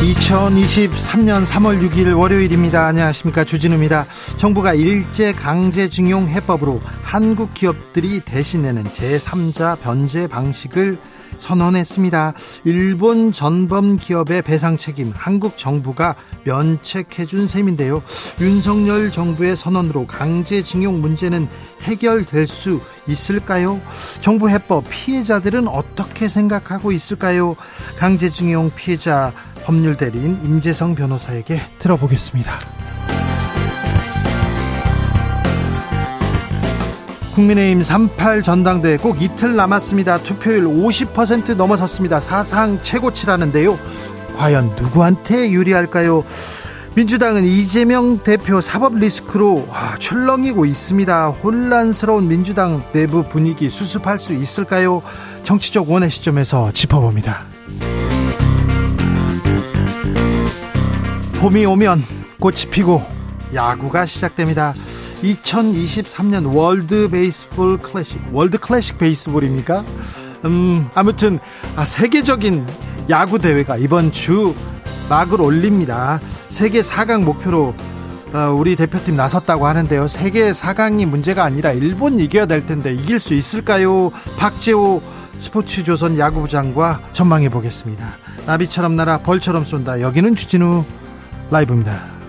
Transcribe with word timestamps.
2023년 0.00 1.44
3월 1.44 1.86
6일 1.90 2.18
월요일입니다. 2.18 2.86
안녕하십니까. 2.86 3.44
주진우입니다. 3.44 4.06
정부가 4.38 4.72
일제 4.72 5.32
강제징용 5.32 6.28
해법으로 6.28 6.80
한국 7.02 7.52
기업들이 7.52 8.20
대신내는 8.20 8.84
제3자 8.84 9.78
변제 9.78 10.26
방식을 10.28 10.96
선언했습니다. 11.36 12.32
일본 12.64 13.30
전범 13.30 13.98
기업의 13.98 14.42
배상 14.42 14.78
책임 14.78 15.12
한국 15.14 15.58
정부가 15.58 16.14
면책해준 16.44 17.46
셈인데요. 17.46 18.02
윤석열 18.40 19.12
정부의 19.12 19.54
선언으로 19.54 20.06
강제징용 20.06 21.00
문제는 21.00 21.46
해결될 21.82 22.46
수 22.46 22.80
있을까요? 23.06 23.80
정부 24.20 24.48
해법 24.48 24.84
피해자들은 24.90 25.68
어떻게 25.68 26.28
생각하고 26.28 26.92
있을까요? 26.92 27.56
강제징용 27.98 28.72
피해자 28.74 29.32
법률 29.70 29.96
대리인 29.96 30.36
임재성 30.42 30.96
변호사에게 30.96 31.60
들어보겠습니다. 31.78 32.50
국민의힘 37.36 37.80
38 37.80 38.42
전당대회 38.42 38.96
꼭 38.96 39.22
이틀 39.22 39.54
남았습니다. 39.54 40.24
투표율 40.24 40.64
50% 40.64 41.54
넘어섰습니다. 41.54 42.18
사상 42.18 42.82
최고치라는데요. 42.82 43.78
과연 44.36 44.74
누구한테 44.74 45.52
유리할까요? 45.52 46.24
민주당은 46.96 47.44
이재명 47.44 48.24
대표 48.24 48.60
사법 48.60 48.96
리스크로 48.96 49.68
출렁이고 50.00 50.64
있습니다. 50.66 51.28
혼란스러운 51.28 52.26
민주당 52.26 52.82
내부 52.92 53.22
분위기 53.22 53.70
수습할 53.70 54.18
수 54.18 54.32
있을까요? 54.32 55.00
정치적 55.44 55.88
원의 55.88 56.10
시점에서 56.10 56.72
짚어봅니다. 56.72 57.46
봄이 61.40 61.64
오면 61.64 62.04
꽃이 62.38 62.66
피고 62.70 63.02
야구가 63.54 64.04
시작됩니다. 64.04 64.74
2023년 65.22 66.54
월드 66.54 67.08
베이스볼 67.08 67.78
클래식, 67.78 68.20
월드 68.32 68.58
클래식 68.58 68.98
베이스볼입니까? 68.98 69.82
음, 70.44 70.90
아무튼 70.94 71.38
아, 71.76 71.86
세계적인 71.86 72.66
야구 73.08 73.38
대회가 73.38 73.78
이번 73.78 74.12
주 74.12 74.54
막을 75.08 75.40
올립니다. 75.40 76.20
세계 76.50 76.82
4강 76.82 77.22
목표로 77.22 77.74
어, 78.34 78.38
우리 78.54 78.76
대표팀 78.76 79.16
나섰다고 79.16 79.66
하는데요. 79.66 80.08
세계 80.08 80.50
4강이 80.50 81.06
문제가 81.06 81.42
아니라 81.42 81.72
일본 81.72 82.20
이겨야 82.20 82.44
될 82.44 82.66
텐데 82.66 82.92
이길 82.92 83.18
수 83.18 83.32
있을까요? 83.32 84.10
박재호 84.36 85.00
스포츠조선 85.38 86.18
야구부장과 86.18 87.00
전망해 87.12 87.48
보겠습니다. 87.48 88.06
나비처럼 88.44 88.94
날아 88.94 89.18
벌처럼 89.18 89.64
쏜다. 89.64 90.02
여기는 90.02 90.36
주진우 90.36 90.84
라이브입니다. 91.50 92.20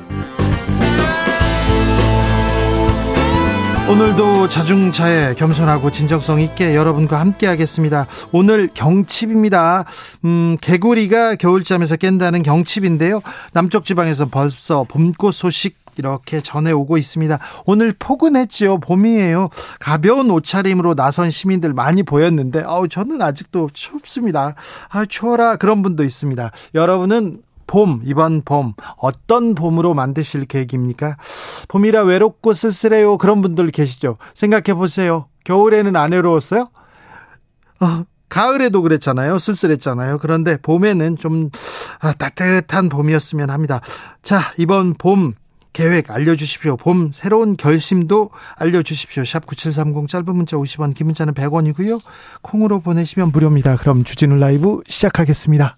오늘도 3.89 4.47
자중차에 4.47 5.35
겸손하고 5.35 5.91
진정성 5.91 6.39
있게 6.39 6.75
여러분과 6.75 7.19
함께 7.19 7.45
하겠습니다. 7.45 8.07
오늘 8.31 8.69
경칩입니다. 8.73 9.83
음, 10.23 10.55
개구리가 10.61 11.35
겨울잠에서 11.35 11.97
깬다는 11.97 12.41
경칩인데요. 12.41 13.21
남쪽 13.51 13.83
지방에서 13.83 14.27
벌써 14.29 14.85
봄꽃 14.87 15.33
소식 15.33 15.77
이렇게 15.97 16.39
전해오고 16.39 16.97
있습니다. 16.97 17.37
오늘 17.65 17.93
포근했지요. 17.97 18.79
봄이에요. 18.79 19.49
가벼운 19.79 20.31
옷차림으로 20.31 20.95
나선 20.95 21.29
시민들 21.29 21.73
많이 21.73 22.01
보였는데, 22.01 22.63
아우, 22.65 22.87
저는 22.87 23.21
아직도 23.21 23.71
춥습니다. 23.73 24.55
아, 24.89 25.05
추워라. 25.05 25.57
그런 25.57 25.83
분도 25.83 26.05
있습니다. 26.05 26.49
여러분은 26.75 27.41
봄, 27.71 28.01
이번 28.03 28.41
봄, 28.41 28.73
어떤 28.97 29.55
봄으로 29.55 29.93
만드실 29.93 30.43
계획입니까? 30.43 31.15
봄이라 31.69 32.03
외롭고 32.03 32.53
쓸쓸해요. 32.53 33.17
그런 33.17 33.41
분들 33.41 33.71
계시죠? 33.71 34.17
생각해 34.33 34.73
보세요. 34.77 35.27
겨울에는 35.45 35.95
안 35.95 36.11
외로웠어요? 36.11 36.67
어, 37.79 38.03
가을에도 38.27 38.81
그랬잖아요. 38.81 39.39
쓸쓸했잖아요. 39.39 40.17
그런데 40.19 40.57
봄에는 40.57 41.15
좀 41.15 41.49
아, 42.01 42.11
따뜻한 42.11 42.89
봄이었으면 42.89 43.49
합니다. 43.49 43.79
자, 44.21 44.41
이번 44.57 44.93
봄 44.95 45.33
계획 45.71 46.11
알려주십시오. 46.11 46.75
봄 46.75 47.13
새로운 47.13 47.55
결심도 47.55 48.31
알려주십시오. 48.57 49.23
샵 49.23 49.45
9730 49.45 50.09
짧은 50.09 50.35
문자 50.35 50.57
50원, 50.57 50.93
긴 50.93 51.07
문자는 51.07 51.33
100원이고요. 51.33 52.01
콩으로 52.41 52.81
보내시면 52.81 53.31
무료입니다. 53.31 53.77
그럼 53.77 54.03
주진우 54.03 54.35
라이브 54.35 54.81
시작하겠습니다. 54.85 55.77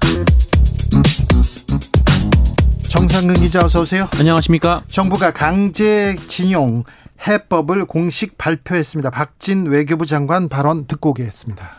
정상근 3.01 3.33
기자 3.41 3.65
어서 3.65 3.81
오세요. 3.81 4.07
안녕하십니까? 4.13 4.83
정부가 4.85 5.31
강제 5.31 6.15
징용 6.27 6.83
해법을 7.25 7.85
공식 7.85 8.37
발표했습니다. 8.37 9.09
박진 9.09 9.65
외교부 9.65 10.05
장관 10.05 10.47
발언 10.47 10.85
듣고 10.85 11.09
오겠습니다. 11.09 11.77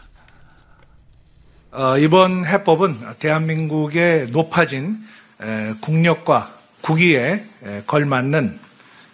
어, 1.70 1.96
이번 1.98 2.44
해법은 2.44 2.98
대한민국의 3.20 4.32
높아진 4.32 4.98
에, 5.40 5.74
국력과 5.80 6.52
국위에 6.80 7.46
에, 7.62 7.82
걸맞는 7.86 8.58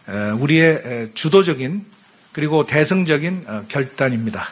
에, 0.08 0.30
우리의 0.30 1.10
주도적인 1.12 1.84
그리고 2.32 2.64
대승적인 2.64 3.44
어, 3.46 3.64
결단입니다. 3.68 4.44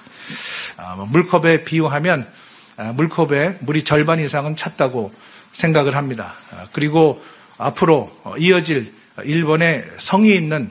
어, 0.76 1.06
물컵에 1.06 1.64
비유하면 1.64 2.28
어, 2.76 2.92
물컵에 2.94 3.60
물이 3.60 3.82
절반 3.84 4.20
이상은 4.20 4.56
찼다고 4.56 5.10
생각을 5.52 5.96
합니다. 5.96 6.34
어, 6.52 6.66
그리고 6.72 7.22
앞으로 7.58 8.10
이어질 8.38 8.92
일본의 9.24 9.84
성의 9.98 10.36
있는 10.36 10.70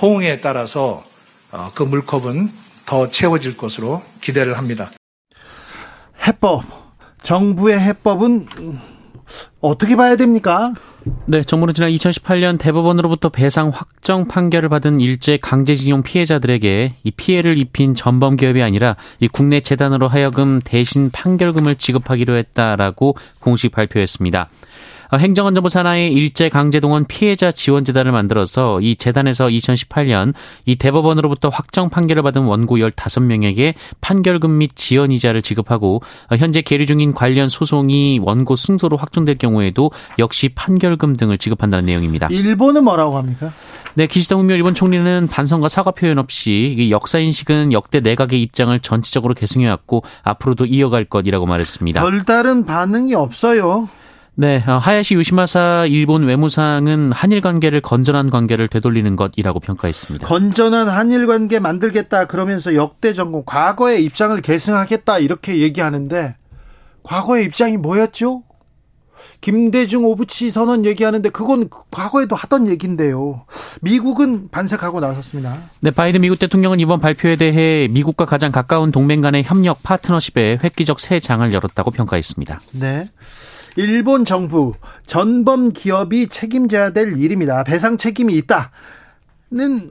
호응에 0.00 0.40
따라서 0.40 1.04
그 1.74 1.82
물컵은 1.82 2.50
더 2.86 3.08
채워질 3.08 3.56
것으로 3.56 4.02
기대를 4.20 4.58
합니다. 4.58 4.90
해법, 6.26 6.64
정부의 7.22 7.80
해법은 7.80 8.48
어떻게 9.60 9.96
봐야 9.96 10.16
됩니까? 10.16 10.74
네, 11.26 11.42
정부는 11.42 11.72
지난 11.72 11.90
2018년 11.90 12.58
대법원으로부터 12.58 13.28
배상 13.28 13.70
확정 13.70 14.26
판결을 14.26 14.68
받은 14.68 15.00
일제 15.00 15.38
강제징용 15.38 16.02
피해자들에게 16.02 16.96
이 17.02 17.10
피해를 17.12 17.56
입힌 17.58 17.94
전범 17.94 18.36
기업이 18.36 18.62
아니라 18.62 18.96
이 19.18 19.28
국내 19.28 19.60
재단으로 19.60 20.08
하여금 20.08 20.60
대신 20.64 21.10
판결금을 21.10 21.76
지급하기로 21.76 22.36
했다라고 22.36 23.16
공식 23.38 23.70
발표했습니다. 23.72 24.50
어, 25.10 25.16
행정안전부 25.16 25.68
산하의 25.68 26.12
일제 26.12 26.48
강제동원 26.48 27.06
피해자 27.06 27.50
지원재단을 27.50 28.12
만들어서 28.12 28.80
이 28.80 28.94
재단에서 28.94 29.46
2018년 29.46 30.34
이 30.66 30.76
대법원으로부터 30.76 31.48
확정 31.48 31.90
판결을 31.90 32.22
받은 32.22 32.42
원고 32.42 32.76
15명에게 32.78 33.74
판결금 34.00 34.58
및 34.58 34.76
지연이자를 34.76 35.42
지급하고 35.42 36.02
어, 36.30 36.36
현재 36.36 36.62
계류 36.62 36.86
중인 36.86 37.12
관련 37.12 37.48
소송이 37.48 38.20
원고 38.22 38.54
승소로 38.56 38.96
확정될 38.96 39.38
경우에도 39.38 39.90
역시 40.18 40.48
판결금 40.48 41.16
등을 41.16 41.38
지급한다는 41.38 41.86
내용입니다. 41.86 42.28
일본은 42.30 42.84
뭐라고 42.84 43.18
합니까? 43.18 43.52
네, 43.94 44.06
기시다 44.06 44.36
후미오 44.36 44.54
일본 44.54 44.74
총리는 44.74 45.26
반성과 45.28 45.68
사과 45.68 45.90
표현 45.90 46.18
없이 46.18 46.88
역사 46.90 47.18
인식은 47.18 47.72
역대 47.72 47.98
내각의 47.98 48.40
입장을 48.42 48.78
전체적으로 48.78 49.34
계승해왔고 49.34 50.04
앞으로도 50.22 50.66
이어갈 50.66 51.04
것이라고 51.04 51.46
말했습니다. 51.46 52.00
별다른 52.00 52.64
반응이 52.64 53.14
없어요. 53.14 53.88
네, 54.34 54.62
어, 54.66 54.78
하야시 54.78 55.14
요시마사 55.14 55.86
일본 55.86 56.24
외무상은 56.24 57.12
한일 57.12 57.40
관계를 57.40 57.80
건전한 57.80 58.30
관계를 58.30 58.68
되돌리는 58.68 59.14
것이라고 59.16 59.60
평가했습니다. 59.60 60.26
건전한 60.26 60.88
한일 60.88 61.26
관계 61.26 61.58
만들겠다 61.58 62.26
그러면서 62.26 62.74
역대 62.74 63.12
정권 63.12 63.44
과거의 63.44 64.04
입장을 64.04 64.40
계승하겠다 64.40 65.18
이렇게 65.18 65.58
얘기하는데 65.58 66.36
과거의 67.02 67.44
입장이 67.44 67.76
뭐였죠? 67.76 68.42
김대중 69.40 70.04
오부치 70.04 70.50
선언 70.50 70.84
얘기하는데 70.84 71.28
그건 71.30 71.68
과거에도 71.90 72.36
하던 72.36 72.68
얘기인데요. 72.68 73.44
미국은 73.80 74.48
반색하고 74.50 75.00
나섰습니다. 75.00 75.56
네, 75.80 75.90
바이든 75.90 76.20
미국 76.20 76.38
대통령은 76.38 76.78
이번 76.80 77.00
발표에 77.00 77.36
대해 77.36 77.88
미국과 77.88 78.26
가장 78.26 78.52
가까운 78.52 78.92
동맹 78.92 79.20
간의 79.22 79.42
협력 79.44 79.82
파트너십에 79.82 80.58
획기적 80.62 81.00
새 81.00 81.20
장을 81.20 81.50
열었다고 81.52 81.90
평가했습니다. 81.90 82.60
네. 82.72 83.08
일본 83.80 84.26
정부 84.26 84.74
전범 85.06 85.72
기업이 85.72 86.28
책임져야 86.28 86.90
될 86.90 87.16
일입니다. 87.18 87.64
배상 87.64 87.96
책임이 87.96 88.34
있다는 88.34 89.90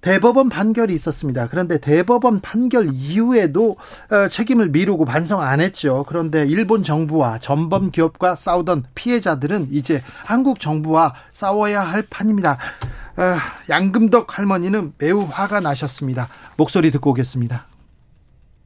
대법원 0.00 0.48
판결이 0.48 0.94
있었습니다. 0.94 1.46
그런데 1.48 1.76
대법원 1.78 2.40
판결 2.40 2.88
이후에도 2.90 3.76
어, 4.10 4.28
책임을 4.28 4.70
미루고 4.70 5.04
반성 5.04 5.42
안 5.42 5.60
했죠. 5.60 6.06
그런데 6.08 6.46
일본 6.46 6.82
정부와 6.82 7.38
전범 7.38 7.90
기업과 7.90 8.34
싸우던 8.34 8.84
피해자들은 8.94 9.68
이제 9.70 10.02
한국 10.24 10.58
정부와 10.58 11.14
싸워야 11.32 11.82
할 11.82 12.02
판입니다. 12.08 12.52
어, 12.52 13.36
양금덕 13.68 14.38
할머니는 14.38 14.94
매우 14.96 15.22
화가 15.22 15.60
나셨습니다. 15.60 16.28
목소리 16.56 16.90
듣고 16.90 17.10
오겠습니다. 17.10 17.66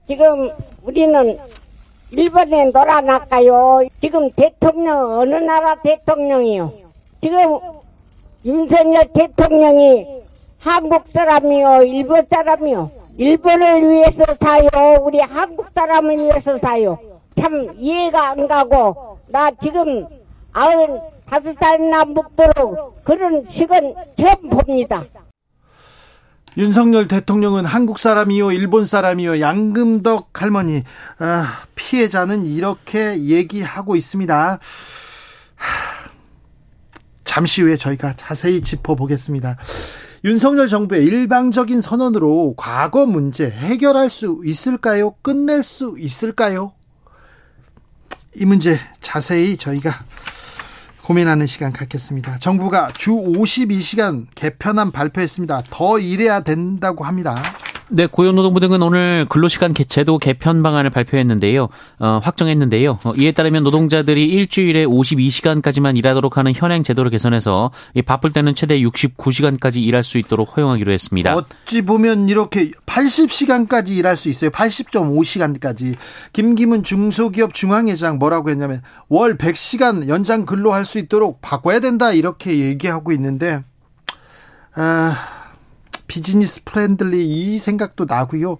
지금 0.06 0.50
우리는 0.84 1.36
일본에 2.10 2.66
놀아놨까요? 2.66 3.88
지금 4.00 4.30
대통령 4.30 5.18
어느 5.18 5.34
나라 5.34 5.74
대통령이요? 5.82 6.72
지금 7.20 7.58
윤석열 8.44 9.12
대통령이 9.12 10.06
한국 10.60 11.08
사람이요, 11.08 11.82
일본 11.82 12.26
사람이요. 12.30 12.90
일본을 13.18 13.90
위해서 13.90 14.24
사요. 14.40 14.68
우리 15.00 15.20
한국 15.20 15.66
사람을 15.74 16.18
위해서 16.18 16.58
사요. 16.58 16.98
참 17.34 17.74
이해가 17.76 18.30
안 18.30 18.46
가고 18.46 19.18
나 19.26 19.50
지금 19.50 20.06
아흔 20.52 21.00
다섯 21.26 21.54
살이나 21.58 22.04
먹도록 22.04 23.02
그런 23.02 23.44
식은 23.48 23.94
처음 24.16 24.48
봅니다. 24.48 25.04
윤석열 26.56 27.06
대통령은 27.06 27.66
한국 27.66 27.98
사람이요, 27.98 28.50
일본 28.52 28.86
사람이요, 28.86 29.40
양금덕 29.40 30.30
할머니, 30.40 30.84
아, 31.18 31.64
피해자는 31.74 32.46
이렇게 32.46 33.18
얘기하고 33.24 33.94
있습니다. 33.94 34.58
하, 35.56 36.10
잠시 37.24 37.60
후에 37.60 37.76
저희가 37.76 38.14
자세히 38.14 38.62
짚어보겠습니다. 38.62 39.58
윤석열 40.24 40.68
정부의 40.68 41.04
일방적인 41.04 41.82
선언으로 41.82 42.54
과거 42.56 43.04
문제 43.04 43.50
해결할 43.50 44.08
수 44.08 44.40
있을까요? 44.44 45.14
끝낼 45.20 45.62
수 45.62 45.94
있을까요? 45.98 46.72
이 48.34 48.46
문제 48.46 48.78
자세히 49.02 49.58
저희가 49.58 49.90
고민하는 51.06 51.46
시간 51.46 51.72
갖겠습니다. 51.72 52.38
정부가 52.38 52.88
주 52.88 53.12
52시간 53.12 54.26
개편안 54.34 54.90
발표했습니다. 54.90 55.62
더 55.70 56.00
일해야 56.00 56.40
된다고 56.40 57.04
합니다. 57.04 57.40
네, 57.88 58.06
고용노동부 58.06 58.58
등은 58.58 58.82
오늘 58.82 59.26
근로시간 59.28 59.72
제도 59.74 60.18
개편 60.18 60.62
방안을 60.62 60.90
발표했는데요. 60.90 61.68
어, 62.00 62.20
확정했는데요. 62.22 62.98
어, 63.04 63.12
이에 63.16 63.30
따르면 63.30 63.62
노동자들이 63.62 64.24
일주일에 64.24 64.84
52시간까지만 64.84 65.96
일하도록 65.96 66.36
하는 66.36 66.52
현행 66.52 66.82
제도를 66.82 67.12
개선해서 67.12 67.70
바쁠 68.04 68.32
때는 68.32 68.56
최대 68.56 68.80
69시간까지 68.80 69.76
일할 69.76 70.02
수 70.02 70.18
있도록 70.18 70.56
허용하기로 70.56 70.92
했습니다. 70.92 71.36
어찌 71.36 71.82
보면 71.82 72.28
이렇게 72.28 72.72
80시간까지 72.86 73.90
일할 73.90 74.16
수 74.16 74.28
있어요. 74.28 74.50
80.5시간까지. 74.50 75.94
김기문 76.32 76.82
중소기업 76.82 77.54
중앙회장 77.54 78.18
뭐라고 78.18 78.50
했냐면 78.50 78.82
월 79.08 79.38
100시간 79.38 80.08
연장 80.08 80.44
근로할 80.44 80.84
수 80.84 80.98
있도록 80.98 81.40
바꿔야 81.40 81.78
된다 81.78 82.12
이렇게 82.12 82.58
얘기하고 82.58 83.12
있는데 83.12 83.62
아 84.74 85.35
business 86.06 86.64
friendly 86.64 87.26
이 87.26 87.58
생각도 87.58 88.04
나고요. 88.06 88.58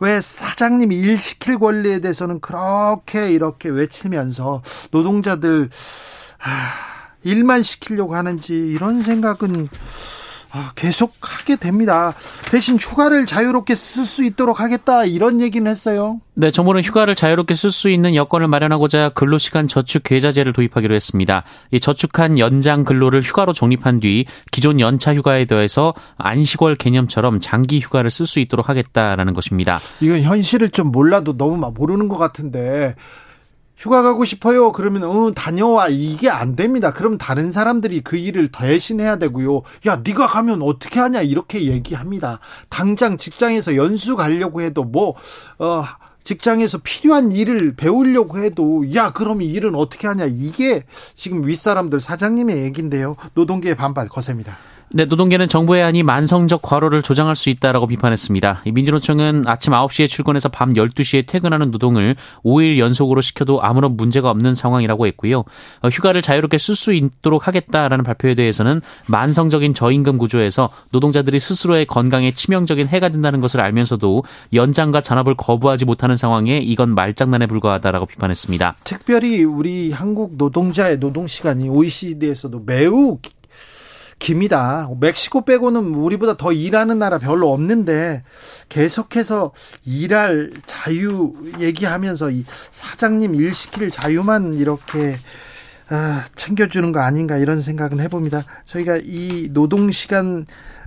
왜 0.00 0.20
사장님이 0.20 0.96
일 0.96 1.18
시킬 1.18 1.58
권리에 1.58 2.00
대해서는 2.00 2.40
그렇게 2.40 3.30
이렇게 3.30 3.68
외치면서 3.68 4.62
노동자들 4.90 5.70
아, 6.42 6.72
일만 7.22 7.62
시키려고 7.62 8.14
하는지 8.14 8.54
이런 8.54 9.02
생각은 9.02 9.68
아, 9.68 10.15
계속 10.74 11.14
하게 11.20 11.56
됩니다. 11.56 12.14
대신 12.50 12.76
휴가를 12.76 13.26
자유롭게 13.26 13.74
쓸 13.74 14.04
수 14.04 14.24
있도록 14.24 14.60
하겠다 14.60 15.04
이런 15.04 15.40
얘기는 15.40 15.68
했어요. 15.70 16.20
네, 16.34 16.50
정부는 16.50 16.82
휴가를 16.82 17.14
자유롭게 17.14 17.54
쓸 17.54 17.70
수 17.70 17.88
있는 17.88 18.14
여건을 18.14 18.46
마련하고자 18.48 19.10
근로시간 19.10 19.68
저축 19.68 20.02
계좌제를 20.02 20.52
도입하기로 20.52 20.94
했습니다. 20.94 21.44
이 21.70 21.80
저축한 21.80 22.38
연장 22.38 22.84
근로를 22.84 23.22
휴가로 23.22 23.52
적립한 23.52 24.00
뒤 24.00 24.26
기존 24.50 24.78
연차 24.80 25.14
휴가에 25.14 25.46
더해서 25.46 25.94
안식월 26.18 26.76
개념처럼 26.76 27.40
장기 27.40 27.80
휴가를 27.80 28.10
쓸 28.10 28.26
수 28.26 28.40
있도록 28.40 28.68
하겠다라는 28.68 29.32
것입니다. 29.32 29.78
이건 30.00 30.22
현실을 30.22 30.70
좀 30.70 30.92
몰라도 30.92 31.36
너무 31.36 31.56
막 31.56 31.72
모르는 31.72 32.08
것 32.08 32.18
같은데 32.18 32.94
휴가 33.76 34.02
가고 34.02 34.24
싶어요. 34.24 34.72
그러면 34.72 35.04
어 35.04 35.32
다녀와 35.32 35.88
이게 35.88 36.30
안 36.30 36.56
됩니다. 36.56 36.92
그럼 36.92 37.18
다른 37.18 37.52
사람들이 37.52 38.00
그 38.00 38.16
일을 38.16 38.48
대신해야 38.48 39.16
되고요. 39.18 39.62
야 39.86 40.00
네가 40.02 40.26
가면 40.26 40.62
어떻게 40.62 40.98
하냐 41.00 41.22
이렇게 41.22 41.66
얘기합니다. 41.66 42.40
당장 42.70 43.18
직장에서 43.18 43.76
연수 43.76 44.16
가려고 44.16 44.62
해도 44.62 44.84
뭐 44.84 45.14
어 45.58 45.84
직장에서 46.24 46.78
필요한 46.82 47.30
일을 47.30 47.76
배우려고 47.76 48.38
해도 48.38 48.84
야 48.94 49.12
그럼 49.12 49.42
이 49.42 49.46
일은 49.46 49.74
어떻게 49.76 50.08
하냐 50.08 50.26
이게 50.28 50.84
지금 51.14 51.46
윗사람들 51.46 52.00
사장님의 52.00 52.64
얘기인데요. 52.64 53.16
노동계의 53.34 53.76
반발 53.76 54.08
거셉니다. 54.08 54.58
네, 54.90 55.04
노동계는 55.04 55.48
정부의 55.48 55.82
안이 55.82 56.04
만성적 56.04 56.62
과로를 56.62 57.02
조장할 57.02 57.34
수 57.34 57.50
있다라고 57.50 57.88
비판했습니다. 57.88 58.62
민주노총은 58.72 59.42
아침 59.46 59.72
9시에 59.72 60.08
출근해서 60.08 60.48
밤 60.48 60.74
12시에 60.74 61.26
퇴근하는 61.26 61.72
노동을 61.72 62.14
5일 62.44 62.78
연속으로 62.78 63.20
시켜도 63.20 63.62
아무런 63.62 63.96
문제가 63.96 64.30
없는 64.30 64.54
상황이라고 64.54 65.08
했고요. 65.08 65.40
어, 65.82 65.88
휴가를 65.88 66.22
자유롭게 66.22 66.58
쓸 66.58 66.76
수 66.76 66.92
있도록 66.92 67.48
하겠다라는 67.48 68.04
발표에 68.04 68.36
대해서는 68.36 68.80
만성적인 69.06 69.74
저임금 69.74 70.18
구조에서 70.18 70.70
노동자들이 70.92 71.40
스스로의 71.40 71.86
건강에 71.86 72.30
치명적인 72.30 72.86
해가 72.86 73.08
된다는 73.08 73.40
것을 73.40 73.60
알면서도 73.62 74.22
연장과 74.54 75.00
잔업을 75.00 75.34
거부하지 75.34 75.84
못하는 75.84 76.16
상황에 76.16 76.58
이건 76.58 76.94
말장난에 76.94 77.46
불과하다라고 77.46 78.06
비판했습니다. 78.06 78.76
특별히 78.84 79.42
우리 79.42 79.90
한국 79.90 80.36
노동자의 80.36 81.00
노동 81.00 81.26
시간이 81.26 81.68
OECD에서도 81.68 82.62
매우 82.64 83.18
깁니다. 84.18 84.88
멕시코 84.98 85.44
빼고는 85.44 85.94
우리보다 85.94 86.36
더 86.36 86.52
일하는 86.52 86.98
나라 86.98 87.18
별로 87.18 87.52
없는데 87.52 88.22
계속해서 88.68 89.52
일할 89.84 90.52
자유 90.66 91.34
얘기하면서 91.60 92.30
이 92.30 92.44
사장님 92.70 93.34
일 93.34 93.54
시킬 93.54 93.90
자유만 93.90 94.54
이렇게 94.54 95.16
아, 95.88 96.24
챙겨주는 96.34 96.90
거 96.92 97.00
아닌가 97.00 97.36
이런 97.36 97.60
생각은 97.60 98.00
해봅니다. 98.00 98.42
저희가 98.64 98.98
이 99.04 99.50
노동 99.52 99.92
시간 99.92 100.46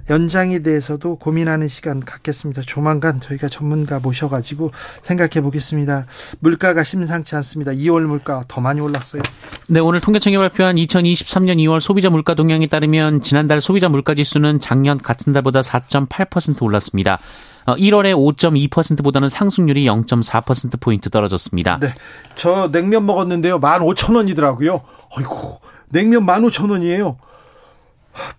연장에 0.09 0.59
대해서도 0.59 1.17
고민하는 1.17 1.67
시간 1.67 1.99
갖겠습니다. 1.99 2.61
조만간 2.63 3.19
저희가 3.19 3.47
전문가 3.47 3.99
모셔가지고 3.99 4.71
생각해 5.03 5.41
보겠습니다. 5.41 6.05
물가가 6.39 6.83
심상치 6.83 7.35
않습니다. 7.35 7.71
2월 7.71 8.01
물가 8.01 8.43
더 8.47 8.61
많이 8.61 8.81
올랐어요. 8.81 9.21
네, 9.67 9.79
오늘 9.79 10.01
통계청이 10.01 10.37
발표한 10.37 10.75
2023년 10.77 11.57
2월 11.57 11.79
소비자 11.79 12.09
물가 12.09 12.33
동향에 12.33 12.67
따르면 12.67 13.21
지난달 13.21 13.61
소비자 13.61 13.87
물가 13.89 14.15
지수는 14.15 14.59
작년 14.59 14.97
같은 14.97 15.33
달보다 15.33 15.61
4.8% 15.61 16.61
올랐습니다. 16.63 17.19
1월에 17.67 18.13
어, 18.13 18.17
5.2%보다는 18.17 19.27
상승률이 19.27 19.85
0.4%포인트 19.85 21.09
떨어졌습니다. 21.09 21.79
네. 21.79 21.89
저 22.35 22.71
냉면 22.71 23.05
먹었는데요. 23.05 23.59
15,000원이더라고요. 23.59 24.73
어, 24.75 25.09
아이고, 25.15 25.59
냉면 25.89 26.25
15,000원이에요. 26.25 27.17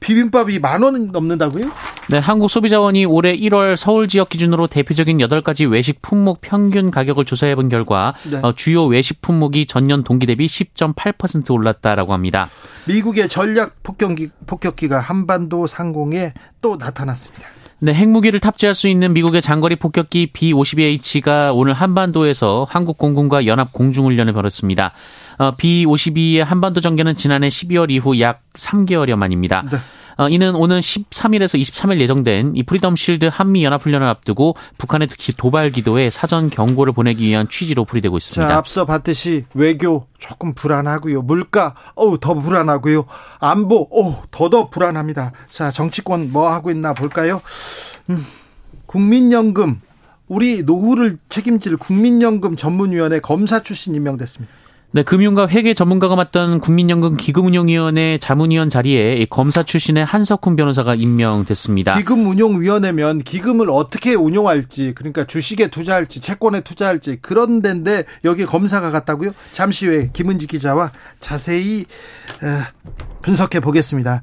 비빔밥이 0.00 0.58
만 0.58 0.82
원은 0.82 1.08
넘는다고요? 1.12 1.70
네, 2.08 2.18
한국소비자원이 2.18 3.04
올해 3.04 3.36
1월 3.36 3.76
서울 3.76 4.08
지역 4.08 4.28
기준으로 4.28 4.66
대표적인 4.66 5.18
8가지 5.18 5.70
외식 5.70 6.02
품목 6.02 6.40
평균 6.40 6.90
가격을 6.90 7.24
조사해 7.24 7.54
본 7.54 7.68
결과 7.68 8.14
네. 8.30 8.40
어, 8.42 8.52
주요 8.54 8.84
외식 8.84 9.22
품목이 9.22 9.66
전년 9.66 10.02
동기 10.02 10.26
대비 10.26 10.46
10.8% 10.46 11.52
올랐다라고 11.52 12.12
합니다. 12.12 12.48
미국의 12.88 13.28
전략 13.28 13.82
폭격기, 13.82 14.30
폭격기가 14.46 15.00
한반도 15.00 15.66
상공에 15.66 16.32
또 16.60 16.76
나타났습니다. 16.76 17.59
네, 17.82 17.94
핵무기를 17.94 18.40
탑재할 18.40 18.74
수 18.74 18.88
있는 18.88 19.14
미국의 19.14 19.40
장거리 19.40 19.76
폭격기 19.76 20.32
B-52H가 20.34 21.56
오늘 21.56 21.72
한반도에서 21.72 22.66
한국 22.68 22.98
공군과 22.98 23.46
연합 23.46 23.72
공중훈련을 23.72 24.34
벌였습니다. 24.34 24.92
어, 25.38 25.52
B-52의 25.56 26.44
한반도 26.44 26.82
전개는 26.82 27.14
지난해 27.14 27.48
12월 27.48 27.90
이후 27.90 28.20
약 28.20 28.42
3개월여 28.52 29.16
만입니다. 29.16 29.64
네. 29.70 29.78
어, 30.20 30.28
이는 30.28 30.54
오는 30.54 30.80
13일에서 30.80 31.58
23일 31.58 31.98
예정된 31.98 32.52
이 32.54 32.62
프리덤 32.62 32.94
실드 32.94 33.30
한미 33.32 33.64
연합 33.64 33.82
훈련을 33.82 34.06
앞두고 34.06 34.54
북한의 34.76 35.08
기- 35.16 35.32
도발 35.34 35.70
기도에 35.70 36.10
사전 36.10 36.50
경고를 36.50 36.92
보내기 36.92 37.26
위한 37.26 37.48
취지로 37.48 37.86
풀이되고 37.86 38.18
있습니다. 38.18 38.46
자, 38.46 38.58
앞서 38.58 38.84
봤듯이 38.84 39.46
외교 39.54 40.06
조금 40.18 40.52
불안하고요. 40.52 41.22
물가, 41.22 41.74
어우, 41.94 42.18
더 42.20 42.34
불안하고요. 42.34 43.06
안보, 43.38 43.88
어우, 43.90 44.16
더더 44.30 44.68
불안합니다. 44.68 45.32
자, 45.48 45.70
정치권 45.70 46.32
뭐 46.32 46.50
하고 46.52 46.70
있나 46.70 46.92
볼까요? 46.92 47.40
음, 48.10 48.26
국민연금, 48.84 49.80
우리 50.28 50.62
노후를 50.64 51.16
책임질 51.30 51.78
국민연금 51.78 52.56
전문위원회 52.56 53.20
검사 53.20 53.62
출신 53.62 53.94
임명됐습니다. 53.94 54.52
네, 54.92 55.04
금융과 55.04 55.46
회계 55.46 55.72
전문가가 55.72 56.16
맡던 56.16 56.58
국민연금 56.58 57.16
기금운용위원회 57.16 58.18
자문위원 58.18 58.68
자리에 58.68 59.18
이 59.18 59.26
검사 59.26 59.62
출신의 59.62 60.04
한석훈 60.04 60.56
변호사가 60.56 60.96
임명됐습니다. 60.96 61.96
기금운용위원회면 61.96 63.20
기금을 63.20 63.70
어떻게 63.70 64.14
운용할지, 64.14 64.92
그러니까 64.96 65.24
주식에 65.24 65.68
투자할지, 65.68 66.20
채권에 66.20 66.62
투자할지 66.62 67.18
그런 67.22 67.62
데인데 67.62 68.02
여기 68.24 68.44
검사가 68.44 68.90
갔다고요? 68.90 69.30
잠시 69.52 69.86
후에 69.86 70.10
김은지 70.12 70.48
기자와 70.48 70.90
자세히 71.20 71.84
어, 72.42 72.62
분석해 73.22 73.60
보겠습니다. 73.60 74.22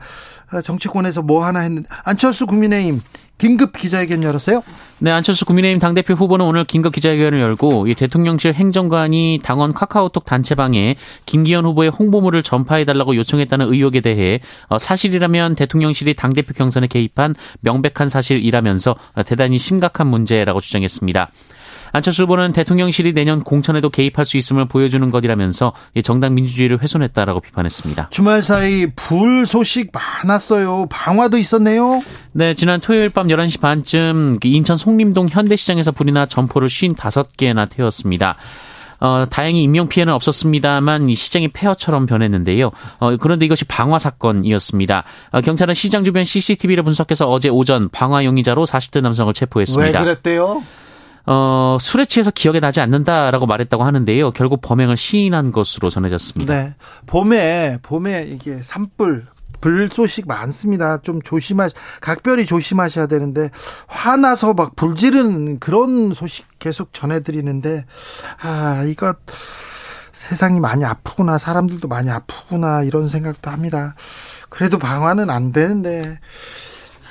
어, 0.51 0.62
정치권에서 0.62 1.21
뭐 1.21 1.45
하나 1.45 1.62
했는데 1.62 1.88
안철수 2.03 2.45
국민의힘 2.45 3.00
긴급 3.38 3.77
기자회견 3.77 4.24
열었어요? 4.24 4.62
네, 5.00 5.12
안철수 5.12 5.46
국민의힘 5.46 5.79
당대표 5.79 6.15
후보는 6.15 6.44
오늘 6.44 6.63
긴급 6.63 6.94
기자회견을 6.94 7.39
열고 7.39 7.88
이 7.88 7.94
대통령실 7.94 8.56
행정관이 8.56 9.39
당원 9.44 9.74
카카오톡 9.74 10.25
단체방에 10.25 10.96
김기현 11.27 11.65
후보의 11.65 11.91
홍보물을 11.91 12.41
전파해달라고 12.41 13.15
요청했다는 13.15 13.72
의혹에 13.72 14.01
대해 14.01 14.39
어, 14.70 14.79
사실이라면 14.79 15.56
대통령실이 15.56 16.15
당대표 16.15 16.53
경선에 16.53 16.88
개입한 16.88 17.36
명백한 17.62 18.10
사실이라면서 18.10 18.96
어, 19.13 19.24
대단히 19.24 19.60
심각한 19.60 20.08
문제라고 20.08 20.60
주장했습니다. 20.60 21.29
안철수 21.91 22.24
후보는 22.24 22.53
대통령실이 22.53 23.13
내년 23.13 23.41
공천에도 23.41 23.89
개입할 23.89 24.25
수 24.25 24.38
있음을 24.38 24.65
보여주는 24.65 25.10
것이라면서 25.10 25.74
이 25.96 26.01
정당 26.01 26.36
민주주의를 26.36 26.82
훼손했다라고 26.82 27.41
비판했습니다. 27.41 28.10
주말 28.10 28.41
사이 28.41 28.88
불 28.96 29.46
소식 29.46 29.91
많았어요. 29.91 30.88
방화도 30.89 31.38
있었네요. 31.38 32.01
네, 32.32 32.53
지난 32.53 32.79
토요일 32.79 33.10
밤 33.10 33.27
11시 33.27 33.60
반쯤 33.62 34.38
인천 34.44 34.77
송림동 34.77 35.29
현대시장에서 35.29 35.91
불이 35.91 36.12
나 36.12 36.25
점포를 36.25 36.67
55개나 36.67 37.70
태웠습니다. 37.70 38.38
어, 39.00 39.25
다행히 39.29 39.63
인명 39.63 39.88
피해는 39.88 40.13
없었습니다만 40.13 41.10
이 41.10 41.15
시장이 41.15 41.50
폐허처럼 41.50 42.06
변했는데요. 42.06 42.72
어, 43.00 43.17
그런데 43.17 43.46
이것이 43.46 43.65
방화 43.65 44.00
사건이었습니다. 44.00 45.03
어, 45.32 45.41
경찰은 45.41 45.74
시장 45.74 46.03
주변 46.03 46.24
CCTV를 46.24 46.84
분석해서 46.84 47.29
어제 47.29 47.50
오전 47.50 47.89
방화 47.89 48.25
용의자로 48.25 48.65
40대 48.65 49.01
남성을 49.01 49.34
체포했습니다. 49.34 50.00
왜 50.00 50.06
그랬대요? 50.06 50.63
어, 51.29 51.77
술에 51.79 52.05
취해서 52.05 52.31
기억이 52.31 52.62
나지 52.62 52.79
않는다라고 52.79 53.46
말했다고 53.46 53.84
하는데요. 53.84 54.31
결국 54.31 54.62
범행을 54.62 54.96
시인한 54.96 55.51
것으로 55.51 55.89
전해졌습니다. 55.89 56.53
네. 56.53 56.75
봄에, 57.05 57.79
봄에 57.84 58.24
이게 58.29 58.62
산불, 58.63 59.25
불 59.60 59.89
소식 59.89 60.25
많습니다. 60.25 61.01
좀 61.01 61.22
조심하, 61.22 61.67
각별히 62.00 62.46
조심하셔야 62.46 63.07
되는데, 63.07 63.50
화나서 63.88 64.53
막 64.53 64.77
불지르는 64.77 65.60
그런 65.60 66.13
소식 66.13 66.46
계속 66.60 66.93
전해드리는데, 66.93 67.84
아, 68.43 68.86
이거 68.88 69.13
세상이 70.13 70.62
많이 70.62 70.86
아프구나, 70.86 71.38
사람들도 71.38 71.89
많이 71.89 72.10
아프구나, 72.10 72.84
이런 72.84 73.10
생각도 73.10 73.51
합니다. 73.51 73.96
그래도 74.48 74.77
방화는 74.77 75.29
안 75.29 75.51
되는데, 75.51 76.19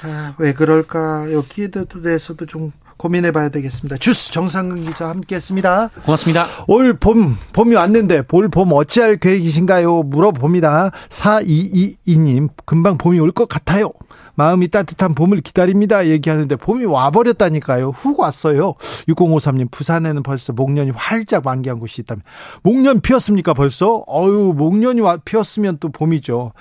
아, 0.04 0.34
왜 0.38 0.54
그럴까, 0.54 1.32
여기에 1.32 1.68
대해서도 2.02 2.46
좀 2.46 2.72
고민해 2.96 3.30
봐야 3.32 3.48
되겠습니다. 3.50 3.98
주스 3.98 4.32
정상근 4.32 4.84
기자 4.86 5.08
함께 5.08 5.36
했습니다. 5.36 5.90
고맙습니다. 6.04 6.46
올 6.66 6.94
봄, 6.98 7.36
봄이 7.52 7.74
왔는데, 7.74 8.22
올 8.32 8.48
봄 8.48 8.72
어찌할 8.72 9.16
계획이신가요? 9.18 10.04
물어봅니다. 10.04 10.90
4222님, 11.10 12.48
금방 12.64 12.96
봄이 12.98 13.18
올 13.20 13.32
것 13.32 13.48
같아요. 13.48 13.90
마음이 14.34 14.68
따뜻한 14.68 15.14
봄을 15.14 15.40
기다립니다. 15.40 16.06
얘기하는데, 16.08 16.56
봄이 16.56 16.84
와버렸다니까요. 16.86 17.90
훅 17.90 18.20
왔어요. 18.20 18.74
6053님, 19.08 19.70
부산에는 19.70 20.22
벌써 20.22 20.52
목련이 20.52 20.90
활짝 20.94 21.42
만개한 21.44 21.78
곳이 21.78 22.00
있다면. 22.02 22.22
목련 22.62 23.00
피었습니까, 23.00 23.52
벌써? 23.54 24.04
어유 24.08 24.54
목련이 24.56 25.00
와- 25.02 25.18
피었으면 25.24 25.78
또 25.80 25.88
봄이죠. 25.90 26.52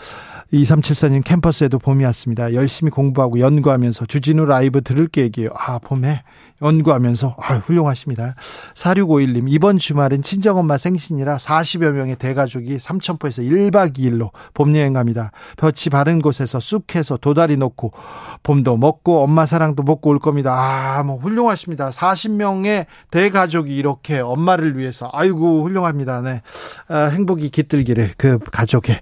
2374님 0.53 1.23
캠퍼스에도 1.23 1.79
봄이 1.79 2.03
왔습니다. 2.05 2.53
열심히 2.53 2.91
공부하고 2.91 3.39
연구하면서 3.39 4.05
주진우 4.05 4.45
라이브 4.45 4.81
들을 4.81 5.07
계획이에요. 5.07 5.49
아, 5.55 5.79
봄에 5.79 6.23
연구하면서 6.61 7.35
아, 7.37 7.55
훌륭하십니다. 7.55 8.35
4651님 8.73 9.45
이번 9.47 9.77
주말은 9.77 10.21
친정엄마 10.21 10.77
생신이라 10.77 11.37
40여 11.37 11.91
명의 11.91 12.15
대가족이 12.15 12.79
삼천포에서 12.79 13.41
1박 13.41 13.97
2일로 13.97 14.31
봄 14.53 14.75
여행 14.75 14.93
갑니다. 14.93 15.31
볕이 15.57 15.89
바른 15.89 16.21
곳에서 16.21 16.59
쑥해서 16.59 17.17
도다리 17.17 17.57
놓고 17.57 17.91
봄도 18.43 18.77
먹고 18.77 19.21
엄마 19.21 19.45
사랑도 19.45 19.83
먹고 19.83 20.11
올 20.11 20.19
겁니다. 20.19 20.53
아, 20.55 21.03
뭐 21.03 21.17
훌륭하십니다. 21.17 21.89
40명의 21.89 22.85
대가족이 23.11 23.75
이렇게 23.75 24.19
엄마를 24.19 24.77
위해서 24.77 25.09
아이고 25.13 25.63
훌륭합니다. 25.63 26.21
네. 26.21 26.41
아, 26.87 27.05
행복이 27.05 27.49
깃들기를 27.49 28.13
그 28.17 28.39
가족의 28.39 29.01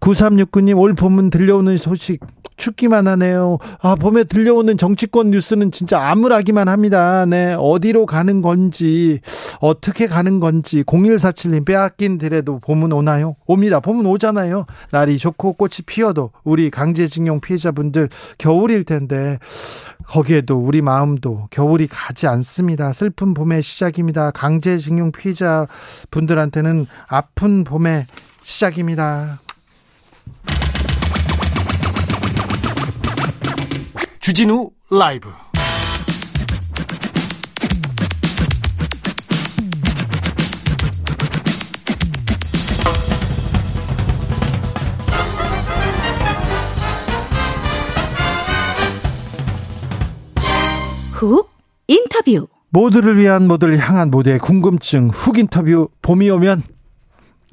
9369님 0.00 0.78
올 0.78 0.94
봄은 0.94 1.30
들려오는 1.30 1.76
소식 1.76 2.20
춥기만 2.60 3.08
하네요. 3.08 3.58
아, 3.80 3.96
봄에 3.96 4.24
들려오는 4.24 4.76
정치권 4.76 5.30
뉴스는 5.30 5.72
진짜 5.72 6.00
암울하기만 6.10 6.68
합니다. 6.68 6.79
네. 6.80 7.54
어디로 7.58 8.06
가는 8.06 8.40
건지, 8.42 9.20
어떻게 9.60 10.06
가는 10.06 10.40
건지, 10.40 10.82
0147님 10.84 11.66
빼앗긴 11.66 12.18
들에도 12.18 12.58
봄은 12.60 12.92
오나요? 12.92 13.36
옵니다. 13.46 13.80
봄은 13.80 14.06
오잖아요. 14.06 14.64
날이 14.90 15.18
좋고 15.18 15.54
꽃이 15.54 15.72
피어도 15.86 16.30
우리 16.44 16.70
강제징용 16.70 17.40
피해자분들 17.40 18.08
겨울일 18.38 18.84
텐데, 18.84 19.38
거기에도 20.06 20.58
우리 20.58 20.82
마음도 20.82 21.46
겨울이 21.50 21.86
가지 21.86 22.26
않습니다. 22.26 22.92
슬픈 22.92 23.34
봄의 23.34 23.62
시작입니다. 23.62 24.30
강제징용 24.32 25.12
피해자 25.12 25.66
분들한테는 26.10 26.86
아픈 27.08 27.62
봄의 27.64 28.06
시작입니다. 28.42 29.40
주진우 34.20 34.70
라이브 34.90 35.28
훅 51.20 51.50
인터뷰. 51.86 52.48
모두를 52.70 53.18
위한 53.18 53.46
모두를 53.46 53.78
향한 53.78 54.10
모두의 54.10 54.38
궁금증 54.38 55.10
훅 55.10 55.38
인터뷰 55.38 55.88
봄이 56.00 56.30
오면 56.30 56.62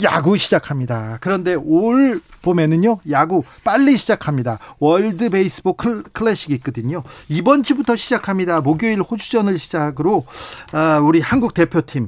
야구 0.03 0.37
시작합니다. 0.37 1.17
그런데 1.19 1.55
올 1.55 2.21
봄에는요, 2.43 2.99
야구 3.09 3.43
빨리 3.65 3.97
시작합니다. 3.97 4.59
월드 4.79 5.29
베이스볼 5.29 5.73
클, 5.75 6.03
클래식이 6.03 6.53
있거든요. 6.55 7.03
이번 7.27 7.63
주부터 7.63 7.97
시작합니다. 7.97 8.61
목요일 8.61 9.01
호주전을 9.01 9.57
시작으로, 9.59 10.25
아, 10.71 10.99
우리 10.99 11.19
한국 11.19 11.53
대표팀, 11.53 12.07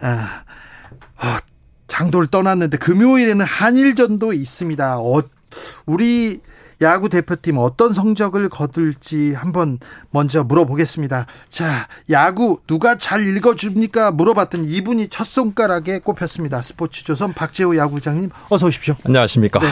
아, 0.00 0.44
아, 1.18 1.40
장도를 1.88 2.28
떠났는데 2.28 2.78
금요일에는 2.78 3.44
한일전도 3.44 4.32
있습니다. 4.32 5.00
어, 5.00 5.22
우리 5.86 6.40
야구 6.84 7.08
대표팀 7.08 7.58
어떤 7.58 7.92
성적을 7.92 8.48
거둘지 8.48 9.32
한번 9.32 9.78
먼저 10.10 10.44
물어보겠습니다. 10.44 11.26
자, 11.48 11.88
야구 12.10 12.60
누가 12.66 12.96
잘 12.98 13.26
읽어줍니까? 13.26 14.12
물어봤더니 14.12 14.68
이분이 14.68 15.08
첫 15.08 15.26
손가락에 15.26 15.98
꼽혔습니다. 15.98 16.62
스포츠조선 16.62 17.32
박재호 17.32 17.76
야구부장님 17.76 18.30
어서 18.50 18.66
오십시오. 18.66 18.94
안녕하십니까. 19.04 19.60
네. 19.60 19.68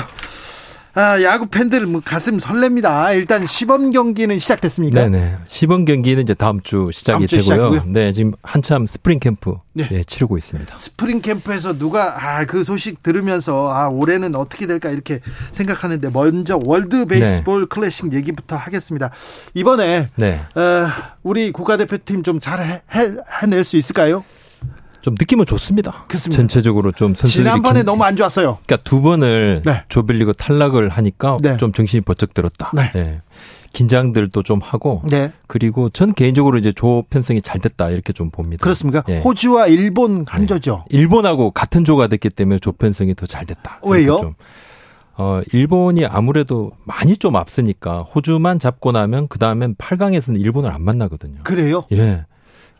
아, 0.95 1.23
야구 1.23 1.47
팬들 1.47 1.87
뭐 1.87 2.03
가슴 2.05 2.37
설렙니다. 2.37 3.15
일단 3.17 3.47
시범 3.47 3.91
경기는 3.93 4.39
시작됐습니까? 4.39 5.09
네네. 5.09 5.37
시범 5.47 5.87
경기는 5.87 6.23
이제 6.23 6.35
다음 6.35 6.61
주 6.61 6.91
시작이 6.93 7.21
다음 7.21 7.27
주 7.27 7.37
되고요. 7.37 7.43
시작이고요. 7.45 7.83
네, 7.93 8.13
지금 8.13 8.33
한참 8.43 8.85
스프링 8.85 9.19
캠프 9.19 9.57
네. 9.73 9.89
네, 9.89 10.05
치르고 10.05 10.37
있습니다. 10.37 10.77
스프링 10.77 11.23
캠프에서 11.23 11.79
누가 11.79 12.15
아 12.39 12.45
그 12.45 12.63
소식 12.65 13.03
들으면서 13.03 13.71
아 13.73 13.89
올해는 13.89 14.35
어떻게 14.35 14.67
될까 14.67 14.91
이렇게 14.91 15.21
생각하는데 15.53 16.11
먼저 16.11 16.59
월드 16.67 17.07
베이스볼 17.07 17.67
클래식 17.67 18.13
얘기부터 18.13 18.57
하겠습니다. 18.57 19.11
이번에 19.55 20.09
네. 20.17 20.41
어, 20.55 20.89
우리 21.23 21.53
국가대표팀 21.53 22.23
좀 22.23 22.39
잘 22.41 22.83
해낼 23.43 23.63
수 23.65 23.77
있을까요? 23.77 24.25
좀 25.03 25.15
느낌은 25.19 25.47
좋습니다. 25.47 26.05
그렇습니다. 26.09 26.37
전체적으로 26.41 26.93
좀 26.93 27.15
선수들이 27.15 27.45
지난번에 27.45 27.81
긴- 27.81 27.87
너무 27.87 28.05
안 28.05 28.17
좋았어요. 28.17 28.59
그러니까 28.65 28.77
두 28.89 29.03
번을 29.03 29.63
네. 29.65 29.83
조별리그 29.89 30.33
탈락을 30.35 30.89
하니까 30.89 31.39
네. 31.43 31.57
좀 31.59 31.73
정신이 31.73 32.03
번쩍 32.03 32.33
들었다. 32.35 32.71
네. 32.75 32.91
예. 32.95 33.21
긴장들도 33.73 34.43
좀 34.43 34.61
하고 34.63 35.03
네. 35.05 35.33
그리고 35.47 35.89
전 35.89 36.13
개인적으로 36.13 36.59
이제 36.59 36.73
조 36.73 37.05
편성이 37.11 37.41
잘 37.43 37.61
됐다 37.61 37.91
이렇게 37.91 38.13
좀 38.13 38.31
봅니다. 38.31 38.63
그렇습니까? 38.63 39.03
예. 39.09 39.19
호주와 39.19 39.67
일본 39.67 40.25
한 40.29 40.47
조죠. 40.47 40.85
일본하고 40.91 41.51
같은 41.51 41.85
조가 41.85 42.07
됐기 42.09 42.31
때문에 42.31 42.59
조 42.59 42.73
편성이 42.73 43.15
더 43.15 43.27
잘 43.27 43.45
됐다. 43.47 43.81
왜요? 43.83 44.19
좀. 44.21 44.35
어, 45.17 45.41
일본이 45.53 46.07
아무래도 46.07 46.73
많이 46.85 47.17
좀 47.17 47.37
앞서니까 47.37 48.03
호주만 48.03 48.59
잡고 48.59 48.93
나면 48.93 49.29
그 49.29 49.39
다음엔 49.39 49.75
8강에서는 49.77 50.41
일본을 50.41 50.71
안 50.71 50.83
만나거든요. 50.83 51.41
그래요? 51.45 51.85
예. 51.93 52.25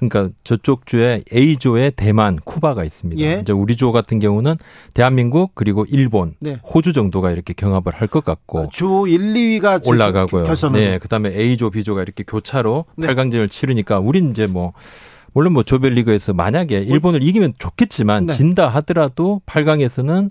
그러니까 0.09 0.35
저쪽 0.45 0.87
주에 0.87 1.23
A조에 1.33 1.91
대만, 1.91 2.37
쿠바가 2.37 2.85
있습니다. 2.85 3.23
예. 3.23 3.41
이제 3.41 3.53
우리 3.53 3.77
조 3.77 3.93
같은 3.93 4.19
경우는 4.19 4.57
대한민국 4.95 5.53
그리고 5.55 5.85
일본, 5.89 6.35
네. 6.41 6.59
호주 6.65 6.93
정도가 6.93 7.31
이렇게 7.31 7.53
경합을 7.53 7.93
할 7.95 8.13
것 8.13 8.25
같고 8.25 8.69
주 8.71 9.07
1, 9.09 9.33
2위가 9.33 9.87
올라가고요. 9.87 10.45
결선을 10.45 10.81
네, 10.81 10.99
그다음에 10.99 11.31
A조, 11.35 11.71
B조가 11.71 12.03
이렇게 12.03 12.25
교차로 12.25 12.85
네. 12.97 13.07
8강전을 13.07 13.51
치르니까 13.51 14.01
우린 14.01 14.31
이제 14.31 14.47
뭐 14.47 14.73
물론 15.33 15.55
뭐 15.55 15.63
조별리그에서 15.63 16.35
만약에 16.35 16.79
일본을 16.81 17.23
이기면 17.23 17.55
좋겠지만 17.59 18.27
네. 18.27 18.33
진다 18.35 18.69
하더라도 18.69 19.41
8강에서는 19.47 20.31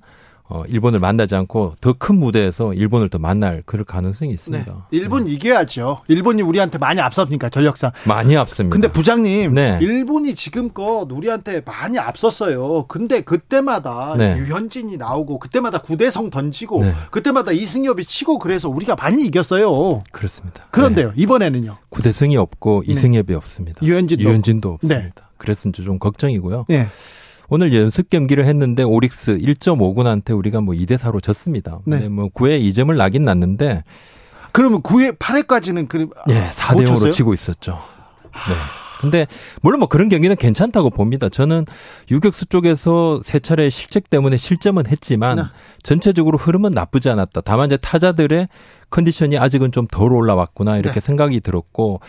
어 0.53 0.63
일본을 0.67 0.99
만나지 0.99 1.33
않고 1.35 1.75
더 1.79 1.93
큰 1.93 2.15
무대에서 2.19 2.73
일본을 2.73 3.09
더 3.09 3.19
만날 3.19 3.63
그럴 3.65 3.85
가능성이 3.85 4.31
네. 4.31 4.33
있습니다. 4.33 4.87
일본 4.91 5.27
이겨야죠. 5.27 6.01
일본이 6.09 6.41
우리한테 6.41 6.77
많이 6.77 6.99
앞섭니까 6.99 7.47
전력상. 7.49 7.91
많이 8.05 8.35
앞섭니다. 8.35 8.73
근데 8.73 8.91
부장님, 8.91 9.53
네. 9.53 9.77
일본이 9.81 10.35
지금껏 10.35 11.07
우리한테 11.09 11.61
많이 11.65 11.97
앞섰어요. 11.99 12.85
근데 12.87 13.21
그때마다 13.21 14.15
네. 14.17 14.35
유현진이 14.37 14.97
나오고 14.97 15.39
그때마다 15.39 15.77
구대성 15.77 16.29
던지고 16.31 16.83
네. 16.83 16.93
그때마다 17.11 17.51
이승엽이 17.53 18.03
치고 18.05 18.39
그래서 18.39 18.67
우리가 18.67 18.95
많이 18.95 19.23
이겼어요. 19.25 20.01
그렇습니다. 20.11 20.65
그런데요, 20.71 21.07
네. 21.09 21.13
이번에는요. 21.15 21.77
구대성이 21.89 22.35
없고 22.35 22.83
이승엽이 22.87 23.33
없습니다. 23.35 23.85
유현진도 23.85 24.23
유현진도. 24.23 24.71
없습니다. 24.73 25.29
그래서 25.37 25.69
이제 25.69 25.81
좀 25.83 25.97
걱정이고요. 25.99 26.65
네. 26.67 26.87
오늘 27.53 27.73
연습 27.73 28.09
경기를 28.09 28.45
했는데 28.45 28.81
오릭스 28.81 29.37
1.5군한테 29.39 30.35
우리가 30.37 30.61
뭐 30.61 30.73
2대 30.73 30.97
4로 30.97 31.21
졌습니다. 31.21 31.79
네. 31.85 31.99
네. 31.99 32.07
뭐 32.07 32.29
9회 32.29 32.61
2점을 32.61 32.95
나긴 32.95 33.23
났는데 33.23 33.83
그러면 34.53 34.81
9회, 34.81 35.17
8회까지는 35.17 35.89
그 35.89 36.07
예, 36.29 36.47
4대 36.49 36.87
0으로 36.87 37.11
치고 37.11 37.33
있었죠. 37.33 37.77
네. 38.31 38.55
근데 39.01 39.27
물론 39.61 39.79
뭐 39.79 39.89
그런 39.89 40.07
경기는 40.07 40.33
괜찮다고 40.33 40.91
봅니다. 40.91 41.27
저는 41.27 41.65
유격수 42.09 42.45
쪽에서 42.45 43.19
세 43.21 43.39
차례 43.39 43.69
실책 43.69 44.09
때문에 44.09 44.37
실점은 44.37 44.87
했지만 44.87 45.35
네. 45.37 45.43
전체적으로 45.83 46.37
흐름은 46.37 46.71
나쁘지 46.71 47.09
않았다. 47.09 47.41
다만 47.41 47.65
이제 47.65 47.75
타자들의 47.75 48.47
컨디션이 48.91 49.37
아직은 49.37 49.73
좀 49.73 49.87
덜 49.91 50.13
올라왔구나 50.13 50.77
이렇게 50.77 51.01
네. 51.01 51.05
생각이 51.05 51.41
들었고 51.41 51.99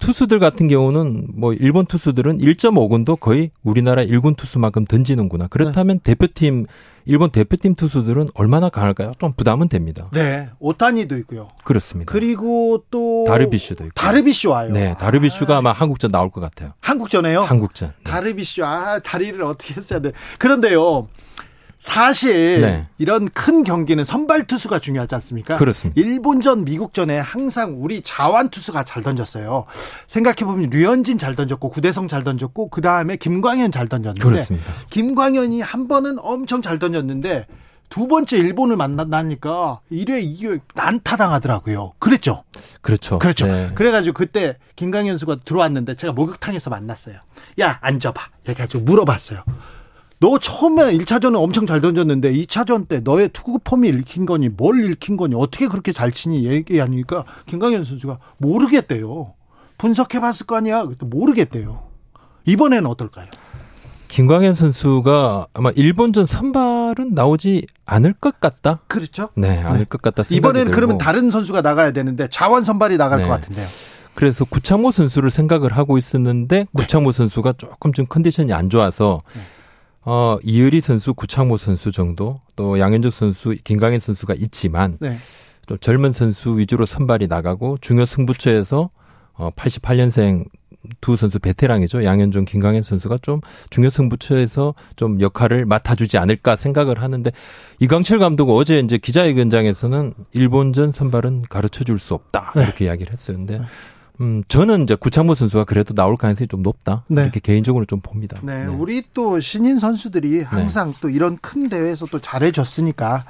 투수들 0.00 0.38
같은 0.40 0.66
경우는 0.68 1.28
뭐 1.34 1.52
일본 1.52 1.86
투수들은 1.86 2.38
1.5군도 2.38 3.18
거의 3.20 3.50
우리나라 3.62 4.02
1군 4.04 4.36
투수만큼 4.36 4.84
던지는구나. 4.86 5.46
그렇다면 5.48 5.98
네. 6.00 6.02
대표팀 6.14 6.66
일본 7.06 7.30
대표팀 7.30 7.74
투수들은 7.76 8.28
얼마나 8.34 8.68
강할까요? 8.68 9.12
좀 9.18 9.32
부담은 9.32 9.68
됩니다. 9.68 10.08
네, 10.12 10.48
오타니도 10.58 11.16
있고요. 11.18 11.48
그렇습니다. 11.64 12.10
그리고 12.12 12.84
또 12.90 13.24
다르비슈도 13.28 13.84
있고. 13.84 13.94
다르비슈 13.94 14.50
와요. 14.50 14.70
네, 14.72 14.94
다르비슈가 14.98 15.58
아 15.58 15.60
마 15.60 15.72
한국전 15.72 16.10
나올 16.10 16.30
것 16.30 16.40
같아요. 16.40 16.72
한국전에요. 16.80 17.42
한국전. 17.42 17.92
네. 18.04 18.10
다르비슈 18.10 18.64
아 18.64 18.98
다리를 19.00 19.42
어떻게 19.44 19.74
했어야 19.74 20.00
돼. 20.00 20.12
그런데요. 20.38 21.08
사실 21.80 22.60
네. 22.60 22.86
이런 22.98 23.26
큰 23.30 23.64
경기는 23.64 24.04
선발 24.04 24.44
투수가 24.44 24.80
중요하지 24.80 25.14
않습니까? 25.16 25.56
그렇습니다. 25.56 25.98
일본전, 25.98 26.64
미국전에 26.64 27.18
항상 27.18 27.76
우리 27.78 28.02
자완 28.02 28.50
투수가 28.50 28.84
잘 28.84 29.02
던졌어요. 29.02 29.64
생각해 30.06 30.44
보면 30.44 30.68
류현진 30.68 31.16
잘 31.16 31.34
던졌고 31.34 31.70
구대성 31.70 32.06
잘 32.06 32.22
던졌고 32.22 32.68
그 32.68 32.82
다음에 32.82 33.16
김광현 33.16 33.72
잘 33.72 33.88
던졌는데 33.88 34.22
그렇습니다. 34.22 34.70
김광현이 34.90 35.62
한 35.62 35.88
번은 35.88 36.18
엄청 36.20 36.60
잘 36.60 36.78
던졌는데 36.78 37.46
두 37.88 38.06
번째 38.08 38.36
일본을 38.36 38.76
만나니까 38.76 39.80
1회, 39.90 40.38
2회 40.38 40.60
난타당하더라고요. 40.74 41.94
그랬죠? 41.98 42.44
그렇죠. 42.82 43.18
그렇죠. 43.18 43.46
네. 43.46 43.70
그래가지고 43.74 44.12
그때 44.12 44.58
김강현 44.76 45.16
수가 45.16 45.38
들어왔는데 45.46 45.96
제가 45.96 46.12
목욕탕에서 46.12 46.68
만났어요. 46.68 47.16
야, 47.60 47.78
앉아봐. 47.80 48.20
해가지고 48.48 48.84
물어봤어요. 48.84 49.42
너 50.20 50.38
처음에 50.38 50.92
1차전은 50.98 51.36
엄청 51.36 51.66
잘 51.66 51.80
던졌는데 51.80 52.30
2차전 52.32 52.86
때 52.86 53.00
너의 53.00 53.30
투구 53.30 53.60
폼이 53.64 53.88
읽힌 53.88 54.26
거니 54.26 54.50
뭘 54.50 54.84
읽힌 54.84 55.16
거니 55.16 55.34
어떻게 55.34 55.66
그렇게 55.66 55.92
잘 55.92 56.12
치니 56.12 56.44
얘기하니까 56.44 57.24
김강현 57.46 57.84
선수가 57.84 58.18
모르겠대요. 58.36 59.32
분석해 59.78 60.20
봤을 60.20 60.44
거 60.44 60.56
아니야. 60.56 60.86
모르겠대요. 61.00 61.88
이번에는 62.44 62.86
어떨까요? 62.86 63.28
김광현 64.08 64.54
선수가 64.54 65.46
아마 65.54 65.70
일본전 65.70 66.26
선발은 66.26 67.14
나오지 67.14 67.66
않을 67.86 68.12
것 68.12 68.40
같다. 68.40 68.80
그렇죠. 68.88 69.28
네, 69.36 69.58
않을 69.60 69.78
네. 69.78 69.84
것 69.84 70.02
같다 70.02 70.24
이번에는 70.28 70.66
들고. 70.66 70.74
그러면 70.74 70.98
다른 70.98 71.30
선수가 71.30 71.62
나가야 71.62 71.92
되는데 71.92 72.28
자원 72.28 72.62
선발이 72.62 72.96
나갈 72.98 73.18
네. 73.18 73.24
것 73.24 73.30
같은데요. 73.30 73.66
그래서 74.14 74.44
구창모 74.44 74.90
선수를 74.90 75.30
생각을 75.30 75.72
하고 75.74 75.96
있었는데 75.96 76.66
구창모 76.74 77.12
선수가 77.12 77.54
조금 77.56 77.92
좀 77.92 78.04
컨디션이 78.06 78.52
안 78.52 78.68
좋아서 78.68 79.20
네. 79.34 79.40
어 80.04 80.38
이의리 80.42 80.80
선수, 80.80 81.14
구창모 81.14 81.56
선수 81.58 81.92
정도 81.92 82.40
또 82.56 82.78
양현종 82.78 83.10
선수, 83.10 83.54
김광현 83.62 84.00
선수가 84.00 84.34
있지만 84.34 84.96
네. 85.00 85.16
좀 85.66 85.78
젊은 85.78 86.12
선수 86.12 86.58
위주로 86.58 86.86
선발이 86.86 87.26
나가고 87.26 87.78
중요 87.80 88.06
승부처에서 88.06 88.88
어 89.34 89.50
88년생 89.56 90.46
두 91.02 91.14
선수 91.16 91.38
베테랑이죠. 91.38 92.04
양현종, 92.04 92.46
김광현 92.46 92.80
선수가 92.80 93.18
좀 93.20 93.42
중요 93.68 93.90
승부처에서 93.90 94.72
좀 94.96 95.20
역할을 95.20 95.66
맡아주지 95.66 96.16
않을까 96.16 96.56
생각을 96.56 97.02
하는데 97.02 97.30
이강철 97.80 98.18
감독은 98.18 98.54
어제 98.54 98.78
이제 98.78 98.96
기자회견장에서는 98.96 100.14
일본전 100.32 100.92
선발은 100.92 101.42
가르쳐 101.50 101.84
줄 101.84 101.98
수 101.98 102.14
없다 102.14 102.52
네. 102.56 102.62
이렇게 102.62 102.86
이야기를 102.86 103.12
했었는데 103.12 103.60
음 104.20 104.42
저는 104.48 104.82
이제 104.82 104.94
구창모 104.94 105.34
선수가 105.34 105.64
그래도 105.64 105.94
나올 105.94 106.16
가능성이 106.16 106.46
좀 106.48 106.62
높다 106.62 107.04
네. 107.08 107.22
이렇게 107.22 107.40
개인적으로 107.40 107.86
좀 107.86 108.00
봅니다. 108.00 108.38
네, 108.42 108.66
우리 108.66 109.02
또 109.14 109.40
신인 109.40 109.78
선수들이 109.78 110.42
항상 110.42 110.92
또 111.00 111.08
이런 111.08 111.38
큰 111.40 111.68
대회에서 111.70 112.06
또 112.06 112.18
잘해줬으니까. 112.18 113.24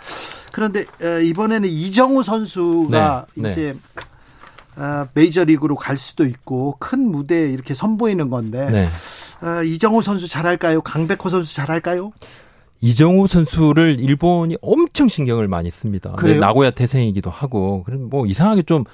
그런데 0.53 0.81
어, 1.01 1.21
이번에는 1.23 1.69
이정우 1.69 2.25
선수가 2.25 3.27
네, 3.37 3.51
이제 3.51 3.75
어, 4.77 5.07
메이저리그로 5.15 5.77
갈 5.77 5.97
수도 5.97 6.27
있고 6.27 6.75
큰 6.81 7.01
무대에 7.09 7.51
이렇게 7.53 7.73
선보이는 7.73 8.29
건데 8.31 8.69
네. 8.71 8.89
어, 9.47 9.63
이정우 9.63 10.03
선수 10.03 10.27
잘할까요? 10.27 10.81
강백호 10.83 11.29
선수 11.29 11.55
잘할까요? 11.55 12.13
이정우 12.81 13.29
선수를 13.29 14.01
일본이 14.01 14.57
엄청 14.63 15.07
신경을 15.09 15.47
많이 15.47 15.71
씁니다. 15.71 16.17
네, 16.21 16.35
나고야 16.37 16.71
태생이기도 16.71 17.31
하고 17.31 17.85
그런 17.85 18.09
뭐 18.09 18.27
이상하게 18.27 18.63
좀 18.63 18.81
이- 18.81 18.85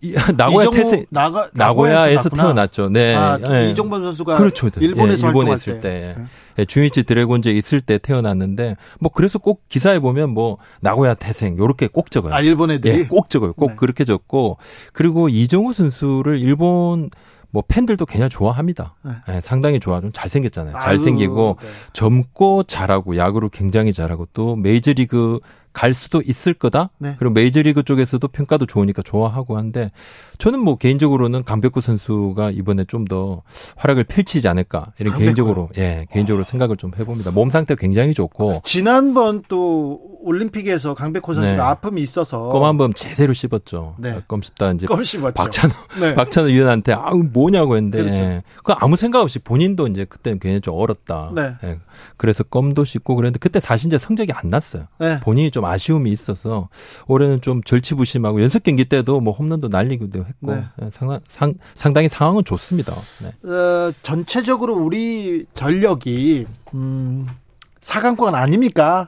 나고야 0.36 0.64
이정우 0.64 0.74
태생 0.74 1.04
나가 1.10 1.50
나고야에서. 1.52 2.30
태어났죠. 2.30 2.88
네. 2.88 3.14
아, 3.14 3.36
네. 3.36 3.70
이정범 3.70 4.02
선수가 4.02 4.38
그렇죠. 4.38 4.70
일본에서 4.80 5.26
예, 5.26 5.28
일본에 5.28 5.52
있을 5.54 5.80
때. 5.80 6.14
때. 6.16 6.16
예, 6.58 6.64
주니치 6.64 7.02
드래곤즈에 7.04 7.52
있을 7.52 7.80
때 7.80 7.98
태어났는데 7.98 8.76
뭐 8.98 9.10
그래서 9.12 9.38
꼭 9.38 9.62
기사에 9.68 9.98
보면 9.98 10.30
뭐 10.30 10.56
나고야 10.80 11.14
태생 11.14 11.58
요렇게 11.58 11.88
꼭 11.88 12.10
적어요. 12.10 12.34
아 12.34 12.40
일본 12.40 12.70
애들이 12.70 13.00
예, 13.00 13.04
꼭 13.06 13.28
적어요. 13.30 13.52
꼭 13.52 13.70
네. 13.70 13.76
그렇게 13.76 14.04
적고 14.04 14.56
그리고 14.92 15.28
이정우 15.28 15.72
선수를 15.72 16.40
일본 16.40 17.10
뭐 17.52 17.62
팬들도 17.66 18.06
굉장히 18.06 18.30
좋아합니다. 18.30 18.94
네. 19.02 19.12
예, 19.28 19.40
상당히 19.40 19.80
좋아. 19.80 20.00
좀 20.00 20.12
잘생겼잖아요. 20.12 20.76
아유, 20.76 20.82
잘생기고 20.84 21.56
네. 21.60 21.68
젊고 21.92 22.62
잘하고 22.64 23.16
야구를 23.16 23.48
굉장히 23.50 23.92
잘하고 23.92 24.26
또 24.32 24.56
메이저리그 24.56 25.40
갈 25.72 25.94
수도 25.94 26.20
있을 26.24 26.54
거다. 26.54 26.90
네. 26.98 27.14
그리고 27.18 27.32
메이저리그 27.34 27.82
쪽에서도 27.84 28.26
평가도 28.28 28.66
좋으니까 28.66 29.02
좋아하고 29.02 29.56
한데 29.56 29.90
저는 30.38 30.58
뭐 30.60 30.76
개인적으로는 30.76 31.44
강백호 31.44 31.80
선수가 31.80 32.50
이번에 32.52 32.84
좀 32.84 33.00
더 33.10 33.40
활약을 33.76 34.04
펼치지 34.04 34.46
않을까 34.46 34.92
이런 34.98 35.12
강백호요? 35.12 35.18
개인적으로 35.18 35.68
예 35.78 36.06
개인적으로 36.12 36.44
생각을 36.44 36.76
좀 36.76 36.92
해봅니다. 36.98 37.30
몸 37.30 37.50
상태 37.50 37.74
굉장히 37.74 38.14
좋고 38.14 38.60
지난번 38.64 39.42
또 39.48 39.98
올림픽에서 40.22 40.94
강백호 40.94 41.32
선수가 41.34 41.56
네. 41.56 41.60
아픔이 41.62 42.02
있어서 42.02 42.50
껌 42.50 42.62
한 42.64 42.76
번 42.76 42.92
제대로 42.94 43.32
씹었죠. 43.32 43.94
네. 43.98 44.20
껌 44.28 44.42
씹다 44.42 44.72
이제 44.72 44.86
껌 44.86 45.02
씹었죠. 45.02 45.32
박찬호 45.32 45.74
네. 46.00 46.12
박찬호 46.14 46.48
위원한테 46.50 46.92
아 46.92 47.10
뭐냐고 47.14 47.76
했는데 47.76 48.02
그렇죠. 48.02 48.20
예. 48.20 48.42
그 48.62 48.72
아무 48.76 48.96
생각 48.96 49.22
없이 49.22 49.38
본인도 49.38 49.86
이제 49.88 50.04
그때는 50.04 50.38
괜히 50.38 50.60
좀 50.60 50.74
얼었다. 50.74 51.32
네. 51.34 51.54
예. 51.64 51.78
그래서 52.16 52.42
껌도 52.44 52.84
씹고 52.84 53.16
그랬는데 53.16 53.38
그때 53.38 53.60
사실 53.60 53.86
이제 53.88 53.98
성적이 53.98 54.32
안 54.34 54.50
났어요. 54.50 54.84
네. 54.98 55.18
본인이 55.20 55.50
좀 55.50 55.59
아쉬움이 55.64 56.10
있어서 56.10 56.68
올해는 57.06 57.40
좀 57.40 57.62
절치부심하고 57.62 58.42
연습 58.42 58.62
경기 58.62 58.84
때도 58.84 59.20
뭐 59.20 59.32
홈런도 59.32 59.68
날리기도 59.68 60.20
했고 60.20 60.54
네. 60.54 60.64
예, 60.82 60.90
상당, 60.90 61.20
상, 61.28 61.54
상당히 61.74 62.08
상황은 62.08 62.44
좋습니다. 62.44 62.94
네. 63.22 63.48
어, 63.50 63.92
전체적으로 64.02 64.74
우리 64.76 65.46
전력이 65.54 66.46
음, 66.74 67.26
4강권 67.80 68.34
아닙니까? 68.34 69.06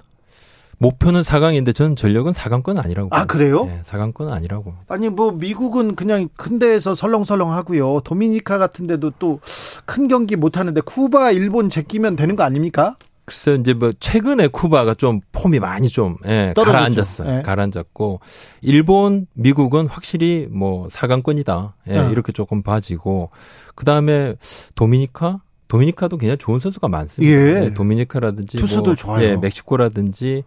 목표는 0.78 1.22
4강인데 1.22 1.72
저는 1.72 1.94
전력은 1.94 2.32
4강권 2.32 2.82
아니라고. 2.84 3.08
아. 3.12 3.24
그래요? 3.24 3.66
네, 3.66 3.80
4강권은 3.84 4.32
아니라고. 4.32 4.74
아니 4.88 5.10
뭐 5.10 5.30
미국은 5.30 5.94
그냥 5.94 6.28
큰 6.36 6.58
데에서 6.58 6.96
설렁설렁 6.96 7.52
하고요. 7.52 8.00
도미니카 8.00 8.58
같은 8.58 8.88
데도 8.88 9.12
또 9.20 9.38
큰 9.84 10.08
경기 10.08 10.34
못 10.36 10.56
하는데 10.56 10.80
쿠바, 10.80 11.30
일본 11.32 11.68
제끼면 11.70 12.16
되는 12.16 12.34
거 12.34 12.42
아닙니까? 12.42 12.96
글쎄 13.32 13.56
이제 13.58 13.72
뭐 13.72 13.92
최근에 13.98 14.48
쿠바가 14.48 14.94
좀 14.94 15.20
폼이 15.32 15.58
많이 15.58 15.88
좀 15.88 16.16
예, 16.26 16.52
떨어졌죠. 16.54 16.72
가라앉았어요. 16.72 17.38
예. 17.38 17.42
가라앉았고 17.42 18.20
일본, 18.60 19.26
미국은 19.32 19.86
확실히 19.86 20.46
뭐 20.50 20.86
4강권이다. 20.88 21.72
예, 21.88 22.02
네. 22.02 22.10
이렇게 22.12 22.30
조금 22.32 22.62
봐지고 22.62 23.30
그다음에 23.74 24.34
도미니카 24.74 25.40
도미니카도 25.68 26.18
굉장히 26.18 26.36
좋은 26.36 26.58
선수가 26.58 26.86
많습니다. 26.88 27.34
예. 27.34 27.52
네, 27.54 27.74
도미니카라든지 27.74 28.58
투수들 28.58 28.90
뭐, 28.90 28.94
좋아요. 28.94 29.26
예, 29.26 29.36
멕시코라든지 29.36 30.44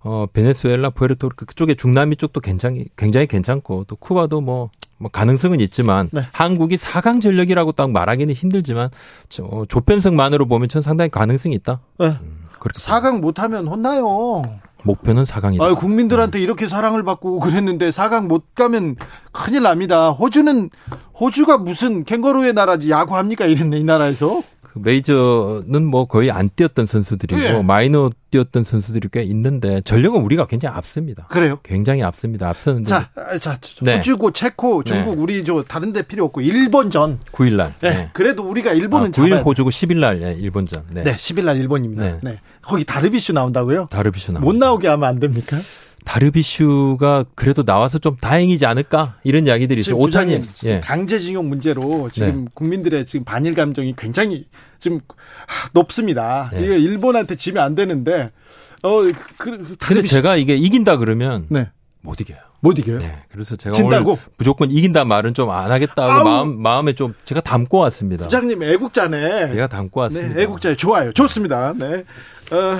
어 0.00 0.26
베네수엘라, 0.32 0.90
푸에르토리코 0.90 1.46
그쪽에 1.46 1.74
중남미 1.74 2.16
쪽도 2.16 2.40
굉장히 2.40 2.86
굉장히 2.96 3.26
괜찮고 3.26 3.84
또 3.88 3.96
쿠바도 3.96 4.40
뭐, 4.40 4.70
뭐 4.96 5.10
가능성은 5.10 5.60
있지만 5.60 6.08
네. 6.12 6.22
한국이 6.32 6.76
4강 6.76 7.20
전력이라고 7.20 7.72
딱 7.72 7.90
말하기는 7.90 8.32
힘들지만 8.32 8.90
저, 9.28 9.44
어, 9.44 9.64
조편성만으로 9.66 10.46
보면 10.46 10.68
전 10.68 10.82
상당히 10.82 11.10
가능성이 11.10 11.54
있다. 11.56 11.80
네. 11.98 12.16
그렇게 12.58 12.80
4강 12.80 13.20
못 13.20 13.40
하면 13.40 13.66
혼나요. 13.66 14.42
목표는 14.84 15.24
4강이다. 15.24 15.60
아유, 15.62 15.74
국민들한테 15.74 16.40
이렇게 16.40 16.68
사랑을 16.68 17.02
받고 17.02 17.40
그랬는데 17.40 17.90
4강 17.90 18.26
못 18.26 18.54
가면 18.54 18.96
큰일 19.32 19.62
납니다. 19.62 20.10
호주는 20.10 20.70
호주가 21.18 21.58
무슨 21.58 22.04
캥거루의 22.04 22.52
나라지 22.52 22.90
야구합니까 22.90 23.46
이랬네 23.46 23.78
이 23.78 23.84
나라에서. 23.84 24.42
그 24.72 24.80
메이저는 24.82 25.84
뭐 25.86 26.06
거의 26.06 26.30
안 26.30 26.48
뛰었던 26.54 26.86
선수들이고 26.86 27.40
예. 27.40 27.62
마이너 27.62 28.10
뛰었던 28.30 28.64
선수들이 28.64 29.08
꽤 29.12 29.22
있는데 29.22 29.80
전력은 29.80 30.20
우리가 30.20 30.46
굉장히 30.46 30.76
앞섭니다. 30.76 31.26
그래요? 31.28 31.58
굉장히 31.62 32.02
앞섭니다. 32.02 32.48
앞서는데 32.48 32.88
자, 32.88 33.10
아, 33.16 33.38
자, 33.38 33.58
네. 33.82 33.96
호주고 33.96 34.32
체코, 34.32 34.84
중국 34.84 35.16
네. 35.16 35.22
우리 35.22 35.44
저 35.44 35.62
다른 35.66 35.92
데 35.92 36.02
필요 36.02 36.24
없고 36.26 36.40
일본 36.42 36.90
전. 36.90 37.18
9일 37.32 37.54
날. 37.54 37.74
네. 37.80 37.90
네. 37.90 38.10
그래도 38.12 38.42
우리가 38.48 38.72
일본은 38.72 39.08
아, 39.08 39.10
잡아야 39.12 39.28
9일 39.30 39.36
돼. 39.36 39.42
호주고 39.42 39.70
10일 39.70 39.98
날 39.98 40.22
예, 40.22 40.32
일본전. 40.32 40.84
네. 40.90 41.04
네, 41.04 41.16
10일 41.16 41.44
날 41.44 41.56
일본입니다. 41.56 42.02
네. 42.02 42.18
네. 42.22 42.40
거기 42.62 42.84
다르비슈 42.84 43.32
나온다고요? 43.32 43.86
다르비슈 43.90 44.32
나. 44.32 44.40
못 44.40 44.54
나오게 44.54 44.88
하면 44.88 45.08
안 45.08 45.18
됩니까? 45.20 45.56
다르비슈가 46.08 47.24
그래도 47.34 47.62
나와서 47.62 47.98
좀 47.98 48.16
다행이지 48.16 48.66
않을까 48.66 49.16
이런 49.24 49.46
이야기들이 49.46 49.80
있어요. 49.80 49.96
오타니. 49.96 50.42
예. 50.64 50.80
강제징용 50.80 51.48
문제로 51.48 52.08
지금 52.12 52.46
국민들의 52.54 53.06
지금 53.06 53.24
반일 53.24 53.54
감정이 53.54 53.94
굉장히 53.96 54.46
지금 54.78 55.00
하, 55.46 55.68
높습니다. 55.72 56.48
네. 56.52 56.60
이게 56.62 56.78
일본한테 56.78 57.36
지면 57.36 57.62
안 57.62 57.74
되는데 57.74 58.30
어 58.82 59.02
그, 59.02 59.12
근데 59.36 59.74
다르비슈- 59.76 60.06
제가 60.06 60.36
이게 60.36 60.56
이긴다 60.56 60.96
그러면 60.96 61.46
네. 61.50 61.68
못 62.00 62.20
이겨요. 62.20 62.38
못 62.60 62.78
이겨요. 62.78 62.98
네. 62.98 63.22
그래서 63.30 63.54
제가 63.56 63.72
진다고? 63.74 64.12
오늘 64.12 64.22
무조건 64.36 64.70
이긴다 64.70 65.04
말은 65.04 65.34
좀 65.34 65.50
안 65.50 65.70
하겠다고 65.70 66.02
아우! 66.10 66.24
마음 66.24 66.60
마음에 66.62 66.92
좀 66.92 67.14
제가 67.24 67.40
담고 67.40 67.78
왔습니다. 67.78 68.24
부장님 68.24 68.62
애국자네. 68.62 69.50
제가 69.50 69.66
담고 69.68 70.00
왔습니다. 70.00 70.34
네, 70.34 70.42
애국자 70.42 70.74
좋아요. 70.74 71.12
좋습니다. 71.12 71.72
네. 71.76 72.04
어, 72.50 72.78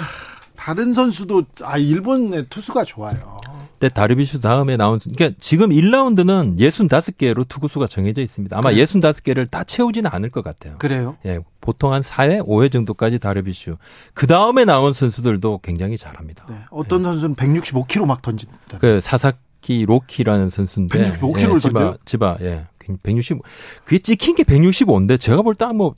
다른 0.68 0.92
선수도 0.92 1.44
아 1.62 1.78
일본의 1.78 2.48
투수가 2.50 2.84
좋아요. 2.84 3.38
근데 3.80 3.88
다르비슈 3.88 4.40
다음에 4.42 4.76
나온 4.76 4.98
그러니까 4.98 5.34
지금 5.40 5.70
1라운드는 5.70 6.58
65개로 6.58 7.48
투구수가 7.48 7.86
정해져 7.86 8.20
있습니다. 8.20 8.54
아마 8.54 8.68
그래요? 8.68 8.84
65개를 8.84 9.50
다 9.50 9.64
채우지는 9.64 10.10
않을 10.12 10.28
것 10.28 10.44
같아요. 10.44 10.76
그래요? 10.76 11.16
예, 11.24 11.38
보통 11.62 11.94
한 11.94 12.02
4회, 12.02 12.46
5회 12.46 12.70
정도까지 12.70 13.18
다르비슈. 13.18 13.76
그 14.12 14.26
다음에 14.26 14.66
나온 14.66 14.92
선수들도 14.92 15.60
굉장히 15.62 15.96
잘합니다. 15.96 16.44
네. 16.50 16.56
어떤 16.70 17.02
선수는 17.02 17.34
165km 17.34 18.04
막 18.04 18.20
던진다. 18.20 18.76
그 18.78 19.00
사사키 19.00 19.86
로키라는 19.86 20.50
선수인데 20.50 21.12
165를 21.14 21.54
예, 21.54 21.58
지바? 21.60 21.96
지바 22.04 22.36
예. 22.42 22.66
165. 23.02 23.40
그게 23.86 23.98
찍힌 24.00 24.34
게 24.34 24.42
165인데 24.42 25.18
제가 25.18 25.40
볼 25.40 25.54
때 25.54 25.66
뭐 25.72 25.94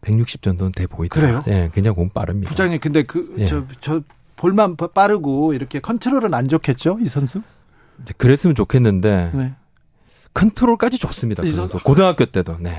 160 0.00 0.42
정도는 0.42 0.72
돼 0.72 0.86
보이더라고요. 0.86 1.42
그래요? 1.42 1.64
예, 1.64 1.70
굉장히 1.72 1.96
볼 1.96 2.08
빠릅니다. 2.10 2.48
부장님 2.48 2.78
근데 2.80 3.02
그 3.02 3.34
예. 3.38 3.46
저 3.46 3.64
저 3.80 4.00
볼만 4.36 4.76
빠- 4.76 4.86
빠르고 4.86 5.52
이렇게 5.54 5.80
컨트롤은 5.80 6.32
안 6.32 6.46
좋겠죠 6.46 6.98
이 7.02 7.06
선수? 7.08 7.42
그랬으면 8.18 8.54
좋겠는데 8.54 9.30
네. 9.34 9.54
컨트롤까지 10.34 10.98
좋습니다. 10.98 11.42
그이 11.42 11.50
선수. 11.52 11.78
고등학교 11.82 12.24
때도. 12.24 12.56
네. 12.60 12.78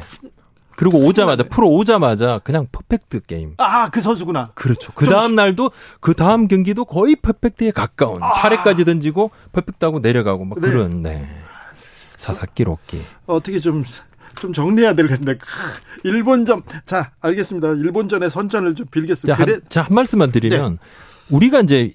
그리고 0.78 1.00
오자마자 1.00 1.44
프로 1.50 1.70
오자마자 1.70 2.40
그냥 2.46 2.68
퍼펙트 2.72 3.20
게임. 3.24 3.54
아 3.58 3.90
그 3.90 4.00
선수구나. 4.02 4.52
그렇죠. 4.56 4.94
그좀 4.94 5.14
다음 5.14 5.36
날도 5.36 5.72
그 6.00 6.14
다음 6.14 6.48
경기도 6.48 6.86
거의 6.86 7.18
퍼펙트에 7.18 7.72
가까운 7.72 8.24
아. 8.24 8.30
8회까지 8.30 8.86
던지고 8.86 9.32
퍼펙트하고 9.52 10.00
내려가고 10.00 10.46
막 10.46 10.62
네. 10.62 10.70
그런 10.70 11.02
네. 11.02 11.28
사사키 12.16 12.64
로키. 12.64 13.02
어떻게 13.26 13.60
좀 13.60 13.84
좀 14.40 14.54
정리해야 14.54 14.94
될 14.94 15.08
텐데 15.08 15.36
크, 15.38 15.46
일본전 16.04 16.64
자 16.86 17.12
알겠습니다. 17.22 17.70
일본전의 17.70 18.30
선전을 18.30 18.76
좀 18.76 18.88
빌겠습니다. 18.88 19.36
자, 19.38 19.52
한, 19.52 19.62
자, 19.70 19.82
한 19.84 19.96
말씀만 19.96 20.32
드리면 20.32 20.72
네. 20.82 20.88
우리가 21.30 21.62
이제 21.62 21.92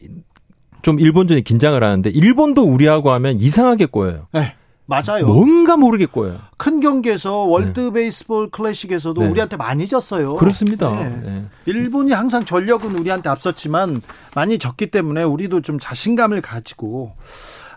좀 0.82 1.00
일본전에 1.00 1.40
긴장을 1.40 1.82
하는데 1.82 2.10
일본도 2.10 2.62
우리하고 2.62 3.10
하면 3.12 3.38
이상하게 3.38 3.86
꼬여요. 3.86 4.26
네, 4.32 4.54
맞아요. 4.86 5.24
뭔가 5.26 5.76
모르게 5.78 6.04
꼬여요. 6.06 6.38
큰 6.58 6.80
경기에서 6.80 7.36
월드 7.44 7.90
베이스볼 7.90 8.50
클래식에서도 8.50 9.18
네. 9.22 9.28
우리한테 9.28 9.56
많이 9.56 9.88
졌어요. 9.88 10.34
그렇습니다. 10.34 10.90
네. 10.92 11.20
네. 11.24 11.44
일본이 11.66 12.12
항상 12.12 12.44
전력은 12.44 12.98
우리한테 12.98 13.30
앞섰지만 13.30 14.02
많이 14.34 14.58
졌기 14.58 14.88
때문에 14.90 15.22
우리도 15.22 15.62
좀 15.62 15.78
자신감을 15.78 16.42
가지고 16.42 17.14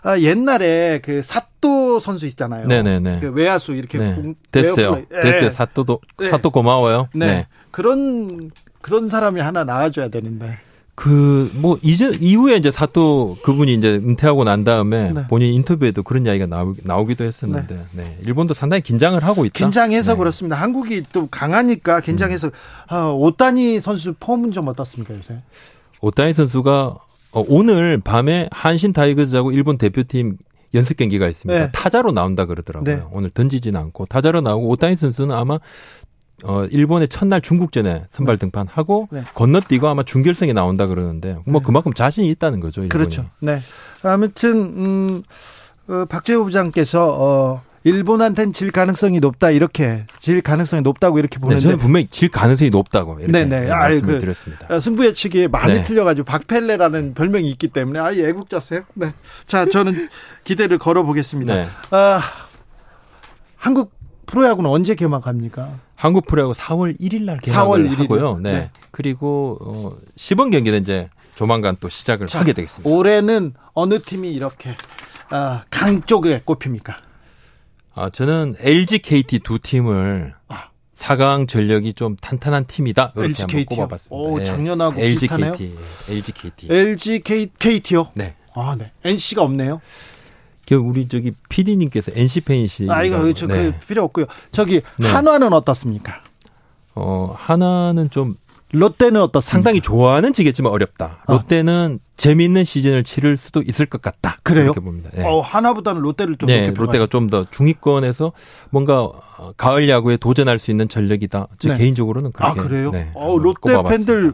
아, 0.02 0.18
옛날에 0.18 1.00
그 1.02 1.22
사 1.22 1.40
또 1.60 1.98
선수 2.00 2.26
있잖아요. 2.26 2.66
네네네. 2.66 3.20
그 3.20 3.28
외야수 3.30 3.72
이렇게 3.72 3.98
네. 3.98 4.14
공- 4.14 4.34
됐어요. 4.52 5.02
예. 5.12 5.22
됐어요. 5.22 5.50
사또도 5.50 6.00
네. 6.18 6.28
사또 6.28 6.50
고마워요. 6.50 7.08
네. 7.14 7.26
네. 7.26 7.46
그런 7.70 8.50
그런 8.80 9.08
사람이 9.08 9.40
하나 9.40 9.64
나와줘야 9.64 10.08
되는데. 10.08 10.58
그, 10.94 11.48
뭐, 11.54 11.78
이제, 11.82 12.10
이후에 12.20 12.56
이제 12.56 12.72
사또 12.72 13.36
그분이 13.44 13.72
이제 13.74 13.88
은퇴하고 14.02 14.42
난 14.42 14.64
다음에 14.64 15.12
네. 15.12 15.26
본인 15.28 15.52
인터뷰에도 15.54 16.02
그런 16.02 16.26
이야기가 16.26 16.46
나오, 16.46 16.74
나오기도 16.82 17.22
했었는데, 17.22 17.84
네. 17.92 18.18
일본도 18.24 18.52
상당히 18.52 18.82
긴장을 18.82 19.22
하고 19.22 19.44
있다. 19.44 19.52
긴장해서 19.60 20.14
네. 20.14 20.18
그렇습니다. 20.18 20.56
한국이 20.56 21.04
또 21.12 21.28
강하니까 21.28 22.00
긴장해서 22.00 22.50
아, 22.88 23.10
오타니 23.10 23.80
선수 23.80 24.12
폼은 24.18 24.50
좀 24.50 24.66
어떻습니까 24.66 25.14
요새? 25.14 25.38
오타니 26.00 26.32
선수가 26.32 26.98
어, 27.30 27.44
오늘 27.46 28.00
밤에 28.00 28.48
한신 28.50 28.92
타이거즈하고 28.92 29.52
일본 29.52 29.78
대표팀 29.78 30.36
연습 30.74 30.96
경기가 30.96 31.28
있습니다. 31.28 31.66
네. 31.66 31.70
타자로 31.72 32.12
나온다 32.12 32.44
그러더라고요. 32.44 32.96
네. 32.96 33.02
오늘 33.10 33.30
던지진 33.30 33.76
않고 33.76 34.06
타자로 34.06 34.40
나오고 34.40 34.68
오타니 34.68 34.96
선수는 34.96 35.34
아마 35.34 35.58
어, 36.44 36.64
일본의 36.64 37.08
첫날 37.08 37.40
중국전에 37.40 38.04
선발 38.10 38.38
등판하고 38.38 39.08
네. 39.10 39.24
건너뛰고 39.34 39.88
아마 39.88 40.02
준결승에 40.04 40.52
나온다 40.52 40.86
그러는데 40.86 41.38
뭐 41.46 41.60
그만큼 41.62 41.92
자신이 41.92 42.28
있다는 42.28 42.60
거죠. 42.60 42.82
일본이. 42.82 42.88
그렇죠. 42.88 43.24
네. 43.40 43.58
아무튼 44.02 44.56
음, 44.56 45.22
어, 45.88 46.04
박재호 46.08 46.44
부장께서 46.44 47.16
어, 47.18 47.62
일본한테는 47.84 48.52
질 48.52 48.70
가능성이 48.70 49.20
높다 49.20 49.50
이렇게 49.50 50.06
질 50.18 50.40
가능성이 50.42 50.82
높다고 50.82 51.18
이렇게 51.18 51.36
네, 51.36 51.40
보는데 51.40 51.62
저는 51.62 51.78
분명히 51.78 52.06
질 52.08 52.28
가능성이 52.28 52.70
높다고 52.70 53.18
이렇게 53.20 53.32
네네. 53.32 53.60
네, 53.66 53.70
아유, 53.70 53.94
말씀을 54.00 54.14
그- 54.14 54.20
드렸습니다. 54.20 54.66
아, 54.68 54.80
승부 54.80 55.06
예측이 55.06 55.48
많이 55.48 55.74
네. 55.74 55.82
틀려가지고 55.82 56.24
박펠레라는 56.24 57.14
별명이 57.14 57.48
있기 57.50 57.68
때문에 57.68 57.98
아 58.00 58.12
애국자세요. 58.12 58.82
네. 58.94 59.12
자 59.46 59.66
저는 59.66 60.08
기대를 60.44 60.78
걸어보겠습니다. 60.78 61.54
네. 61.54 61.68
아, 61.90 62.20
한국 63.56 63.92
프로야구는 64.26 64.68
언제 64.68 64.94
개막합니까? 64.94 65.78
한국 65.94 66.26
프로야구 66.26 66.52
4월 66.52 66.98
1일 67.00 67.22
날 67.24 67.38
4월 67.38 67.42
개막을 67.42 67.84
1일 67.88 67.92
이요? 67.92 68.02
하고요. 68.04 68.38
네. 68.42 68.52
네. 68.52 68.70
그리고 68.90 69.58
어 69.60 69.96
시범 70.16 70.50
경기는 70.50 70.80
이제 70.80 71.08
조만간 71.34 71.76
또 71.80 71.88
시작을 71.88 72.26
하게 72.32 72.52
되겠습니다. 72.52 72.88
올해는 72.90 73.54
어느 73.72 74.00
팀이 74.02 74.28
이렇게 74.30 74.74
아, 75.30 75.62
강 75.70 76.02
쪽에 76.02 76.42
꼽힙니까? 76.44 76.96
아, 77.98 78.10
저는 78.10 78.54
LG 78.60 79.00
KT 79.00 79.40
두 79.40 79.58
팀을 79.58 80.32
아. 80.46 80.68
4강 80.94 81.48
전력이 81.48 81.94
좀 81.94 82.14
탄탄한 82.16 82.66
팀이다. 82.66 83.12
이렇게 83.16 83.28
LG 83.28 83.42
한번? 83.42 83.64
꼽아봤습니다. 83.64 84.14
오, 84.16 84.40
예. 84.40 84.44
작년하고 84.44 85.00
LG 85.00 85.14
비슷하네요? 85.20 85.52
KT, 85.54 85.74
LG 86.08 86.32
KT. 86.32 86.66
LG 86.72 87.22
KT요? 87.58 88.06
네. 88.14 88.36
아, 88.54 88.76
네. 88.78 88.92
NC가 89.04 89.42
없네요. 89.42 89.80
그 90.66 90.76
우리 90.76 91.08
저기 91.08 91.32
PD님께서 91.48 92.12
NC 92.14 92.42
팬이시. 92.42 92.86
아, 92.88 93.02
이거 93.02 93.32
저, 93.32 93.46
그, 93.48 93.72
필요 93.88 94.04
없고요. 94.04 94.26
저기, 94.52 94.80
네. 94.96 95.08
한화는 95.08 95.52
어떻습니까? 95.52 96.22
어, 96.94 97.34
하나는 97.36 98.10
좀 98.10 98.36
롯데는 98.72 99.20
어떻습니까? 99.22 99.50
상당히 99.52 99.80
좋아하는 99.80 100.32
지겠지만 100.32 100.70
어렵다. 100.72 101.22
아. 101.26 101.32
롯데는 101.32 102.00
재미있는 102.16 102.64
시즌을 102.64 103.04
치를 103.04 103.36
수도 103.36 103.62
있을 103.62 103.86
것 103.86 104.02
같다. 104.02 104.38
그래요? 104.42 104.64
이렇게 104.64 104.80
봅니다. 104.80 105.10
예. 105.16 105.22
어, 105.22 105.40
하나보다는 105.40 106.02
롯데를 106.02 106.36
좀 106.36 106.48
네, 106.48 106.72
롯데가 106.76 107.06
좀 107.06 107.28
더 107.30 107.44
중위권에서 107.44 108.32
뭔가 108.70 109.02
어, 109.02 109.52
가을 109.56 109.88
야구에 109.88 110.16
도전할 110.16 110.58
수 110.58 110.70
있는 110.70 110.88
전력이다. 110.88 111.46
저 111.58 111.68
네. 111.72 111.78
개인적으로는 111.78 112.32
아, 112.38 112.52
그렇게. 112.54 112.68
그래요? 112.68 112.90
네, 112.90 113.10
어, 113.14 113.38
롯데 113.38 113.60
꼽아봤습니다. 113.60 114.12
팬들, 114.12 114.32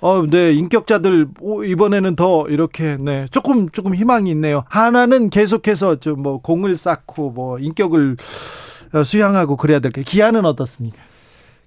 어, 0.00 0.24
네, 0.28 0.52
인격자들, 0.52 1.28
오, 1.40 1.62
이번에는 1.62 2.16
더 2.16 2.44
이렇게, 2.48 2.96
네, 2.98 3.26
조금, 3.30 3.68
조금 3.70 3.94
희망이 3.94 4.30
있네요. 4.32 4.64
하나는 4.68 5.30
계속해서 5.30 5.96
좀 6.00 6.22
뭐, 6.22 6.38
공을 6.40 6.74
쌓고, 6.74 7.30
뭐, 7.30 7.58
인격을 7.60 8.16
어, 8.94 9.04
수양하고 9.04 9.56
그래야 9.56 9.78
될 9.78 9.92
게, 9.92 10.02
기아는 10.02 10.44
어떻습니까? 10.44 10.98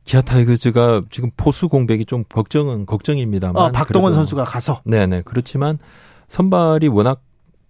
기아 0.05 0.21
타이거즈가 0.21 1.01
지금 1.09 1.31
포수 1.35 1.67
공백이 1.67 2.05
좀 2.05 2.23
걱정은 2.29 2.85
걱정입니다만. 2.85 3.61
어, 3.61 3.71
박동원 3.71 4.11
그래도- 4.11 4.21
선수가 4.21 4.43
가서. 4.45 4.81
네네. 4.85 5.23
그렇지만 5.25 5.79
선발이 6.27 6.87
워낙 6.87 7.21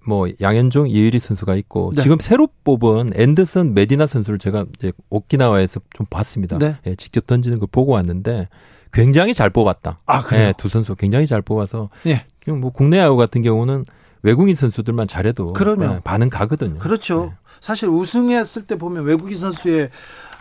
뭐 0.07 0.27
양현종, 0.39 0.87
이의리 0.89 1.19
선수가 1.19 1.55
있고 1.55 1.91
네. 1.95 2.03
지금 2.03 2.17
새로 2.19 2.47
뽑은 2.63 3.11
앤더슨 3.15 3.73
메디나 3.73 4.05
선수를 4.05 4.37
제가 4.37 4.65
이제 4.77 4.91
오키나와에서 5.09 5.79
좀 5.95 6.05
봤습니다. 6.09 6.59
네. 6.59 6.75
예, 6.85 6.95
직접 6.95 7.25
던지는 7.25 7.57
걸 7.57 7.67
보고 7.71 7.93
왔는데 7.93 8.47
굉장히 8.93 9.33
잘 9.33 9.49
뽑았다. 9.49 9.99
아, 10.05 10.21
그래요? 10.21 10.49
예, 10.49 10.53
두 10.57 10.69
선수 10.69 10.95
굉장히 10.95 11.25
잘 11.25 11.41
뽑아서 11.41 11.89
예. 12.05 12.25
지금 12.43 12.61
뭐 12.61 12.69
국내 12.71 12.99
야구 12.99 13.17
같은 13.17 13.41
경우는 13.41 13.83
외국인 14.21 14.55
선수들만 14.55 15.07
잘해도 15.07 15.53
그럼요. 15.53 15.85
예, 15.95 15.99
반응 16.03 16.29
가거든요. 16.29 16.79
그렇죠. 16.79 17.25
네. 17.25 17.31
사실 17.59 17.89
우승했을 17.89 18.67
때 18.67 18.77
보면 18.77 19.05
외국인 19.05 19.39
선수의 19.39 19.89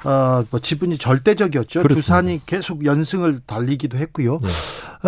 어, 0.05 0.45
뭐 0.51 0.61
지분이 0.61 0.99
절대적이었죠. 0.99 1.81
그렇습니다. 1.83 1.95
두산이 2.01 2.41
계속 2.47 2.85
연승을 2.85 3.41
달리기도 3.47 3.97
했고요. 3.99 4.39
네. 4.43 4.49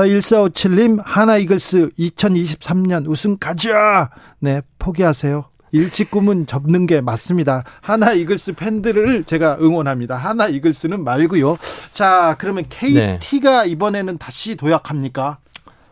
어, 0.00 0.04
1457님, 0.04 1.00
하나 1.04 1.36
이글스 1.36 1.90
2023년 1.98 3.06
우승 3.08 3.36
가자! 3.38 4.10
네, 4.40 4.62
포기하세요. 4.78 5.44
일찍 5.72 6.10
꿈은 6.10 6.46
접는 6.46 6.86
게 6.86 7.00
맞습니다. 7.00 7.64
하나 7.82 8.12
이글스 8.12 8.54
팬들을 8.54 9.24
제가 9.24 9.58
응원합니다. 9.60 10.16
하나 10.16 10.46
이글스는 10.48 11.02
말고요. 11.04 11.58
자, 11.92 12.36
그러면 12.38 12.64
네. 12.70 13.18
KT가 13.20 13.64
이번에는 13.66 14.16
다시 14.16 14.56
도약합니까? 14.56 15.38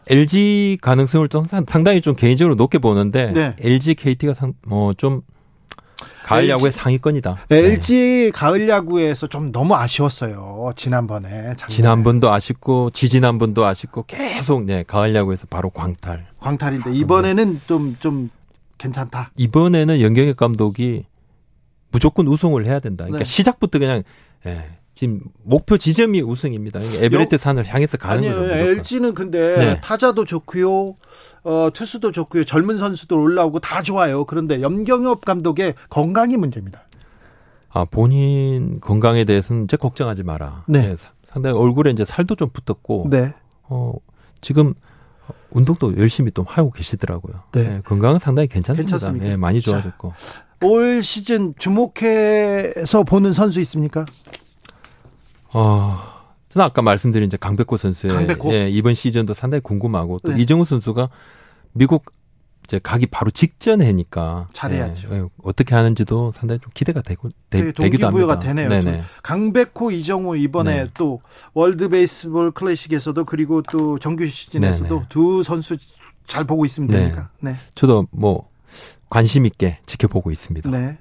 LG 0.09 0.79
가능성을 0.83 1.29
좀 1.29 1.45
상- 1.47 1.65
상당히 1.67 2.01
좀 2.01 2.15
개인적으로 2.15 2.55
높게 2.55 2.79
보는데 2.79 3.33
네. 3.33 3.57
LG 3.59 3.95
KT가 3.95 4.35
뭐좀 4.67 5.23
가을 6.25 6.49
야구의 6.49 6.73
상위권이다. 6.73 7.47
LG 7.51 8.33
가을 8.35 8.69
야구에서 8.69 9.27
좀 9.27 9.53
너무 9.53 9.75
아쉬웠어요. 9.75 10.73
지난번에. 10.75 11.29
작년에. 11.29 11.67
지난번도 11.69 12.33
아쉽고 12.33 12.91
지지난번도 12.91 13.65
아쉽고 13.67 14.05
계속 14.07 14.65
네 14.65 14.83
가을 14.83 15.15
야구에서 15.15 15.47
바로 15.49 15.69
광탈. 15.71 16.27
광탈인데 16.41 16.95
이번에는 16.95 17.61
좀좀 17.67 18.31
괜찮다. 18.79 19.31
이번에는 19.37 20.01
연경혁 20.01 20.37
감독이 20.37 21.05
무조건 21.91 22.27
우승을 22.27 22.67
해야 22.67 22.79
된다. 22.81 23.05
그러니까 23.05 23.25
네. 23.25 23.25
시작부터 23.25 23.79
그냥 23.79 24.03
예, 24.47 24.65
지금 24.95 25.21
목표 25.43 25.77
지점이 25.77 26.21
우승입니다. 26.23 26.81
에베레트 26.81 27.37
산을 27.37 27.67
향해서 27.67 27.97
가는 27.99 28.19
아니요, 28.19 28.31
거죠. 28.33 28.43
무조건. 28.43 28.59
LG는 28.69 29.15
근데 29.15 29.57
네. 29.57 29.81
타자도 29.81 30.25
좋고요, 30.25 30.95
어, 31.43 31.69
투수도 31.75 32.13
좋고요, 32.13 32.45
젊은 32.45 32.79
선수들 32.79 33.17
올라오고 33.17 33.59
다 33.61 33.83
좋아요. 33.83 34.25
그런데 34.25 34.61
염경엽 34.63 35.25
감독의 35.25 35.75
건강이 35.91 36.37
문제입니다. 36.37 36.85
아 37.71 37.85
본인 37.85 38.79
건강에 38.81 39.25
대해서는 39.25 39.65
이제 39.65 39.77
걱정하지 39.77 40.23
마라. 40.23 40.65
네. 40.69 40.91
예, 40.93 40.97
사- 40.97 41.11
상당히 41.27 41.57
얼굴에 41.59 41.91
이제 41.91 42.05
살도 42.05 42.37
좀 42.37 42.51
붙었고 42.51 43.09
네, 43.11 43.33
어, 43.65 43.95
지금 44.41 44.75
운동도 45.51 45.97
열심히 45.97 46.31
또 46.31 46.45
하고 46.47 46.71
계시더라고요. 46.71 47.35
네. 47.53 47.61
예, 47.79 47.81
건강은 47.85 48.21
상당히 48.21 48.47
괜찮습니다. 48.47 48.93
괜찮습니까? 48.93 49.29
예, 49.29 49.37
많이 49.37 49.61
자. 49.61 49.73
좋아졌고. 49.73 50.13
올 50.63 51.03
시즌 51.03 51.53
주목해서 51.59 53.03
보는 53.03 53.33
선수 53.33 53.61
있습니까? 53.61 54.05
어, 55.55 55.99
저는 56.49 56.67
아까 56.67 56.83
말씀드린 56.83 57.27
이제 57.27 57.37
강백호 57.37 57.77
선수의 57.77 58.13
강백호? 58.13 58.53
예, 58.53 58.69
이번 58.69 58.95
시즌도 58.95 59.35
상당히 59.35 59.61
궁금하고 59.63 60.19
또 60.19 60.33
네. 60.33 60.43
이정우 60.43 60.65
선수가 60.65 61.09
미국 61.73 62.05
이제 62.65 62.81
가기 62.83 63.07
바로 63.07 63.31
직전 63.31 63.83
해니까 63.83 64.49
잘해야죠. 64.53 65.09
예, 65.13 65.17
예, 65.17 65.25
어떻게 65.43 65.75
하는지도 65.75 66.33
상당히 66.35 66.61
좀 66.61 66.71
기대가 66.75 67.03
되고 67.03 67.29
되, 67.51 67.73
동기부여가 67.73 68.41
합니다. 68.41 68.55
되네요. 68.55 69.05
강백호, 69.23 69.91
이정후 69.91 70.37
이번에 70.37 70.85
네. 70.85 70.87
또 70.95 71.21
월드 71.53 71.89
베이스볼 71.89 72.53
클래식에서도 72.53 73.25
그리고 73.25 73.63
또 73.63 73.99
정규 73.99 74.27
시즌에서도 74.27 74.89
네네. 74.89 75.07
두 75.09 75.43
선수 75.43 75.77
잘 76.27 76.45
보고 76.45 76.65
있으면 76.65 76.89
네. 76.89 76.99
됩니까? 76.99 77.31
네. 77.41 77.55
저도 77.75 78.07
뭐 78.11 78.49
관심 79.11 79.45
있게 79.45 79.79
지켜보고 79.87 80.31
있습니다. 80.31 80.71
네. 80.71 80.97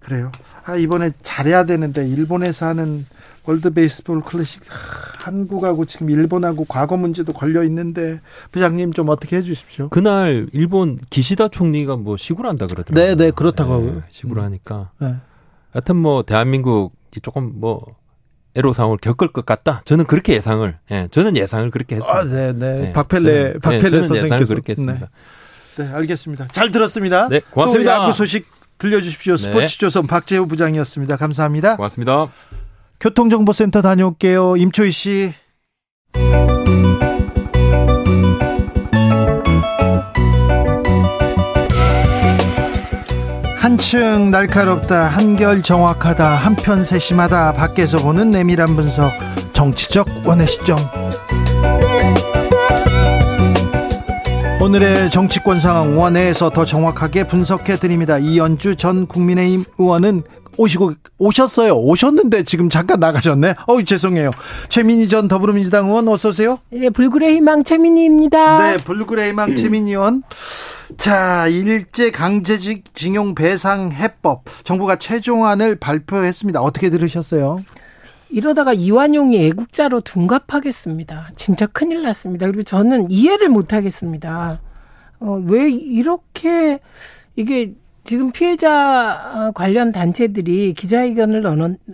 그래요. 0.00 0.32
아, 0.64 0.76
이번에 0.76 1.12
잘해야 1.22 1.64
되는데, 1.64 2.06
일본에서 2.08 2.66
하는 2.66 3.06
월드 3.46 3.70
베이스볼 3.72 4.22
클래식, 4.22 4.62
하, 4.68 5.30
한국하고 5.30 5.84
지금 5.86 6.10
일본하고 6.10 6.64
과거 6.66 6.96
문제도 6.96 7.32
걸려 7.32 7.62
있는데, 7.64 8.20
부장님 8.52 8.92
좀 8.92 9.08
어떻게 9.08 9.36
해 9.36 9.42
주십시오. 9.42 9.88
그날 9.88 10.46
일본 10.52 10.98
기시다 11.10 11.48
총리가 11.48 11.96
뭐 11.96 12.16
시구를 12.16 12.48
한다 12.50 12.66
그러더라고요. 12.66 13.06
네, 13.06 13.14
네, 13.16 13.30
그렇다고. 13.30 13.94
예, 13.96 14.02
시구를 14.10 14.42
하니까. 14.42 14.90
네. 15.00 15.16
하여튼 15.72 15.96
뭐 15.96 16.22
대한민국이 16.22 17.20
조금 17.22 17.52
뭐 17.60 17.84
애로사항을 18.56 18.98
겪을 18.98 19.28
것 19.32 19.46
같다. 19.46 19.82
저는 19.84 20.04
그렇게 20.06 20.34
예상을, 20.34 20.78
예, 20.90 21.08
저는 21.10 21.36
예상을 21.36 21.70
그렇게 21.70 21.96
했습니다. 21.96 22.18
아, 22.20 22.24
네, 22.24 22.52
네. 22.52 22.80
네, 22.80 22.92
박펠레, 22.92 23.54
저는- 23.54 23.62
박펠레 23.62 23.78
네, 23.82 23.88
저는 23.90 24.02
선생님께서. 24.08 24.24
예상을 24.24 24.44
그렇게 24.46 24.72
했습니다. 24.72 25.08
네. 25.76 25.84
네, 25.86 25.92
알겠습니다. 25.94 26.46
잘 26.48 26.70
들었습니다. 26.70 27.28
네, 27.28 27.40
고맙습니다. 27.50 27.96
또 27.96 28.02
야구 28.02 28.12
소식 28.12 28.46
들려주십시오. 28.78 29.36
네. 29.36 29.42
스포츠 29.42 29.78
조선 29.78 30.06
박재호 30.06 30.46
부장이었습니다. 30.46 31.16
감사합니다. 31.16 31.76
고맙습니다. 31.76 32.28
교통정보센터 33.00 33.80
다녀올게요. 33.80 34.56
임초희 34.56 34.92
씨. 34.92 35.32
한층 43.56 44.30
날카롭다, 44.30 45.06
한결 45.06 45.62
정확하다, 45.62 46.28
한편 46.34 46.82
세심하다, 46.82 47.54
밖에서 47.54 47.98
보는 47.98 48.30
내밀한 48.30 48.74
분석, 48.74 49.12
정치적 49.52 50.26
원의 50.26 50.46
시점. 50.46 50.78
오늘의 54.60 55.10
정치권 55.10 55.58
상황 55.58 55.98
원회에서 55.98 56.50
더 56.50 56.66
정확하게 56.66 57.26
분석해 57.26 57.76
드립니다. 57.76 58.18
이연주 58.18 58.76
전 58.76 59.06
국민의힘 59.06 59.64
의원은 59.78 60.22
오시고 60.60 60.92
오셨어요. 61.18 61.74
오셨는데 61.74 62.42
지금 62.42 62.68
잠깐 62.68 63.00
나가셨네. 63.00 63.54
어우 63.66 63.82
죄송해요. 63.84 64.30
최민희 64.68 65.08
전 65.08 65.26
더불어민주당 65.26 65.88
의원 65.88 66.06
어서 66.08 66.28
오세요. 66.28 66.58
네, 66.70 66.90
불굴의 66.90 67.36
희망 67.36 67.64
최민희입니다. 67.64 68.58
네, 68.58 68.84
불굴의 68.84 69.30
희망 69.30 69.56
최민희 69.56 69.92
의원. 69.92 70.22
자, 70.98 71.46
일제 71.48 72.10
강제징용 72.10 73.34
배상 73.34 73.90
해법 73.90 74.44
정부가 74.64 74.96
최종안을 74.96 75.76
발표했습니다. 75.76 76.60
어떻게 76.60 76.90
들으셨어요? 76.90 77.60
이러다가 78.28 78.74
이완용이 78.74 79.42
애국자로 79.46 80.02
둔갑하겠습니다. 80.02 81.30
진짜 81.36 81.66
큰일 81.66 82.02
났습니다. 82.02 82.46
그리고 82.46 82.64
저는 82.64 83.10
이해를 83.10 83.48
못 83.48 83.72
하겠습니다. 83.72 84.60
어, 85.20 85.42
왜 85.46 85.70
이렇게 85.70 86.80
이게 87.34 87.72
지금 88.04 88.32
피해자 88.32 89.52
관련 89.54 89.92
단체들이 89.92 90.74
기자회견을 90.74 91.44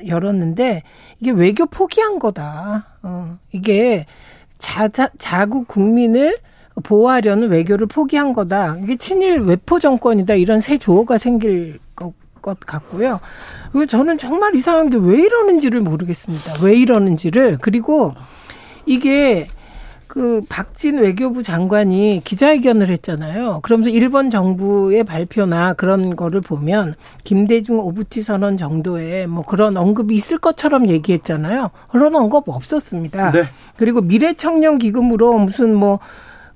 열었는데 0.07 0.83
이게 1.21 1.31
외교 1.31 1.67
포기한 1.67 2.19
거다. 2.19 2.87
어, 3.03 3.39
이게 3.53 4.07
자, 4.59 4.89
자, 4.89 5.11
자국 5.19 5.69
국민을 5.69 6.39
보호하려는 6.83 7.49
외교를 7.49 7.87
포기한 7.87 8.33
거다. 8.33 8.77
이게 8.83 8.97
친일 8.97 9.41
외포 9.41 9.79
정권이다. 9.79 10.35
이런 10.35 10.61
새 10.61 10.77
조어가 10.79 11.19
생길 11.19 11.79
것, 11.95 12.13
것 12.43 12.61
같고요. 12.61 13.21
그리고 13.73 13.87
저는 13.87 14.19
정말 14.19 14.55
이상한 14.55 14.91
게 14.91 14.97
왜 14.97 15.19
이러는지를 15.23 15.81
모르겠습니다. 15.81 16.55
왜 16.63 16.77
이러는지를. 16.77 17.59
그리고 17.61 18.15
이게 18.87 19.47
그 20.17 20.41
박진 20.49 20.97
외교부 20.97 21.43
장관이 21.43 22.23
기자회견을 22.25 22.89
했잖아요. 22.89 23.61
그러면서 23.63 23.91
일본 23.91 24.31
정부의 24.31 25.05
발표나 25.05 25.75
그런 25.75 26.17
거를 26.17 26.41
보면 26.41 26.95
김대중 27.23 27.79
오부치 27.79 28.23
선언 28.23 28.57
정도의 28.57 29.27
뭐 29.27 29.45
그런 29.45 29.77
언급이 29.77 30.15
있을 30.15 30.39
것처럼 30.39 30.89
얘기했잖아요. 30.89 31.69
그런 31.91 32.17
언급 32.17 32.49
없었습니다. 32.49 33.33
네. 33.33 33.43
그리고 33.77 34.01
미래 34.01 34.33
청년 34.33 34.79
기금으로 34.79 35.39
무슨 35.39 35.75
뭐 35.75 35.99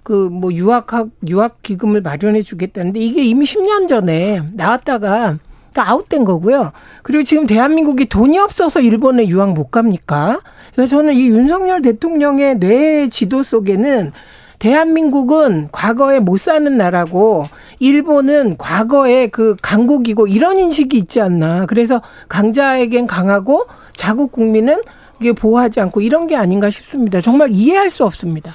그뭐 0.05 0.55
유학학 0.55 1.11
유학 1.29 1.61
기금을 1.61 2.01
마련해 2.01 2.41
주겠다는데 2.41 2.99
이게 2.99 3.23
이미 3.25 3.45
10년 3.45 3.89
전에 3.89 4.41
나왔다가 4.55 5.37
그러니까 5.73 5.91
아웃된 5.93 6.25
거고요. 6.25 6.73
그리고 7.03 7.23
지금 7.23 7.47
대한민국이 7.47 8.09
돈이 8.09 8.39
없어서 8.39 8.81
일본에 8.81 9.27
유학 9.29 9.53
못 9.53 9.71
갑니까? 9.71 10.41
그래서 10.75 10.97
저는 10.97 11.15
이 11.15 11.29
윤석열 11.29 11.83
대통령의 11.83 12.59
뇌 12.59 13.09
지도 13.09 13.43
속에는 13.43 14.13
대한민국은 14.59 15.69
과거에 15.73 16.21
못 16.21 16.39
사는 16.39 16.77
나라고 16.77 17.47
일본은 17.79 18.59
과거에 18.59 19.29
그 19.29 19.57
강국이고 19.63 20.27
이런 20.27 20.59
인식이 20.59 20.99
있지 20.99 21.21
않나. 21.21 21.67
그래서 21.67 22.03
강자에겐 22.29 23.07
강하고 23.07 23.67
자국 23.95 24.33
국민은 24.33 24.83
이게 25.19 25.33
보호하지 25.33 25.81
않고 25.81 26.03
이런 26.03 26.27
게 26.27 26.37
아닌가 26.37 26.69
싶습니다. 26.69 27.21
정말 27.21 27.51
이해할 27.53 27.89
수 27.91 28.05
없습니다. 28.05 28.51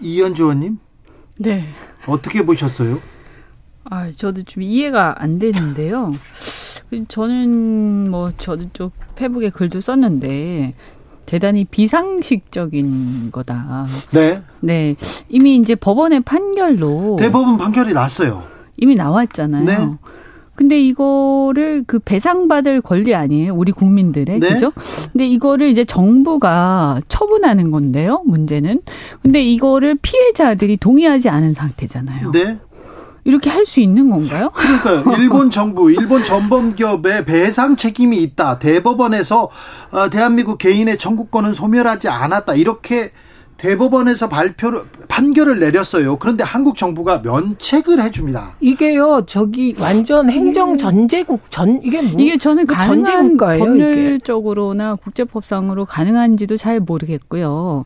이현주 0.00 0.44
의원님 0.44 0.78
네. 1.38 1.64
어떻게 2.06 2.44
보셨어요? 2.44 3.00
아, 3.84 4.10
저도 4.10 4.42
좀 4.42 4.62
이해가 4.62 5.16
안 5.18 5.38
되는데요. 5.38 6.10
저는 7.08 8.10
뭐 8.10 8.32
저도 8.36 8.66
쪽 8.72 8.92
페북에 9.14 9.50
글도 9.50 9.80
썼는데 9.80 10.74
대단히 11.26 11.64
비상식적인 11.64 13.30
거다. 13.32 13.86
네. 14.12 14.42
네. 14.60 14.96
이미 15.28 15.56
이제 15.56 15.74
법원의 15.74 16.20
판결로 16.20 17.16
대법원 17.18 17.56
판결이 17.56 17.92
났어요. 17.92 18.42
이미 18.76 18.94
나왔잖아요. 18.94 19.64
네. 19.64 19.96
근데 20.54 20.80
이거를 20.80 21.84
그 21.86 21.98
배상받을 21.98 22.82
권리 22.82 23.14
아니에요? 23.14 23.54
우리 23.54 23.72
국민들의. 23.72 24.38
네. 24.38 24.48
그죠? 24.48 24.72
근데 25.12 25.26
이거를 25.26 25.68
이제 25.68 25.84
정부가 25.84 27.00
처분하는 27.08 27.70
건데요, 27.70 28.22
문제는. 28.26 28.82
근데 29.22 29.42
이거를 29.42 29.96
피해자들이 30.02 30.76
동의하지 30.76 31.30
않은 31.30 31.54
상태잖아요. 31.54 32.32
네. 32.32 32.58
이렇게 33.24 33.50
할 33.50 33.66
수 33.66 33.80
있는 33.80 34.10
건가요? 34.10 34.50
그러니까요. 34.54 35.04
일본 35.18 35.48
정부, 35.48 35.90
일본 35.90 36.24
전범기업에 36.24 37.24
배상 37.24 37.76
책임이 37.76 38.16
있다. 38.18 38.58
대법원에서 38.58 39.48
어, 39.92 40.10
대한민국 40.10 40.58
개인의 40.58 40.98
청구권은 40.98 41.54
소멸하지 41.54 42.08
않았다. 42.08 42.54
이렇게 42.54 43.12
대법원에서 43.58 44.28
발표를 44.28 44.82
판결을 45.06 45.60
내렸어요. 45.60 46.16
그런데 46.16 46.42
한국 46.42 46.76
정부가 46.76 47.18
면책을 47.22 48.02
해줍니다. 48.02 48.56
이게요, 48.60 49.22
저기 49.28 49.76
완전 49.78 50.28
행정 50.28 50.76
전제국 50.76 51.48
전 51.48 51.80
이게 51.84 52.02
뭐 52.02 52.20
이게 52.20 52.36
저는 52.36 52.66
그 52.66 52.74
가능한 52.74 53.26
이게. 53.26 53.58
법률적으로나 53.58 54.96
국제법상으로 54.96 55.84
가능한지도 55.84 56.56
잘 56.56 56.80
모르겠고요. 56.80 57.84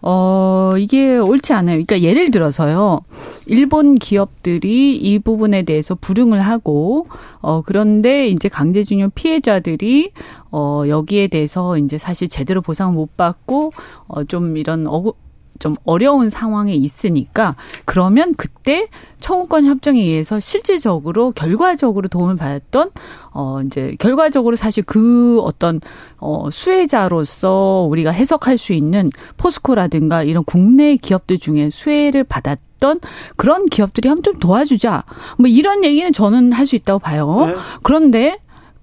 어, 0.00 0.74
이게 0.78 1.18
옳지 1.18 1.52
않아요. 1.52 1.74
그러니까 1.74 2.00
예를 2.02 2.30
들어서요. 2.30 3.00
일본 3.46 3.96
기업들이 3.96 4.96
이 4.96 5.18
부분에 5.18 5.62
대해서 5.62 5.94
불응을 5.94 6.40
하고, 6.40 7.08
어, 7.40 7.62
그런데 7.62 8.28
이제 8.28 8.48
강제징용 8.48 9.10
피해자들이, 9.14 10.12
어, 10.50 10.84
여기에 10.88 11.28
대해서 11.28 11.76
이제 11.78 11.98
사실 11.98 12.28
제대로 12.28 12.62
보상을 12.62 12.94
못 12.94 13.16
받고, 13.16 13.72
어, 14.06 14.24
좀 14.24 14.56
이런 14.56 14.86
어, 14.86 15.12
좀 15.58 15.74
어려운 15.84 16.30
상황에 16.30 16.74
있으니까 16.74 17.56
그러면 17.84 18.34
그때 18.36 18.88
청구권 19.20 19.64
협정에 19.66 20.00
의해서 20.00 20.40
실질적으로 20.40 21.32
결과적으로 21.32 22.08
도움을 22.08 22.36
받았던 22.36 22.90
어 23.32 23.60
이제 23.62 23.96
결과적으로 23.98 24.56
사실 24.56 24.82
그 24.84 25.40
어떤 25.40 25.80
어 26.18 26.48
수혜자로서 26.50 27.86
우리가 27.90 28.10
해석할 28.10 28.58
수 28.58 28.72
있는 28.72 29.10
포스코라든가 29.36 30.22
이런 30.22 30.44
국내 30.44 30.96
기업들 30.96 31.38
중에 31.38 31.70
수혜를 31.70 32.24
받았 32.24 32.58
던 32.78 33.00
그런 33.36 33.66
기업들이 33.66 34.08
한번 34.08 34.22
좀 34.22 34.34
도와주자. 34.38 35.02
뭐 35.36 35.48
이런 35.48 35.82
얘기는 35.82 36.12
저는 36.12 36.52
할 36.52 36.64
수 36.64 36.76
있다고 36.76 37.00
봐요. 37.00 37.46
네. 37.46 37.56
그런데 37.82 38.38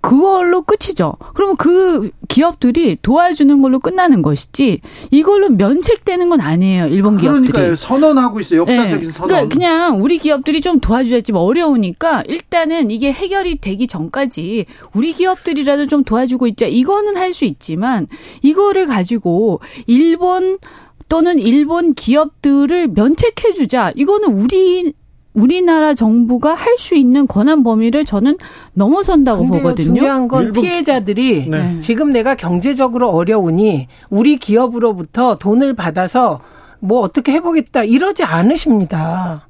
그걸로 0.06 0.62
끝이죠. 0.62 1.14
그러면 1.34 1.56
그 1.58 2.12
기업들이 2.28 2.98
도와주는 3.02 3.62
걸로 3.62 3.80
끝나는 3.80 4.22
것이지 4.22 4.82
이걸로 5.12 5.50
면책되는 5.50 6.30
건 6.30 6.42
아니에요. 6.42 6.88
일본 6.88 7.18
기업들이. 7.18 7.52
그러니까요. 7.52 7.76
선언하고 7.76 8.40
있어요. 8.40 8.62
역사적인 8.62 9.00
네. 9.00 9.12
선언. 9.12 9.28
그러니까 9.28 9.54
그냥 9.54 10.02
우리 10.02 10.18
기업들이 10.20 10.62
좀 10.62 10.80
도와주겠지 10.80 11.32
뭐 11.32 11.42
어려우니까 11.42 12.24
일단은 12.28 12.92
이게 12.92 13.12
해결이 13.12 13.60
되기 13.62 13.88
전까지 13.88 14.66
우리 14.94 15.14
기업들이라도 15.14 15.88
좀 15.88 16.04
도와주고 16.04 16.48
있자. 16.48 16.68
이거는 16.68 17.18
할 17.18 17.36
수 17.36 17.44
있지만 17.44 18.08
이거를 18.44 18.86
가지고 18.88 19.60
일본 19.88 20.58
또는 21.10 21.38
일본 21.38 21.94
기업들을 21.94 22.88
면책해 22.90 23.54
주자. 23.54 23.92
이거는 23.96 24.40
우리 24.40 24.94
우리나라 25.36 25.94
정부가 25.94 26.54
할 26.54 26.76
수 26.78 26.96
있는 26.96 27.26
권한 27.28 27.64
범위를 27.64 28.04
저는 28.06 28.38
넘어선다고 28.74 29.44
근데요, 29.44 29.62
보거든요. 29.62 29.88
중요한 29.88 30.28
건 30.28 30.44
일본- 30.46 30.62
피해자들이 30.64 31.48
네. 31.50 31.80
지금 31.80 32.12
내가 32.12 32.36
경제적으로 32.36 33.10
어려우니 33.12 33.88
우리 34.10 34.38
기업으로부터 34.38 35.38
돈을 35.38 35.74
받아서 35.74 36.42
뭐 36.80 37.00
어떻게 37.00 37.32
해보겠다 37.34 37.84
이러지 37.86 38.24
않으십니다. 38.24 39.48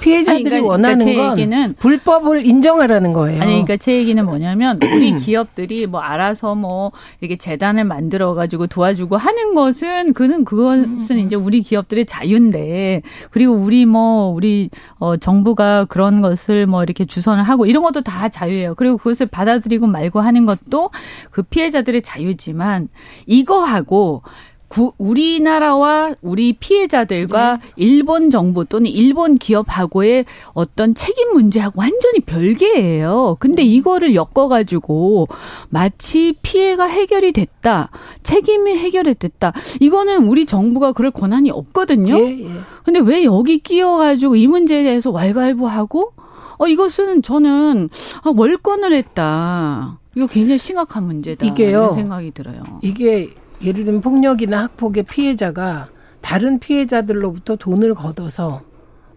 피해자들이 0.00 0.38
아니, 0.38 0.44
그러니까 0.44 0.68
원하는 0.72 1.00
제건 1.00 1.38
얘기는 1.38 1.74
불법을 1.78 2.46
인정하라는 2.46 3.12
거예요. 3.12 3.42
아니, 3.42 3.52
그러니까 3.52 3.76
제 3.76 3.94
얘기는 3.94 4.24
뭐냐면 4.24 4.78
우리 4.94 5.14
기업들이 5.14 5.86
뭐 5.86 6.00
알아서 6.00 6.54
뭐 6.54 6.92
이렇게 7.20 7.36
재단을 7.36 7.84
만들어 7.84 8.34
가지고 8.34 8.66
도와주고 8.66 9.16
하는 9.16 9.54
것은 9.54 10.12
그는 10.12 10.44
그것은 10.44 11.18
이제 11.18 11.36
우리 11.36 11.62
기업들의 11.62 12.06
자유인데 12.06 13.02
그리고 13.30 13.54
우리 13.54 13.86
뭐 13.86 14.30
우리 14.30 14.70
어 14.98 15.16
정부가 15.16 15.84
그런 15.86 16.20
것을 16.20 16.66
뭐 16.66 16.82
이렇게 16.82 17.04
주선을 17.04 17.42
하고 17.42 17.66
이런 17.66 17.82
것도 17.82 18.02
다 18.02 18.28
자유예요. 18.28 18.74
그리고 18.76 18.96
그것을 18.96 19.26
받아들이고 19.26 19.86
말고 19.86 20.20
하는 20.20 20.46
것도 20.46 20.90
그 21.30 21.42
피해자들의 21.42 22.02
자유지만 22.02 22.88
이거하고 23.26 24.22
구, 24.68 24.92
우리나라와 24.98 26.14
우리 26.20 26.52
피해자들과 26.52 27.58
일본 27.76 28.28
정부 28.28 28.66
또는 28.66 28.90
일본 28.90 29.36
기업하고의 29.36 30.26
어떤 30.52 30.94
책임 30.94 31.32
문제하고 31.32 31.80
완전히 31.80 32.20
별개예요. 32.20 33.36
근데 33.40 33.62
이거를 33.62 34.14
엮어가지고 34.14 35.28
마치 35.70 36.34
피해가 36.42 36.84
해결이 36.84 37.32
됐다. 37.32 37.90
책임이 38.22 38.76
해결이 38.76 39.14
됐다. 39.14 39.52
이거는 39.80 40.28
우리 40.28 40.44
정부가 40.44 40.92
그럴 40.92 41.10
권한이 41.10 41.50
없거든요. 41.50 42.18
예, 42.18 42.44
예. 42.44 42.50
근데 42.84 43.00
왜 43.00 43.24
여기 43.24 43.58
끼어가지고 43.58 44.36
이 44.36 44.46
문제에 44.46 44.82
대해서 44.82 45.10
왈가왈부하고 45.10 46.12
어 46.58 46.66
이것은 46.66 47.22
저는 47.22 47.88
아, 48.22 48.32
월권을 48.36 48.92
했다. 48.92 49.98
이거 50.14 50.26
굉장히 50.26 50.58
심각한 50.58 51.04
문제다. 51.06 51.46
이게요. 51.46 51.90
생각이 51.92 52.32
들어요. 52.32 52.62
이게 52.82 53.32
예를 53.62 53.84
들면 53.84 54.00
폭력이나 54.00 54.64
학폭의 54.64 55.04
피해자가 55.04 55.88
다른 56.20 56.58
피해자들로부터 56.58 57.56
돈을 57.56 57.94
걷어서 57.94 58.62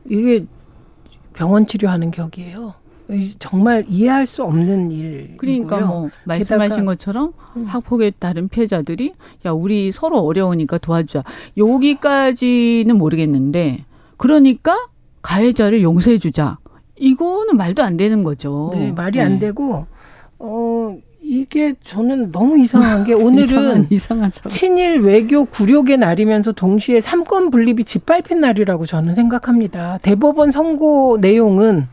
이게 0.06 0.46
병원 1.34 1.66
치료하는 1.66 2.12
격이에요. 2.12 2.74
이 3.10 3.36
정말 3.40 3.84
이해할 3.88 4.26
수 4.26 4.44
없는 4.44 4.92
일. 4.92 5.36
그러니까 5.38 5.82
뭐 5.82 6.10
말씀하신 6.26 6.86
것처럼 6.86 7.34
학폭에 7.66 8.12
따른 8.12 8.48
피해자들이 8.48 9.14
야 9.46 9.52
우리 9.52 9.92
서로 9.92 10.20
어려우니까 10.20 10.78
도와주자 10.78 11.24
여기까지는 11.58 12.98
모르겠는데 12.98 13.86
그러니까 14.18 14.88
가해자를 15.22 15.82
용서해 15.82 16.20
주자 16.20 16.58
이거는 16.96 17.58
말도 17.58 17.84
안 17.84 17.98
되는 17.98 18.24
거죠. 18.24 18.72
네, 18.74 18.92
말이 18.92 19.18
네. 19.18 19.26
안 19.26 19.40
되고 19.40 19.88
어 20.40 20.98
이게 21.32 21.76
저는 21.86 22.34
너무 22.34 22.60
이상한 22.60 23.06
게 23.06 23.14
이상한 23.14 23.24
오늘은 23.26 23.88
이상한 23.90 24.32
사람. 24.32 24.50
친일 24.50 25.00
외교 25.00 25.46
굴욕의 25.46 25.98
날이면서 25.98 26.52
동시에 26.52 27.00
삼권 27.00 27.52
분립이 27.52 27.86
짓밟힌 27.86 28.42
날이라고 28.42 28.86
저는 28.86 29.14
생각합니다. 29.14 30.00
대법원 30.02 30.52
선고 30.52 31.20
내용은 31.22 31.88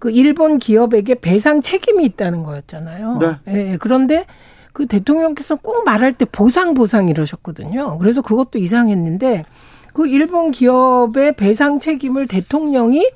그 0.00 0.10
일본 0.10 0.58
기업에게 0.58 1.14
배상 1.14 1.62
책임이 1.62 2.04
있다는 2.06 2.42
거였잖아요. 2.42 3.18
네. 3.20 3.36
예, 3.54 3.76
그런데 3.78 4.26
그 4.72 4.86
대통령께서 4.86 5.54
꼭 5.54 5.84
말할 5.84 6.14
때 6.14 6.24
보상 6.24 6.74
보상 6.74 7.08
이러셨거든요. 7.08 7.98
그래서 7.98 8.20
그것도 8.20 8.58
이상했는데 8.58 9.44
그 9.92 10.08
일본 10.08 10.50
기업의 10.50 11.36
배상 11.36 11.78
책임을 11.78 12.26
대통령이 12.26 13.08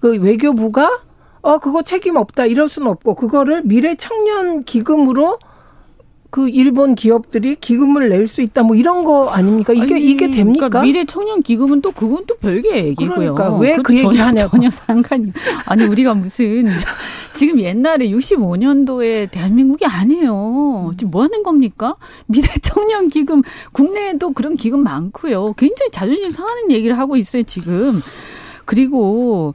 그 0.00 0.20
외교부가 0.20 0.90
어 1.42 1.58
그거 1.58 1.82
책임 1.82 2.16
없다 2.16 2.46
이럴 2.46 2.68
수는 2.68 2.88
없고 2.88 3.14
그거를 3.16 3.62
미래 3.64 3.96
청년 3.96 4.64
기금으로 4.64 5.38
그 6.30 6.48
일본 6.48 6.94
기업들이 6.94 7.56
기금을 7.56 8.08
낼 8.08 8.26
수 8.26 8.40
있다 8.40 8.62
뭐 8.62 8.74
이런 8.74 9.02
거 9.04 9.28
아닙니까? 9.28 9.74
이게 9.74 9.94
아니, 9.96 10.04
이게 10.10 10.30
됩니까? 10.30 10.68
그러니까 10.70 10.82
미래 10.82 11.04
청년 11.04 11.42
기금은 11.42 11.82
또 11.82 11.90
그건 11.92 12.24
또 12.26 12.36
별개 12.36 12.74
얘기고요. 12.86 13.34
그러니까 13.34 13.54
왜그 13.56 13.82
그것도 13.82 13.94
얘기 13.98 14.16
전혀, 14.16 14.24
하냐고. 14.24 14.50
전혀 14.52 14.70
상관이 14.70 15.32
아니 15.66 15.84
우리가 15.84 16.14
무슨 16.14 16.68
지금 17.34 17.60
옛날에 17.60 18.08
65년도에 18.08 19.30
대한민국이 19.30 19.84
아니에요. 19.84 20.94
지금 20.96 21.10
뭐 21.10 21.22
하는 21.24 21.42
겁니까? 21.42 21.96
미래 22.26 22.46
청년 22.62 23.10
기금 23.10 23.42
국내에도 23.72 24.30
그런 24.32 24.56
기금 24.56 24.82
많고요. 24.84 25.52
굉장히 25.58 25.90
자존심 25.90 26.30
상하는 26.30 26.70
얘기를 26.70 26.98
하고 26.98 27.16
있어요, 27.16 27.42
지금. 27.42 28.00
그리고 28.64 29.52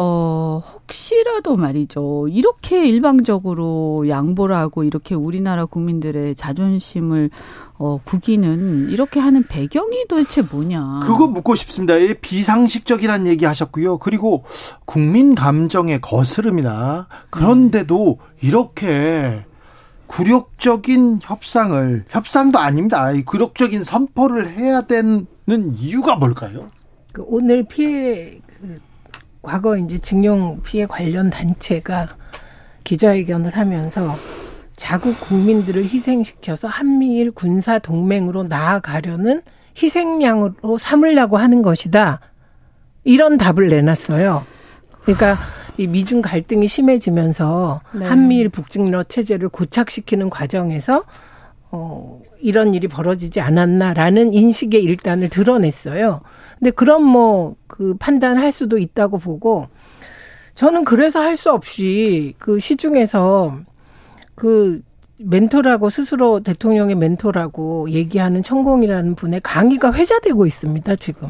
어, 0.00 0.62
혹시라도 0.64 1.56
말이죠. 1.56 2.28
이렇게 2.30 2.86
일방적으로 2.86 4.08
양보를 4.08 4.54
하고 4.54 4.84
이렇게 4.84 5.16
우리나라 5.16 5.66
국민들의 5.66 6.36
자존심을 6.36 7.30
어, 7.78 7.98
구기는 8.04 8.90
이렇게 8.90 9.18
하는 9.18 9.42
배경이 9.42 10.06
도대체 10.06 10.42
뭐냐. 10.42 11.00
그거 11.02 11.26
묻고 11.26 11.56
싶습니다. 11.56 11.96
이 11.96 12.14
비상식적이라는 12.14 13.26
얘기 13.26 13.44
하셨고요. 13.44 13.98
그리고 13.98 14.44
국민 14.84 15.34
감정에 15.34 15.98
거스릅니다. 15.98 17.08
그런데도 17.30 18.20
이렇게 18.40 19.44
굴욕적인 20.06 21.18
협상을 21.22 22.04
협상도 22.08 22.60
아닙니다. 22.60 23.10
이 23.10 23.24
굴욕적인 23.24 23.82
선포를 23.82 24.48
해야 24.48 24.82
되는 24.82 25.26
이유가 25.76 26.14
뭘까요? 26.14 26.68
그 27.12 27.24
오늘 27.26 27.64
피해 27.64 28.38
그 28.46 28.47
과거 29.48 29.78
이제 29.78 29.96
징용 29.96 30.60
피해 30.62 30.84
관련 30.84 31.30
단체가 31.30 32.06
기자회견을 32.84 33.56
하면서 33.56 34.14
자국 34.76 35.18
국민들을 35.20 35.84
희생시켜서 35.84 36.68
한미일 36.68 37.30
군사 37.30 37.78
동맹으로 37.78 38.42
나아가려는 38.42 39.40
희생양으로 39.74 40.76
삼으려고 40.76 41.38
하는 41.38 41.62
것이다. 41.62 42.20
이런 43.04 43.38
답을 43.38 43.68
내놨어요. 43.68 44.44
그러니까 45.00 45.38
이 45.78 45.86
미중 45.86 46.20
갈등이 46.20 46.68
심해지면서 46.68 47.80
네. 47.92 48.04
한미일 48.04 48.50
북직러 48.50 49.02
체제를 49.04 49.48
고착시키는 49.48 50.28
과정에서 50.28 51.04
어, 51.70 52.20
이런 52.38 52.74
일이 52.74 52.86
벌어지지 52.86 53.40
않았나라는 53.40 54.34
인식의 54.34 54.82
일단을 54.82 55.30
드러냈어요. 55.30 56.20
근데 56.58 56.70
그런 56.70 57.04
뭐 57.04 57.56
그 57.78 57.94
판단할 57.94 58.50
수도 58.50 58.76
있다고 58.76 59.18
보고 59.18 59.68
저는 60.56 60.84
그래서 60.84 61.20
할 61.20 61.36
수 61.36 61.52
없이 61.52 62.34
그 62.38 62.58
시중에서 62.58 63.60
그 64.34 64.82
멘토라고 65.18 65.88
스스로 65.88 66.40
대통령의 66.40 66.96
멘토라고 66.96 67.90
얘기하는 67.90 68.42
천공이라는 68.42 69.14
분의 69.14 69.40
강의가 69.42 69.92
회자되고 69.92 70.46
있습니다, 70.46 70.96
지금. 70.96 71.28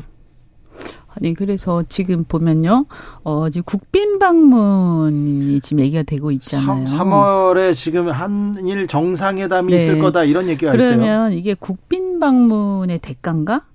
아니 1.09 1.35
그래서 1.35 1.83
지금 1.89 2.25
보면요, 2.25 2.87
어 3.25 3.51
지금 3.51 3.65
국빈 3.65 4.19
방문이 4.19 5.61
지금 5.61 5.81
얘기가 5.85 6.03
되고 6.05 6.31
있잖아요. 6.31 6.87
3, 6.87 7.13
월에 7.13 7.75
지금 7.75 8.09
한일 8.09 8.87
정상회담이 8.87 9.73
네. 9.73 9.77
있을 9.77 9.99
거다 9.99 10.25
이런 10.25 10.49
얘기가 10.49 10.75
있어요. 10.75 10.97
그러면 10.97 11.33
이게 11.33 11.53
국빈 11.55 12.21
방문의 12.21 12.99
대가인가? 13.01 13.68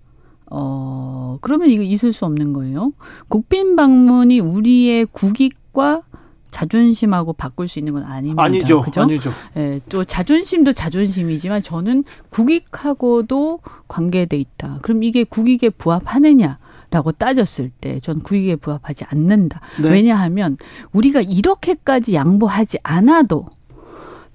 어 0.55 1.39
그러면 1.41 1.69
이거 1.71 1.81
있을 1.81 2.13
수 2.13 2.25
없는 2.25 2.53
거예요. 2.53 2.93
국빈 3.27 3.75
방문이 3.75 4.39
우리의 4.39 5.07
국익과 5.07 6.03
자존심하고 6.51 7.33
바꿀 7.33 7.67
수 7.67 7.79
있는 7.79 7.93
건 7.93 8.03
아닙니다. 8.03 8.43
아니죠. 8.43 8.81
그죠? 8.83 9.01
아니죠. 9.01 9.31
예, 9.57 9.81
또 9.89 10.03
자존심도 10.03 10.73
자존심이지만 10.73 11.63
저는 11.63 12.03
국익하고도 12.29 13.61
관계돼 13.87 14.37
있다. 14.37 14.77
그럼 14.83 15.01
이게 15.01 15.23
국익에 15.23 15.69
부합하느냐 15.71 16.59
라고 16.91 17.11
따졌을 17.11 17.71
때 17.71 17.99
전 18.01 18.19
국익에 18.19 18.55
부합하지 18.57 19.05
않는다. 19.09 19.61
네. 19.81 19.89
왜냐하면 19.89 20.57
우리가 20.91 21.21
이렇게까지 21.21 22.13
양보하지 22.13 22.77
않아도 22.83 23.47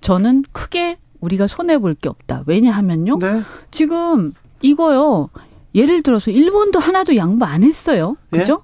저는 0.01 0.43
크게 0.51 0.97
우리가 1.21 1.47
손해 1.47 1.79
볼 1.79 1.95
게 1.95 2.09
없다. 2.09 2.43
왜냐하면요. 2.47 3.19
네. 3.21 3.43
지금 3.71 4.33
이거요. 4.61 5.29
예를 5.79 6.03
들어서 6.03 6.31
일본도 6.31 6.79
하나도 6.79 7.17
양보 7.17 7.45
안 7.45 7.63
했어요. 7.63 8.17
예? 8.35 8.39
그죠? 8.39 8.63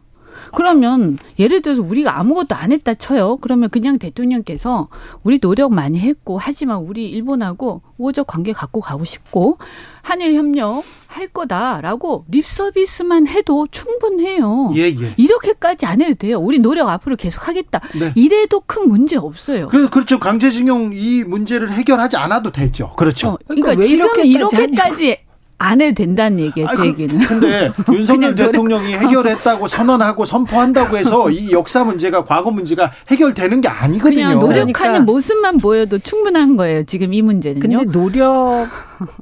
그러면 0.55 1.19
예를 1.39 1.63
들어서 1.63 1.83
우리가 1.83 2.19
아무것도 2.19 2.55
안 2.55 2.73
했다 2.73 2.95
쳐요. 2.95 3.39
그러면 3.39 3.71
그냥 3.71 3.99
대통령께서 3.99 4.89
우리 5.23 5.39
노력 5.39 5.73
많이 5.73 5.99
했고 5.99 6.39
하지만 6.39 6.79
우리 6.79 7.09
일본하고 7.11 7.83
우호적 7.99 8.27
관계 8.27 8.53
갖고 8.53 8.81
가고 8.81 9.05
싶고 9.05 9.59
한일 10.03 10.35
협력 10.35 10.83
할 11.07 11.29
거다라고 11.29 12.25
립 12.29 12.45
서비스만 12.45 13.27
해도 13.27 13.67
충분해요. 13.71 14.73
예, 14.77 14.83
예. 14.83 15.15
이렇게까지 15.17 15.87
안 15.87 16.03
해도 16.03 16.15
돼요. 16.15 16.39
우리 16.39 16.59
노력 16.59 16.89
앞으로 16.89 17.17
계속 17.17 17.49
하겠다. 17.49 17.81
네. 17.99 18.13
이래도 18.15 18.61
큰 18.61 18.89
문제 18.89 19.17
없어요. 19.17 19.69
그, 19.69 19.89
그렇죠. 19.91 20.19
강제징용 20.19 20.91
이 20.93 21.25
문제를 21.25 21.71
해결하지 21.73 22.17
않아도 22.17 22.53
되죠. 22.53 22.93
그렇죠. 22.97 23.31
어, 23.31 23.39
그러니까, 23.47 23.75
그러니까 23.75 23.81
왜 23.81 23.87
지금 23.87 24.25
이렇게까지 24.25 24.69
이렇게까지 24.69 25.24
안 25.59 25.81
해도 25.81 25.95
된다는 25.95 26.41
얘기예요. 26.41 26.69
아, 26.69 26.73
제 26.75 26.83
그- 26.83 26.87
얘기는. 26.89 27.19
근데 27.27 27.73
윤석열 27.93 28.35
대통령이 28.35 28.93
해결했다고 28.95 29.69
선언하고 29.69 30.25
선포한다고 30.25 30.97
해서 30.97 31.31
이 31.31 31.53
역사 31.53 31.85
문제가 31.85 32.25
과거 32.25 32.51
문제가 32.51 32.91
해결되는 33.09 33.61
게 33.61 33.69
아니거든요. 33.69 34.15
그냥 34.17 34.39
노력하는 34.41 34.73
그러니까- 34.73 35.01
모습만 35.01 35.59
보여도 35.59 35.99
충분한 35.99 36.57
거예요. 36.57 36.85
지금 36.85 37.15
이 37.15 37.23
문제는요. 37.23 37.61
근데 37.61 37.85
노력 37.91 38.69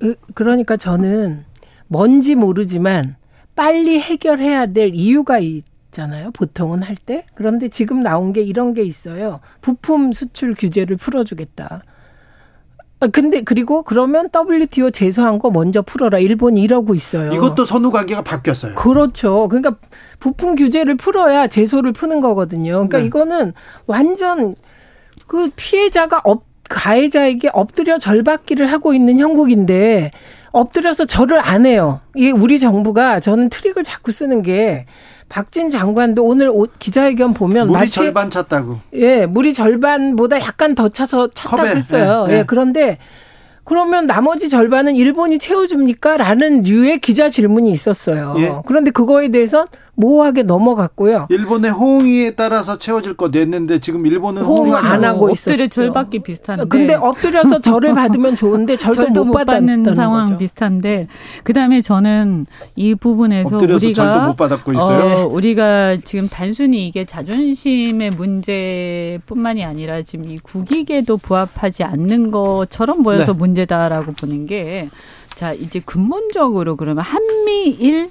으, 0.02 0.14
그러니까 0.34 0.76
저는 0.76 1.44
뭔지 1.88 2.34
모르지만 2.34 3.16
빨리 3.54 4.00
해결해야 4.00 4.66
될 4.66 4.92
이유가 4.94 5.38
있잖아요. 5.38 6.30
보통은 6.32 6.82
할 6.82 6.96
때. 6.96 7.26
그런데 7.34 7.68
지금 7.68 8.02
나온 8.02 8.32
게 8.32 8.40
이런 8.40 8.72
게 8.72 8.82
있어요. 8.82 9.40
부품 9.60 10.12
수출 10.12 10.54
규제를 10.54 10.96
풀어 10.96 11.22
주겠다. 11.22 11.82
아, 13.02 13.08
근데 13.08 13.42
그리고 13.42 13.82
그러면 13.82 14.28
WTO 14.32 14.92
제소한 14.92 15.40
거 15.40 15.50
먼저 15.50 15.82
풀어라. 15.82 16.20
일본이 16.20 16.62
이러고 16.62 16.94
있어요. 16.94 17.32
이것도 17.32 17.64
선후 17.64 17.90
관계가 17.90 18.22
바뀌었어요. 18.22 18.76
그렇죠. 18.76 19.48
그러니까 19.48 19.74
부품 20.20 20.54
규제를 20.54 20.96
풀어야 20.96 21.48
제소를 21.48 21.90
푸는 21.92 22.20
거거든요. 22.20 22.74
그러니까 22.74 22.98
네. 22.98 23.06
이거는 23.06 23.54
완전 23.86 24.54
그 25.26 25.50
피해자가 25.56 26.20
업, 26.22 26.44
가해자에게 26.68 27.50
엎드려 27.52 27.98
절받기를 27.98 28.66
하고 28.70 28.94
있는 28.94 29.18
형국인데 29.18 30.12
엎드려서 30.52 31.06
절을 31.06 31.38
안 31.40 31.66
해요. 31.66 32.00
이게 32.14 32.30
우리 32.30 32.58
정부가 32.58 33.20
저는 33.20 33.48
트릭을 33.48 33.84
자꾸 33.84 34.12
쓰는 34.12 34.42
게 34.42 34.86
박진 35.28 35.70
장관도 35.70 36.22
오늘 36.24 36.50
옷- 36.52 36.78
기자회견 36.78 37.32
보면 37.32 37.68
물이 37.68 37.88
절반 37.90 38.28
찼다고. 38.30 38.78
예, 38.94 39.24
물이 39.26 39.54
절반보다 39.54 40.40
약간 40.40 40.74
더 40.74 40.88
차서 40.90 41.28
찼다고 41.28 41.62
컵에, 41.62 41.76
했어요. 41.76 42.26
네, 42.26 42.32
네. 42.34 42.38
예, 42.40 42.44
그런데 42.46 42.98
그러면 43.64 44.06
나머지 44.06 44.48
절반은 44.50 44.94
일본이 44.94 45.38
채워줍니까? 45.38 46.16
라는 46.18 46.62
류의 46.62 46.98
기자 47.00 47.30
질문이 47.30 47.70
있었어요. 47.70 48.34
예. 48.38 48.52
그런데 48.66 48.90
그거에 48.90 49.28
대해서 49.28 49.66
모호하게 49.94 50.44
넘어갔고요. 50.44 51.26
일본의 51.28 51.70
호응에 51.70 52.30
따라서 52.30 52.78
채워질 52.78 53.14
거 53.14 53.28
냈는데 53.28 53.78
지금 53.78 54.06
일본은 54.06 54.42
호응 54.42 54.74
안 54.74 55.04
하고 55.04 55.30
엎드려 55.30 55.64
있었죠. 55.64 55.68
절받기 55.68 56.20
비슷한데. 56.20 56.64
근데 56.66 56.94
엎드려서 56.94 57.60
절을 57.60 57.92
받으면 57.94 58.34
좋은데 58.36 58.76
절도, 58.76 59.02
절도 59.02 59.24
못 59.24 59.32
못 59.32 59.44
받는 59.44 59.94
상황 59.94 60.26
거죠. 60.26 60.38
비슷한데 60.38 61.08
그다음에 61.44 61.80
저는 61.80 62.46
이 62.76 62.94
부분에서 62.94 63.56
엎드려서 63.56 63.86
우리가 63.86 64.04
절도 64.04 64.26
못 64.28 64.36
받았고 64.36 64.72
있어요. 64.72 65.24
어, 65.24 65.26
우리가 65.26 65.98
지금 66.04 66.28
단순히 66.28 66.86
이게 66.86 67.04
자존심의 67.04 68.10
문제뿐만이 68.10 69.64
아니라 69.64 70.02
지금 70.02 70.30
이 70.30 70.38
국익에도 70.38 71.16
부합하지 71.16 71.84
않는 71.84 72.30
것처럼 72.30 73.02
보여서 73.02 73.32
네. 73.32 73.38
문제다라고 73.38 74.12
보는 74.12 74.46
게 74.46 74.88
자, 75.34 75.52
이제 75.52 75.80
근본적으로 75.84 76.76
그러면 76.76 77.04
한미일 77.04 78.10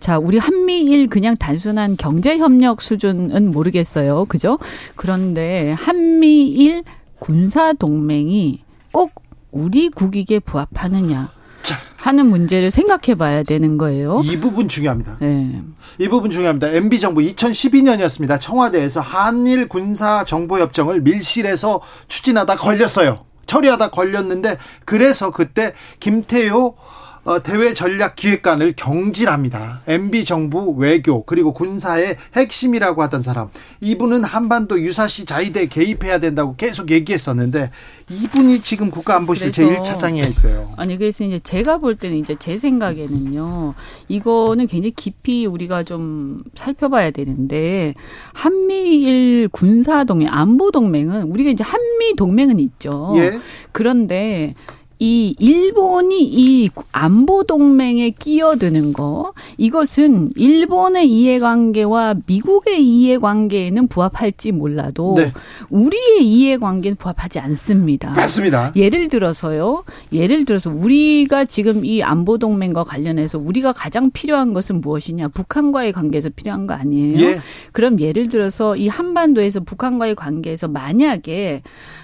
자, 0.00 0.18
우리 0.18 0.38
한미일 0.38 1.08
그냥 1.08 1.36
단순한 1.36 1.96
경제 1.98 2.38
협력 2.38 2.80
수준은 2.80 3.50
모르겠어요. 3.50 4.24
그죠? 4.24 4.58
그런데 4.96 5.72
한미일 5.72 6.82
군사 7.18 7.74
동맹이 7.74 8.64
꼭 8.92 9.12
우리 9.52 9.90
국익에 9.90 10.38
부합하느냐 10.38 11.28
자. 11.60 11.76
하는 11.96 12.26
문제를 12.26 12.70
생각해 12.70 13.14
봐야 13.16 13.42
되는 13.42 13.76
거예요. 13.76 14.22
이 14.24 14.40
부분 14.40 14.68
중요합니다. 14.68 15.18
네. 15.20 15.62
이 15.98 16.08
부분 16.08 16.30
중요합니다. 16.30 16.68
MB 16.68 16.98
정부 16.98 17.20
2012년이었습니다. 17.20 18.40
청와대에서 18.40 19.00
한일 19.00 19.68
군사 19.68 20.24
정보 20.24 20.58
협정을 20.58 21.02
밀실에서 21.02 21.82
추진하다 22.08 22.56
걸렸어요. 22.56 23.26
처리하다 23.46 23.90
걸렸는데 23.90 24.56
그래서 24.86 25.30
그때 25.30 25.74
김태효 25.98 26.66
어, 26.68 26.99
대외 27.44 27.74
전략 27.74 28.16
기획관을 28.16 28.72
경질합니다. 28.76 29.82
MB 29.86 30.24
정부 30.24 30.70
외교 30.70 31.24
그리고 31.24 31.52
군사의 31.52 32.16
핵심이라고 32.34 33.02
하던 33.02 33.22
사람. 33.22 33.48
이분은 33.80 34.24
한반도 34.24 34.80
유사시 34.80 35.26
자위대 35.26 35.66
개입해야 35.66 36.18
된다고 36.18 36.56
계속 36.56 36.90
얘기했었는데 36.90 37.70
이분이 38.08 38.60
지금 38.60 38.90
국가안보실 38.90 39.52
제 39.52 39.64
1차장에 39.64 40.28
있어요. 40.28 40.72
아니 40.76 40.96
그래서 40.96 41.24
이제 41.24 41.38
제가 41.38 41.78
볼 41.78 41.96
때는 41.96 42.16
이제 42.16 42.34
제 42.38 42.56
생각에는요. 42.56 43.74
이거는 44.08 44.66
굉장히 44.66 44.92
깊이 44.92 45.46
우리가 45.46 45.84
좀 45.84 46.42
살펴봐야 46.54 47.10
되는데 47.10 47.94
한미일 48.32 49.48
군사 49.52 50.04
동맹, 50.04 50.28
안보 50.30 50.70
동맹은 50.70 51.24
우리가 51.24 51.50
이제 51.50 51.62
한미 51.62 52.16
동맹은 52.16 52.58
있죠. 52.58 53.12
예. 53.16 53.38
그런데 53.72 54.54
이 55.02 55.34
일본이 55.38 56.22
이 56.22 56.68
안보 56.92 57.42
동맹에 57.44 58.10
끼어드는 58.10 58.92
거 58.92 59.32
이것은 59.56 60.32
일본의 60.36 61.10
이해관계와 61.10 62.16
미국의 62.26 62.86
이해관계에는 62.86 63.88
부합할지 63.88 64.52
몰라도 64.52 65.14
네. 65.16 65.32
우리의 65.70 66.26
이해관계는 66.26 66.96
부합하지 66.96 67.38
않습니다. 67.38 68.10
맞습니다. 68.10 68.72
예를 68.76 69.08
들어서요. 69.08 69.84
예를 70.12 70.44
들어서 70.44 70.70
우리가 70.70 71.46
지금 71.46 71.86
이 71.86 72.02
안보 72.02 72.36
동맹과 72.36 72.84
관련해서 72.84 73.38
우리가 73.38 73.72
가장 73.72 74.10
필요한 74.10 74.52
것은 74.52 74.82
무엇이냐? 74.82 75.28
북한과의 75.28 75.94
관계에서 75.94 76.28
필요한 76.28 76.66
거 76.66 76.74
아니에요? 76.74 77.26
예. 77.26 77.40
그럼 77.72 78.00
예를 78.00 78.28
들어서 78.28 78.76
이 78.76 78.86
한반도에서 78.86 79.60
북한과의 79.60 80.14
관계에서 80.14 80.68
만약에 80.68 81.62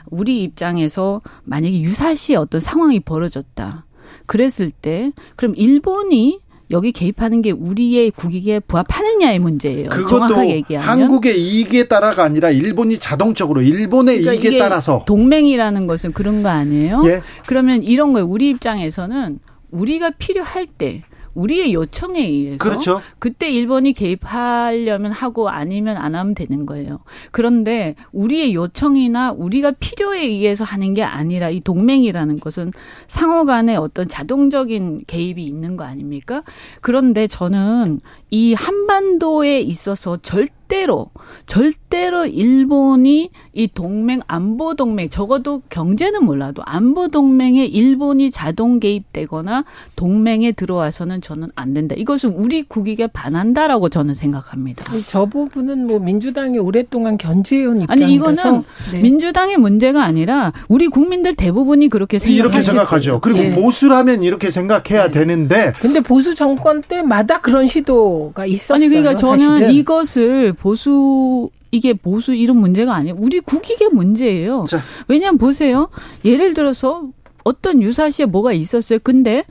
우리 0.09 0.43
입장에서 0.45 1.21
만약에 1.45 1.81
유사시 1.81 2.37
어떤 2.37 2.61
상황 2.61 2.86
이 2.93 3.01
벌어졌다. 3.01 3.87
그랬을 4.27 4.71
때 4.71 5.13
그럼 5.37 5.55
일본이 5.57 6.41
여기 6.71 6.91
개입하는 6.91 7.43
게 7.43 7.53
우리의 7.53 8.11
국익에 8.11 8.59
부합하느냐의 8.61 9.39
문제예요. 9.39 9.89
그것도 9.89 10.09
정확하게 10.09 10.51
얘기하면. 10.51 10.89
한국의 10.89 11.41
이익에 11.41 11.87
따라가 11.87 12.25
아니라 12.25 12.51
일본이 12.51 12.99
자동적으로 12.99 13.63
일본의 13.63 14.21
그러니까 14.21 14.45
이익에 14.45 14.59
따라서 14.59 15.05
동맹이라는 15.07 15.87
것은 15.87 16.13
그런 16.13 16.43
거 16.43 16.49
아니에요? 16.49 17.03
예. 17.07 17.23
그러면 17.47 17.85
이런 17.85 18.13
거예요. 18.13 18.27
우리 18.27 18.49
입장에서는 18.51 19.39
우리가 19.71 20.11
필요할 20.19 20.67
때 20.67 21.03
우리의 21.37 21.75
요청에 21.75 22.21
의해서 22.21 22.59
그렇죠. 22.59 23.01
그때 23.19 23.51
일본이 23.51 23.93
개입하려면 23.93 25.13
하고 25.13 25.49
아니면 25.49 25.97
안 25.97 26.15
하면 26.15 26.35
되는 26.35 26.67
거예요. 26.67 27.01
그런데 27.31 27.95
우리의 28.13 28.55
요청이나 28.55 29.33
우리가 29.33 29.73
필요에 29.73 30.23
의해서 30.23 30.65
하는 30.65 30.95
게 30.95 31.03
아니라 31.03 31.51
이 31.51 31.61
동맹이라는 31.61 32.41
것은 32.41 32.73
상호 33.07 33.45
간에 33.45 33.77
어떤 33.77 34.09
자동적인 34.09 35.05
개입이 35.07 35.45
있는 35.45 35.77
거 35.77 35.85
아닙니까? 35.85 36.43
그런데 36.81 37.27
저는 37.27 38.01
이 38.31 38.55
한반도에 38.55 39.61
있어서 39.61 40.17
절대로 40.21 41.07
절대로 41.47 42.27
일본이 42.27 43.31
이 43.53 43.69
동맹 43.73 44.21
안보 44.27 44.75
동맹 44.75 45.09
적어도 45.09 45.63
경제는 45.69 46.25
몰라도 46.25 46.63
안보 46.65 47.07
동맹에 47.07 47.65
일본이 47.65 48.33
자동 48.33 48.81
개입되거나 48.81 49.65
동맹에 49.95 50.53
들어와서는 50.53 51.21
저는 51.21 51.49
안 51.55 51.73
된다. 51.73 51.95
이것은 51.97 52.31
우리 52.31 52.65
국익에 52.65 53.07
반한다라고 53.07 53.89
저는 53.89 54.15
생각합니다. 54.15 54.85
저 55.07 55.27
부분은 55.27 55.87
뭐 55.87 56.01
민주당이 56.01 56.59
오랫동안 56.59 57.17
견제해온 57.17 57.83
입장이라서 57.83 58.05
아니 58.05 58.15
이거는 58.15 58.65
네. 58.93 59.03
민주당의 59.03 59.59
문제가 59.59 60.03
아니라 60.03 60.53
우리 60.69 60.89
국민들 60.89 61.37
대부분이 61.37 61.89
그렇게 61.89 62.19
생각하시고 62.19 62.49
이렇게 62.49 62.63
생각하죠. 62.63 63.21
그리고 63.21 63.39
예. 63.39 63.51
보수라면 63.53 64.25
이렇게 64.25 64.51
생각해야 64.51 65.11
되는데 65.11 65.73
근데 65.81 66.01
보수 66.01 66.35
정권 66.35 66.83
때마다 66.83 67.41
그런 67.41 67.69
시도 67.69 68.26
가 68.33 68.47
있었어요. 68.47 68.77
아니 68.77 68.89
그러니까 68.89 69.17
저는 69.17 69.47
사실은. 69.47 69.73
이것을 69.73 70.53
보수 70.53 71.51
이게 71.71 71.93
보수 71.93 72.35
이런 72.35 72.59
문제가 72.59 72.95
아니에요. 72.95 73.17
우리 73.19 73.41
국익의 73.41 73.91
문제예요. 73.93 74.65
자. 74.69 74.81
왜냐하면 75.09 75.39
보세요. 75.39 75.89
예를 76.25 76.55
들어서 76.55 77.09
어떤 77.45 77.83
유사시에 77.83 78.27
뭐가 78.27 78.53
있었어요. 78.53 78.99
근데 79.03 79.45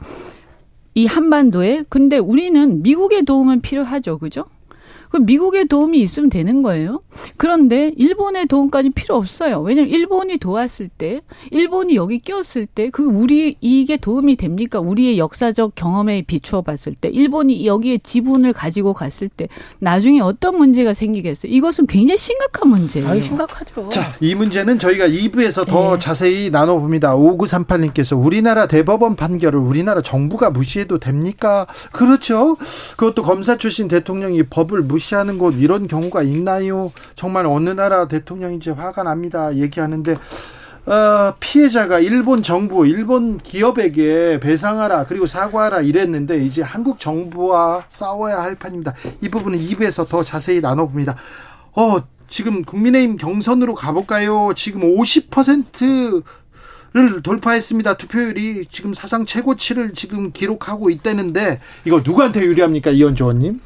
이 0.94 1.06
한반도에 1.06 1.84
근데 1.90 2.18
우리는 2.18 2.82
미국의 2.82 3.24
도움은 3.26 3.62
필요하죠. 3.62 4.18
그죠? 4.18 4.46
그럼 5.16 5.28
미국의 5.28 5.70
도움이 5.70 6.02
있으면 6.02 6.30
되는 6.30 6.62
거예요. 6.62 7.00
그런데 7.38 7.94
일본의 7.96 8.48
도움까지 8.48 8.90
필요 8.90 9.16
없어요. 9.16 9.62
왜냐하면 9.62 9.96
일본이 9.96 10.38
도왔을 10.38 10.90
때, 10.90 11.22
일본이 11.52 11.96
여기 11.96 12.20
끼었을 12.20 12.66
때, 12.66 12.90
그 12.90 13.04
우리 13.04 13.56
이게 13.62 13.96
도움이 13.96 14.36
됩니까? 14.36 14.82
우리의 14.82 15.18
역사적 15.18 15.74
경험에 15.76 16.24
비추어 16.24 16.64
봤을 16.64 16.94
때, 16.96 17.08
일본이 17.08 17.66
여기에 17.66 18.00
지분을 18.00 18.52
가지고 18.52 18.92
갔을 18.92 19.30
때, 19.30 19.48
나중에 19.80 20.20
어떤 20.20 20.58
문제가 20.58 20.92
생기겠어요? 20.94 21.50
이것은 21.50 21.86
굉장히 21.86 22.18
심각한 22.18 22.68
문제예요. 22.68 23.08
아유, 23.08 23.24
심각하죠. 23.24 23.88
자, 23.88 24.14
이 24.20 24.36
문제는 24.36 24.80
저희가 24.80 25.08
2부에서 25.08 25.66
더 25.66 25.94
네. 25.94 26.00
자세히 26.00 26.50
나눠봅니다. 26.50 27.16
5938님께서 27.16 28.22
우리나라 28.22 28.68
대법원 28.68 29.16
판결을 29.16 29.62
우리나라 29.62 30.02
정부가 30.02 30.50
무시해도 30.50 31.00
됩니까? 31.00 31.68
그렇죠. 31.94 32.58
그것도 32.98 33.24
검사 33.24 33.58
출신 33.58 33.88
대통령이 33.88 34.44
법을 34.44 34.82
무시 34.82 35.05
하는 35.14 35.38
곳 35.38 35.54
이런 35.60 35.88
경우가 35.88 36.24
있나요? 36.24 36.92
정말 37.16 37.46
어느 37.46 37.70
나라 37.70 38.08
대통령인지 38.08 38.72
화가 38.72 39.04
납니다. 39.04 39.56
얘기하는데 39.56 40.18
어, 40.86 41.34
피해자가 41.40 42.00
일본 42.00 42.44
정부, 42.44 42.86
일본 42.86 43.40
기업에게 43.40 44.40
배상하라 44.40 45.06
그리고 45.06 45.26
사과하라 45.26 45.82
이랬는데 45.82 46.46
이제 46.46 46.62
한국 46.62 47.00
정부와 47.00 47.86
싸워야 47.90 48.42
할 48.42 48.56
판입니다. 48.56 48.94
이 49.22 49.30
부분은 49.30 49.60
2부에서 49.60 50.08
더 50.08 50.24
자세히 50.24 50.62
나눠봅니다. 50.62 51.16
어, 51.74 51.98
지금 52.28 52.64
국민의힘 52.64 53.18
경선으로 53.18 53.74
가볼까요? 53.74 54.54
지금 54.56 54.82
50%를 54.96 56.24
돌파했습니다. 57.24 57.96
투표율이 57.96 58.66
지금 58.72 58.94
사상 58.94 59.26
최고치를 59.26 59.94
지금 59.94 60.32
기록하고 60.32 60.90
있다는데 60.90 61.62
이거 61.86 62.02
누구한테 62.04 62.42
유리합니까, 62.42 62.92
이현주 62.92 63.24
의원님? 63.24 63.60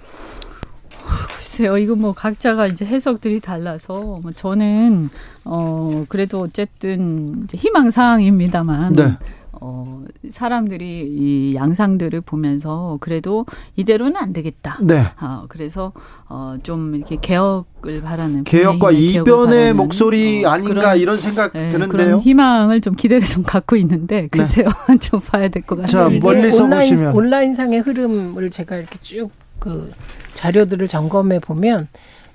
글쎄요, 1.50 1.80
이거 1.80 1.96
뭐 1.96 2.14
각자가 2.14 2.68
이제 2.68 2.86
해석들이 2.86 3.40
달라서 3.40 4.20
뭐 4.22 4.32
저는 4.36 5.10
어 5.46 6.06
그래도 6.08 6.42
어쨌든 6.42 7.42
이제 7.46 7.58
희망 7.58 7.90
사항입니다만 7.90 8.94
네. 8.94 9.18
어 9.54 10.04
사람들이 10.30 11.08
이 11.10 11.56
양상들을 11.56 12.22
보면서 12.22 12.98
그래도 13.02 13.48
이대로는 13.76 14.16
안 14.16 14.32
되겠다. 14.32 14.78
네. 14.84 15.06
어 15.20 15.46
그래서 15.50 15.92
어 16.28 16.58
좀 16.62 16.94
이렇게 16.96 17.18
개혁을 17.20 18.02
바라는 18.04 18.44
개혁과 18.44 18.92
개혁을 18.92 19.02
이변의 19.02 19.46
바라는, 19.48 19.76
목소리 19.78 20.46
어, 20.46 20.50
아닌가 20.50 20.74
그런, 20.82 20.98
이런 21.00 21.18
생각 21.18 21.56
예, 21.56 21.70
드는데요. 21.70 21.98
네. 21.98 22.06
그런 22.06 22.20
희망을 22.20 22.80
좀 22.82 22.96
기대를 22.96 23.26
좀 23.26 23.42
갖고 23.44 23.76
있는데 23.78 24.28
글쎄요, 24.30 24.68
좀 25.02 25.20
봐야 25.20 25.48
될것 25.48 25.88
자, 25.88 26.04
같습니다. 26.04 26.24
뭐- 26.24 26.34
멀리서 26.34 26.64
온라인, 26.64 26.90
보시면. 26.92 27.16
온라인 27.16 27.56
상의 27.56 27.80
흐름을 27.80 28.52
제가 28.52 28.76
이렇게 28.76 29.00
쭉 29.02 29.32
그 29.60 29.92
자료들을 30.34 30.88
점검해 30.88 31.40
보면 31.40 31.88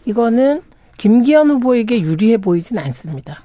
이거는 0.04 0.62
김기현 0.98 1.50
후보에게 1.50 2.00
유리해 2.00 2.36
보이진 2.36 2.78
않습니다. 2.78 3.42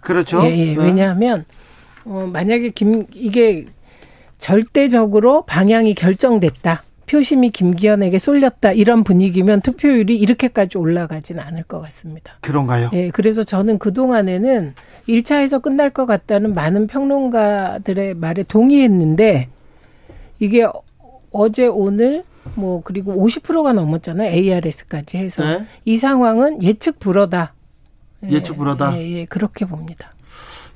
그렇죠. 0.00 0.42
예, 0.44 0.56
예. 0.56 0.74
네. 0.74 0.82
왜냐하면 0.82 1.44
어, 2.04 2.28
만약에 2.32 2.70
김 2.70 3.06
이게 3.12 3.66
절대적으로 4.38 5.42
방향이 5.42 5.94
결정됐다. 5.94 6.82
표심이 7.06 7.50
김기현에게 7.50 8.18
쏠렸다. 8.18 8.70
이런 8.70 9.02
분위기면 9.02 9.62
투표율이 9.62 10.16
이렇게까지 10.16 10.78
올라가진 10.78 11.40
않을 11.40 11.64
것 11.64 11.80
같습니다. 11.80 12.34
그런가요? 12.40 12.88
예, 12.92 13.10
그래서 13.10 13.42
저는 13.42 13.78
그 13.78 13.92
동안에는 13.92 14.74
1차에서 15.08 15.60
끝날 15.60 15.90
것 15.90 16.06
같다는 16.06 16.52
많은 16.54 16.86
평론가들의 16.86 18.14
말에 18.14 18.44
동의했는데 18.44 19.48
이게 20.38 20.64
어제 21.32 21.66
오늘 21.66 22.24
뭐 22.54 22.82
그리고 22.84 23.14
50%가 23.14 23.72
넘었잖아요. 23.72 24.30
ARS까지 24.30 25.16
해서 25.16 25.44
네. 25.44 25.66
이 25.84 25.96
상황은 25.96 26.62
예측 26.62 26.98
불허다. 26.98 27.54
예, 28.24 28.30
예측 28.30 28.56
불허다. 28.56 28.98
예, 28.98 29.10
예, 29.10 29.24
그렇게 29.26 29.64
봅니다. 29.64 30.12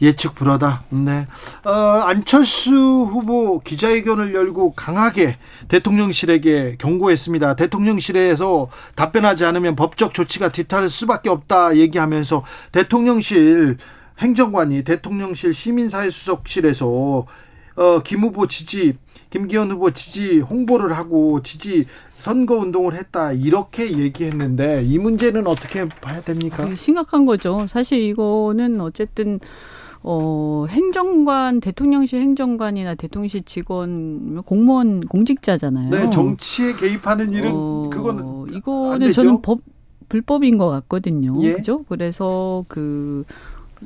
예측 0.00 0.34
불허다. 0.34 0.84
네. 0.90 1.26
어, 1.64 1.70
안철수 1.70 2.74
후보 2.74 3.60
기자회견을 3.60 4.34
열고 4.34 4.72
강하게 4.72 5.36
대통령실에게 5.68 6.76
경고했습니다. 6.78 7.56
대통령실에서 7.56 8.68
답변하지 8.96 9.44
않으면 9.44 9.76
법적 9.76 10.14
조치가 10.14 10.50
뒤따를 10.50 10.90
수밖에 10.90 11.30
없다 11.30 11.76
얘기하면서 11.76 12.44
대통령실 12.72 13.78
행정관이 14.18 14.84
대통령실 14.84 15.54
시민사회 15.54 16.10
수석실에서 16.10 17.26
어, 17.76 18.00
김 18.04 18.20
후보 18.20 18.46
지지, 18.46 18.96
김기현 19.34 19.68
후보 19.72 19.90
지지 19.90 20.38
홍보를 20.38 20.92
하고 20.92 21.42
지지 21.42 21.86
선거 22.10 22.54
운동을 22.54 22.94
했다 22.94 23.32
이렇게 23.32 23.98
얘기했는데 23.98 24.84
이 24.84 24.96
문제는 24.96 25.48
어떻게 25.48 25.88
봐야 25.88 26.20
됩니까? 26.20 26.64
되게 26.64 26.76
심각한 26.76 27.26
거죠. 27.26 27.66
사실 27.68 28.00
이거는 28.00 28.80
어쨌든 28.80 29.40
어, 30.04 30.66
행정관, 30.68 31.58
대통령실 31.58 32.20
행정관이나 32.20 32.94
대통령실 32.94 33.42
직원, 33.42 34.42
공무원, 34.44 35.00
공직자잖아요. 35.00 35.90
네, 35.90 36.10
정치에 36.10 36.76
개입하는 36.76 37.32
일은 37.32 37.50
어, 37.52 37.90
그건 37.92 38.18
안 38.20 38.56
이거는? 38.56 39.12
저는 39.12 39.42
법 39.42 39.58
불법인 40.08 40.58
것 40.58 40.68
같거든요. 40.68 41.36
예. 41.42 41.54
그죠? 41.54 41.84
그래서 41.88 42.64
그 42.68 43.24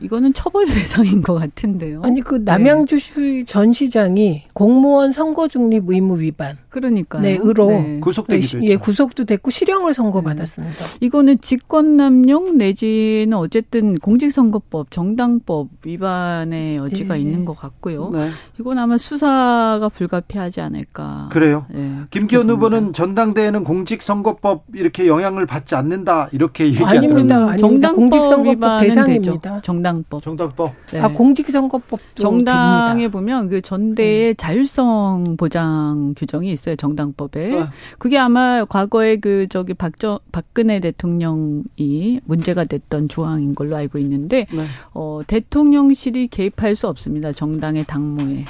이거는 0.03 0.33
처벌 0.33 0.67
대상인 0.67 1.23
것 1.23 1.35
같은데요. 1.35 2.03
아니 2.05 2.21
그 2.21 2.43
남양주시 2.45 3.45
전 3.47 3.73
시장이 3.73 4.45
공무원 4.53 5.13
선거 5.13 5.49
중립 5.49 5.85
의무 5.89 6.21
위반 6.21 6.57
그러니까요. 6.71 7.23
네, 7.23 7.39
의로 7.41 7.69
구속되기도 8.01 8.63
예, 8.65 8.73
했죠. 8.73 8.81
구속도 8.81 9.25
됐고 9.25 9.51
실형을 9.51 9.95
선고받았습니다. 9.95 10.77
이거는 11.01 11.39
직권남용 11.41 12.59
내지는 12.59 13.37
어쨌든 13.37 13.99
공직선거법, 13.99 14.91
정당법 14.91 15.69
위반의 15.85 16.77
여지가 16.77 17.17
예. 17.17 17.23
있는 17.23 17.45
것 17.45 17.57
같고요. 17.57 18.11
네. 18.11 18.31
이건 18.61 18.79
아마 18.79 18.99
수사가 18.99 19.89
불가피하지 19.93 20.61
않을까. 20.61 21.29
그래요. 21.33 21.67
예, 21.75 21.91
김기현 22.11 22.49
후보는. 22.51 22.93
전당대회는 22.93 23.65
공직선거법 23.65 24.65
이렇게 24.75 25.07
영향을 25.07 25.47
받지 25.47 25.75
않는다 25.75 26.29
이렇게 26.33 26.67
얘기하더라고요. 26.67 26.99
아닙니다. 26.99 27.37
아닙니다. 27.37 27.57
정당법 27.57 27.97
공직선거법 27.97 28.57
위반은 28.57 28.85
대상입니다. 28.89 29.33
되죠. 29.33 29.61
정당법. 29.89 30.23
정당법. 30.23 30.73
네. 30.93 31.01
아 31.01 31.09
공직선거법도 31.09 32.23
정당에 32.23 33.03
됩니다. 33.03 33.11
보면 33.11 33.49
그 33.49 33.61
전대의 33.61 34.35
자율성 34.37 35.37
보장 35.37 36.15
규정이 36.17 36.51
있어요 36.53 36.77
정당법에 36.77 37.55
어. 37.55 37.69
그게 37.99 38.19
아마 38.19 38.65
과거에 38.65 39.17
그 39.17 39.47
저기 39.51 39.75
박정 39.75 40.19
박근혜 40.33 40.81
대통령이 40.81 42.21
문제가 42.25 42.65
됐던 42.65 43.09
조항인 43.09 43.55
걸로 43.55 43.77
알고 43.77 43.99
있는데 43.99 44.47
네. 44.51 44.65
어 44.93 45.21
대통령실이 45.27 46.29
개입할 46.29 46.77
수 46.77 46.89
없습니다 46.89 47.33
정당의 47.33 47.85
당무에 47.85 48.45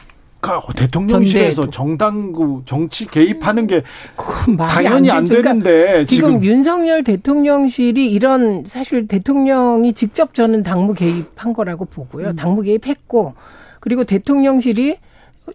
그러니까 0.49 0.73
대통령실에서. 0.75 1.71
정당구 1.71 2.63
정치 2.65 3.07
개입하는 3.07 3.67
게 3.67 3.83
당연히 4.57 5.11
안. 5.11 5.25
그러니까 5.25 5.51
되는데 5.53 6.05
지금, 6.05 6.41
지금 6.41 6.45
윤석열 6.45 7.05
대통령실이 7.05 8.11
이런 8.11 8.65
사실 8.67 9.07
대통령이 9.07 9.93
직접 9.93 10.35
저는 10.35 10.63
당무 10.63 10.95
개입한 10.95 11.53
거라고 11.53 11.85
보고요. 11.85 12.35
당무 12.35 12.63
개입했고 12.63 13.35
그리고 13.81 14.05
대통령실이 14.05 14.97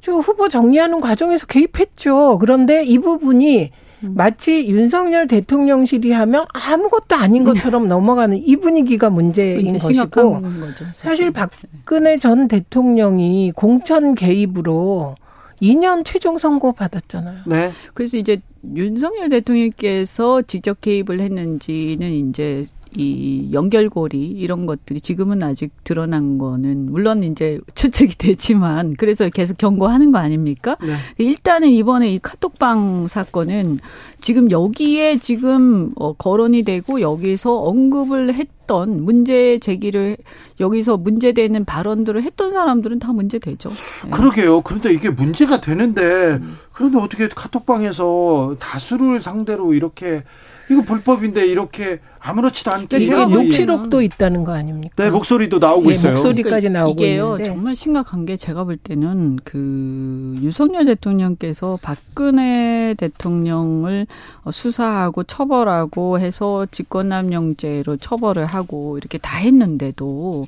저 0.01 0.13
후보 0.13 0.49
정리하는 0.49 1.01
과정에서 1.01 1.45
개입했죠. 1.47 2.37
그런데 2.39 2.83
이 2.83 2.97
부분이 2.99 3.71
마치 4.09 4.67
윤석열 4.67 5.27
대통령실이 5.27 6.11
하면 6.11 6.45
아무것도 6.53 7.15
아닌 7.15 7.43
것처럼 7.43 7.87
넘어가는 7.87 8.37
이 8.37 8.55
분위기가 8.57 9.09
문제인 9.09 9.77
것이고 9.77 10.41
거죠 10.41 10.85
사실 10.93 11.31
박근혜 11.31 12.17
전 12.17 12.47
대통령이 12.47 13.51
공천 13.55 14.15
개입으로 14.15 15.15
2년 15.61 16.03
최종 16.05 16.37
선고 16.37 16.73
받았잖아요. 16.73 17.39
네. 17.47 17.71
그래서 17.93 18.17
이제 18.17 18.41
윤석열 18.75 19.29
대통령께서 19.29 20.41
직접 20.41 20.81
개입을 20.81 21.21
했는지는 21.21 22.09
이제 22.11 22.67
이 22.95 23.49
연결고리 23.53 24.17
이런 24.17 24.65
것들이 24.65 25.01
지금은 25.01 25.43
아직 25.43 25.71
드러난 25.83 26.37
거는 26.37 26.91
물론 26.91 27.23
이제 27.23 27.59
추측이 27.75 28.15
되지만 28.17 28.95
그래서 28.97 29.29
계속 29.29 29.57
경고하는 29.57 30.11
거 30.11 30.19
아닙니까? 30.19 30.77
네. 30.81 30.95
일단은 31.17 31.69
이번에 31.69 32.13
이 32.13 32.19
카톡방 32.19 33.07
사건은 33.07 33.79
지금 34.21 34.51
여기에 34.51 35.19
지금 35.19 35.91
어, 35.95 36.13
거론이 36.13 36.63
되고 36.63 37.01
여기서 37.01 37.59
언급을 37.59 38.33
했던 38.33 39.03
문제 39.03 39.59
제기를 39.59 40.15
여기서 40.59 40.97
문제되는 40.97 41.65
발언들을 41.65 42.23
했던 42.23 42.51
사람들은 42.51 42.99
다 42.99 43.11
문제되죠. 43.11 43.69
예. 44.07 44.09
그러게요. 44.11 44.61
그런데 44.61 44.93
이게 44.93 45.09
문제가 45.09 45.59
되는데 45.59 46.39
음. 46.41 46.57
그런데 46.71 46.99
어떻게 46.99 47.27
카톡방에서 47.27 48.55
다수를 48.59 49.21
상대로 49.21 49.73
이렇게 49.73 50.23
이거 50.69 50.81
불법인데 50.81 51.45
이렇게 51.47 51.99
아무렇지도 52.19 52.71
않게 52.71 52.97
이게 52.99 53.11
녹취록도 53.13 54.01
있다는 54.01 54.45
거 54.45 54.53
아닙니까? 54.53 54.93
네, 54.95 55.09
목소리도 55.09 55.59
나오고 55.59 55.89
예, 55.89 55.93
있어요. 55.93 56.13
목소리까지 56.13 56.69
나오고 56.69 57.03
이게요 57.03 57.25
있는데 57.33 57.43
정말 57.45 57.75
심각한 57.75 58.25
게 58.25 58.37
제가 58.37 58.63
볼 58.63 58.77
때는 58.77 59.39
그 59.43 60.35
윤석열 60.41 60.85
대통령께서 60.85 61.77
박근혜 61.81 62.95
대통령을 62.97 64.07
어, 64.43 64.51
수사하고 64.51 65.23
처벌하고 65.23 66.19
해서 66.19 66.65
직권남용죄로 66.71 67.97
처벌을 67.97 68.45
하고 68.45 68.97
이렇게 68.97 69.17
다 69.17 69.37
했는데도 69.39 70.45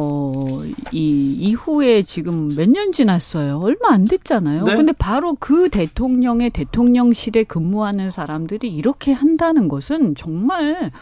어, 0.00 0.62
이 0.92 1.32
이후에 1.38 2.02
지금 2.04 2.54
몇 2.54 2.68
년 2.68 2.92
지났어요. 2.92 3.58
얼마 3.58 3.90
안 3.90 4.04
됐잖아요. 4.04 4.62
네. 4.64 4.76
근데 4.76 4.92
바로 4.92 5.34
그 5.38 5.68
대통령의 5.70 6.50
대통령실에 6.50 7.44
근무하는 7.44 8.10
사람들이 8.10 8.68
이렇게 8.68 9.12
한다는 9.12 9.66
것은 9.68 10.14
정말 10.14 10.92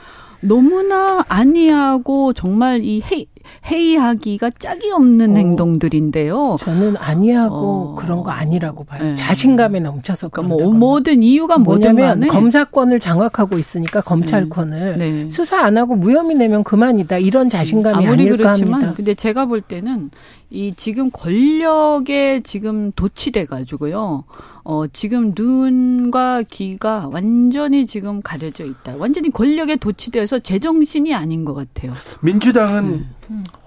너무나 0.41 1.25
아니하고 1.29 2.33
정말 2.33 2.85
이 2.85 3.01
회의, 3.01 3.27
회의하기가 3.65 4.51
짝이 4.59 4.91
없는 4.91 5.33
어. 5.33 5.37
행동들인데요. 5.37 6.57
저는 6.59 6.97
아니하고 6.97 7.57
어. 7.57 7.95
그런 7.99 8.23
거 8.23 8.31
아니라고 8.31 8.85
봐요. 8.85 9.03
네. 9.03 9.15
자신감에 9.15 9.81
넘쳐서 9.81 10.29
그러니까 10.29 10.57
그런다. 10.57 10.79
뭐 10.79 10.89
뭐든 10.91 11.23
이유가 11.23 11.59
뭐냐면 11.59 12.27
검사권을 12.29 13.01
장악하고 13.01 13.59
있으니까 13.59 14.01
검찰권을 14.01 14.99
네. 14.99 15.31
수사 15.31 15.61
안 15.61 15.77
하고 15.77 15.95
무혐의 15.97 16.37
내면 16.37 16.65
그만이다. 16.65 17.19
이런 17.19 17.49
자신감이 17.49 18.07
아무리 18.07 18.29
아닐까 18.29 18.37
그렇지만 18.37 18.73
합니다. 18.75 18.95
근데 18.97 19.15
제가 19.15 19.47
볼 19.47 19.61
때는 19.61 20.11
이 20.51 20.75
지금 20.77 21.11
권력에 21.11 22.41
지금 22.45 22.93
도취돼 22.93 23.47
가지고요. 23.47 24.25
어 24.69 24.85
지금 24.93 25.33
눈과 25.37 26.43
귀가 26.51 27.07
완전히 27.13 27.87
지금 27.87 28.21
가려져 28.21 28.65
있다. 28.65 28.97
완전히 28.97 29.31
권력에 29.31 29.77
도취돼서 29.77 30.41
제정신이 30.41 31.15
아닌 31.15 31.45
것 31.45 31.55
같아요. 31.55 31.93
민주당은 32.21 33.05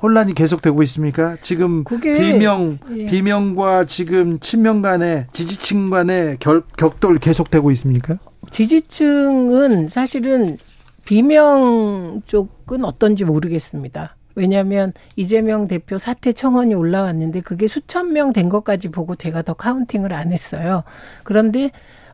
혼란이 0.02 0.34
계속되고 0.34 0.84
있습니까? 0.84 1.38
지금 1.40 1.86
그게- 1.86 2.20
비명 2.20 2.80
예. 2.98 3.06
비명과 3.06 3.86
지금 3.86 4.40
친명 4.40 4.82
간의 4.82 5.28
지지층 5.32 5.90
간의 5.90 6.36
결, 6.42 6.64
격돌 6.78 7.20
계속되고 7.20 7.72
있습니까? 7.72 8.18
지지층은 8.52 9.88
사실은 9.88 10.58
비명 11.06 12.22
쪽은 12.28 12.84
어떤지 12.84 13.24
모르겠습니다. 13.24 14.18
왜냐하면 14.40 14.94
이재명 15.18 15.68
대표 15.68 15.98
사퇴 15.98 16.32
청원이 16.32 16.74
올라왔는데 16.74 17.42
그게 17.42 17.68
수천 17.68 18.14
명 18.14 18.32
된 18.32 18.48
것까지 18.48 18.88
보고 18.90 19.16
제가 19.16 19.42
더 19.42 19.54
counting을 19.54 20.14
안 20.14 20.32
했어요. 20.32 20.84
그런데 21.24 21.72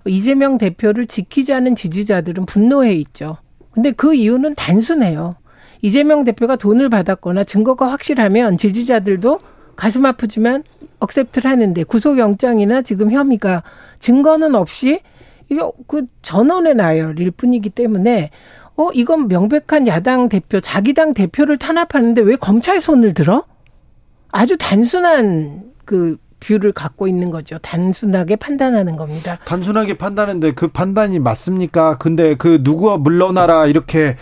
이재명 0.08 0.58
대표를 0.58 1.06
지키자는 1.06 1.76
지지자들은 1.76 2.48
분노해 2.48 2.94
있죠. 2.96 3.38
근데 3.72 3.92
그 3.92 4.16
이유는 4.16 4.56
단순해요. 4.56 5.36
이재명 5.82 6.24
대표가 6.24 6.56
돈을 6.56 6.90
받았거나 6.90 7.44
증거가 7.44 7.92
확실하면 7.92 8.58
지지자들도 8.58 9.40
가슴 9.76 10.06
아프지만 10.06 10.64
accept를 11.00 11.52
하는데 11.52 11.84
구속영장이나 11.84 12.82
지금 12.82 13.12
혐의가 13.12 13.62
증거는 14.00 14.56
없이 14.56 15.02
이게 15.50 15.62
그 15.88 16.08
전언의 16.24 16.74
나열일 16.76 17.30
뿐이기 17.32 17.70
때문에 17.70 18.32
어 18.78 18.90
이건 18.94 19.28
명백한 19.28 19.88
야당 19.88 20.30
대표 20.30 20.60
자기 20.60 20.94
당 20.94 21.14
대표를 21.14 21.58
탄압하는데 21.58 22.22
왜 22.22 22.36
검찰 22.36 22.82
손을 22.82 23.14
들어? 23.14 23.44
아주 24.32 24.58
단순한 24.58 25.72
그 25.86 26.18
view를 26.42 26.74
갖고 26.74 27.08
있는 27.08 27.32
거죠. 27.32 27.58
단순하게 27.60 28.36
판단하는 28.36 28.98
겁니다. 28.98 29.40
단순하게 29.46 29.98
판단했는데 29.98 30.54
그 30.54 30.68
판단이 30.68 31.20
맞습니까? 31.20 31.98
근데 31.98 32.36
그 32.36 32.60
누구와 32.62 32.98
물러나라 32.98 33.66
이렇게 33.66 34.18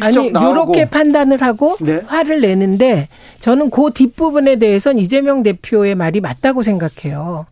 아니 0.00 0.32
요렇게 0.34 0.90
판단을 0.90 1.42
하고 1.42 1.76
네. 1.80 2.02
화를 2.06 2.40
내는데 2.40 3.08
저는 3.40 3.70
그 3.70 3.90
뒷부분에 3.94 4.56
대해서는 4.56 4.98
이재명 4.98 5.42
대표의 5.42 5.94
말이 5.94 6.20
맞다고 6.20 6.62
생각해요. 6.62 7.46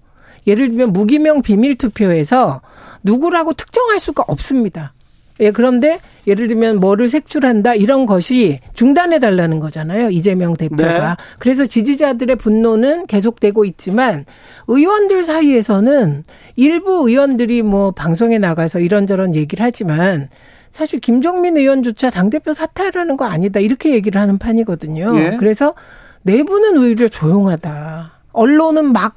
예를 0.47 0.68
들면 0.68 0.93
무기명 0.93 1.43
비밀 1.43 1.76
투표에서 1.76 2.61
누구라고 3.03 3.53
특정할 3.53 3.99
수가 4.01 4.24
없습니다. 4.26 4.93
예, 5.41 5.51
그런데 5.51 5.99
예를 6.26 6.49
들면 6.49 6.78
뭐를 6.80 7.09
색출한다 7.09 7.74
이런 7.74 8.07
것이 8.07 8.61
중단해 8.74 9.18
달라는 9.18 9.61
거잖아요. 9.61 10.11
이재명 10.11 10.55
대표가. 10.55 11.09
네. 11.09 11.14
그래서 11.39 11.66
지지자들의 11.66 12.37
분노는 12.37 13.07
계속되고 13.07 13.64
있지만 13.64 14.24
의원들 14.68 15.24
사이에서는 15.24 16.24
일부 16.57 17.09
의원들이 17.09 17.62
뭐 17.62 17.91
방송에 17.91 18.39
나가서 18.39 18.80
이런저런 18.80 19.35
얘기를 19.35 19.64
하지만 19.64 20.28
사실 20.70 20.99
김종민 20.99 21.57
의원조차 21.57 22.11
당대표 22.11 22.53
사퇴하라는 22.53 23.16
거 23.16 23.26
아니다. 23.26 23.61
이렇게 23.61 23.91
얘기를 23.91 24.20
하는 24.20 24.39
판이거든요. 24.39 25.12
예. 25.16 25.37
그래서 25.39 25.74
내부는 26.22 26.78
오히려 26.78 27.07
조용하다. 27.07 28.12
언론은 28.32 28.93
막, 28.93 29.14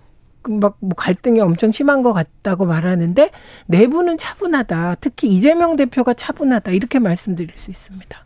막, 0.50 0.78
뭐 0.80 0.91
갈등이 0.95 1.39
엄청 1.39 1.72
심한 1.72 2.02
것 2.02 2.14
같다고 2.14 2.66
말하는데 2.66 3.32
내부는 3.68 4.18
차분하다. 4.18 4.95
특히 5.02 5.30
이재명 5.30 5.76
대표가 5.76 6.14
차분하다. 6.14 6.72
이렇게 6.72 7.00
말씀드릴 7.00 7.58
수 7.58 7.72
있습니다. 7.72 8.26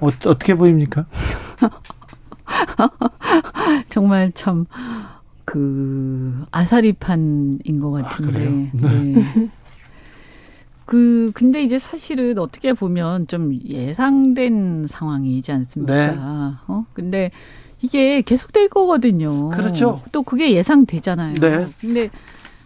어, 0.00 0.06
어떻게 0.06 0.54
보입니까? 0.54 1.06
정말 3.88 4.32
참, 4.34 4.66
그, 5.44 6.44
아사리판인 6.50 7.80
것 7.80 7.90
같은데. 7.90 8.46
아, 8.46 8.70
네. 8.72 9.50
그, 10.84 11.30
근데 11.34 11.62
이제 11.62 11.78
사실은 11.78 12.38
어떻게 12.38 12.72
보면 12.72 13.26
좀 13.26 13.58
예상된 13.64 14.86
상황이지 14.88 15.52
않습니까? 15.52 16.10
네. 16.10 16.18
어? 16.66 16.84
근데 16.92 17.30
이게 17.84 18.22
계속될 18.22 18.70
거거든요. 18.70 19.50
그렇죠. 19.50 20.00
또 20.10 20.22
그게 20.22 20.52
예상되잖아요. 20.52 21.34
네. 21.34 21.66
근데 21.80 22.08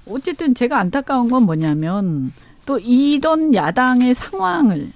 어쨌든 0.08 0.54
제가 0.54 0.78
안타까운 0.78 1.28
건 1.28 1.42
뭐냐면 1.42 2.32
또 2.64 2.78
이런 2.78 3.52
야당의 3.52 4.14
상황을 4.14 4.88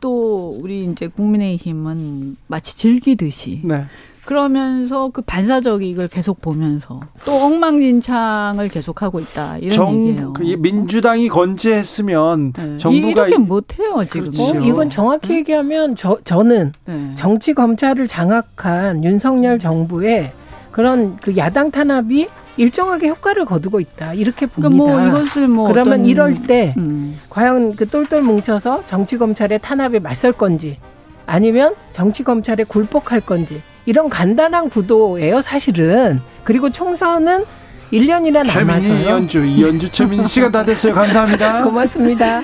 또 0.00 0.58
우리 0.60 0.84
이제 0.84 1.06
국민의힘은 1.06 2.36
마치 2.48 2.76
즐기듯이 2.76 3.60
네. 3.62 3.84
그러면서 4.24 5.08
그 5.12 5.20
반사적 5.22 5.82
이익을 5.82 6.06
계속 6.08 6.40
보면서 6.40 7.00
또 7.24 7.32
엉망진창을 7.32 8.68
계속하고 8.68 9.20
있다 9.20 9.58
이런 9.58 9.70
정, 9.70 10.06
얘기예요. 10.06 10.32
그 10.32 10.42
민주당이 10.42 11.28
건재했으면 11.28 12.52
네. 12.52 12.76
정부가 12.76 13.26
이렇게 13.26 13.38
못해요 13.42 14.04
지금. 14.04 14.20
그렇지요. 14.22 14.60
어, 14.60 14.64
이건 14.64 14.90
정확히 14.90 15.34
얘기하면 15.34 15.96
저 15.96 16.18
저는 16.24 16.72
네. 16.84 17.10
정치 17.16 17.52
검찰을 17.52 18.06
장악한 18.06 19.02
윤석열 19.04 19.58
정부의 19.58 20.32
그런 20.70 21.16
그 21.16 21.36
야당 21.36 21.70
탄압이 21.70 22.28
일정하게 22.56 23.08
효과를 23.08 23.44
거두고 23.44 23.80
있다 23.80 24.14
이렇게 24.14 24.46
봅니다. 24.46 24.84
그러니까 24.84 25.10
뭐 25.10 25.20
이것을 25.20 25.48
뭐 25.48 25.68
그러면 25.68 25.94
어떤- 25.94 26.04
이럴 26.06 26.42
때 26.42 26.74
음. 26.76 27.16
과연 27.28 27.74
그 27.74 27.88
똘똘 27.88 28.22
뭉쳐서 28.22 28.84
정치 28.86 29.18
검찰의 29.18 29.58
탄압에 29.60 29.98
맞설 29.98 30.32
건지 30.32 30.78
아니면 31.26 31.74
정치 31.92 32.22
검찰에 32.24 32.64
굴복할 32.64 33.20
건지 33.20 33.62
이런 33.86 34.08
간단한 34.08 34.68
구도예요 34.68 35.40
사실은 35.40 36.20
그리고 36.44 36.70
총선은 36.70 37.44
1년이나 37.92 38.46
최민희 38.46 38.88
남아서요. 38.88 38.94
이연주 39.00 39.44
이연주 39.44 39.92
최민희 39.92 40.26
시간 40.26 40.50
다 40.50 40.64
됐어요. 40.64 40.94
감사합니다. 40.94 41.62
고맙습니다. 41.64 42.42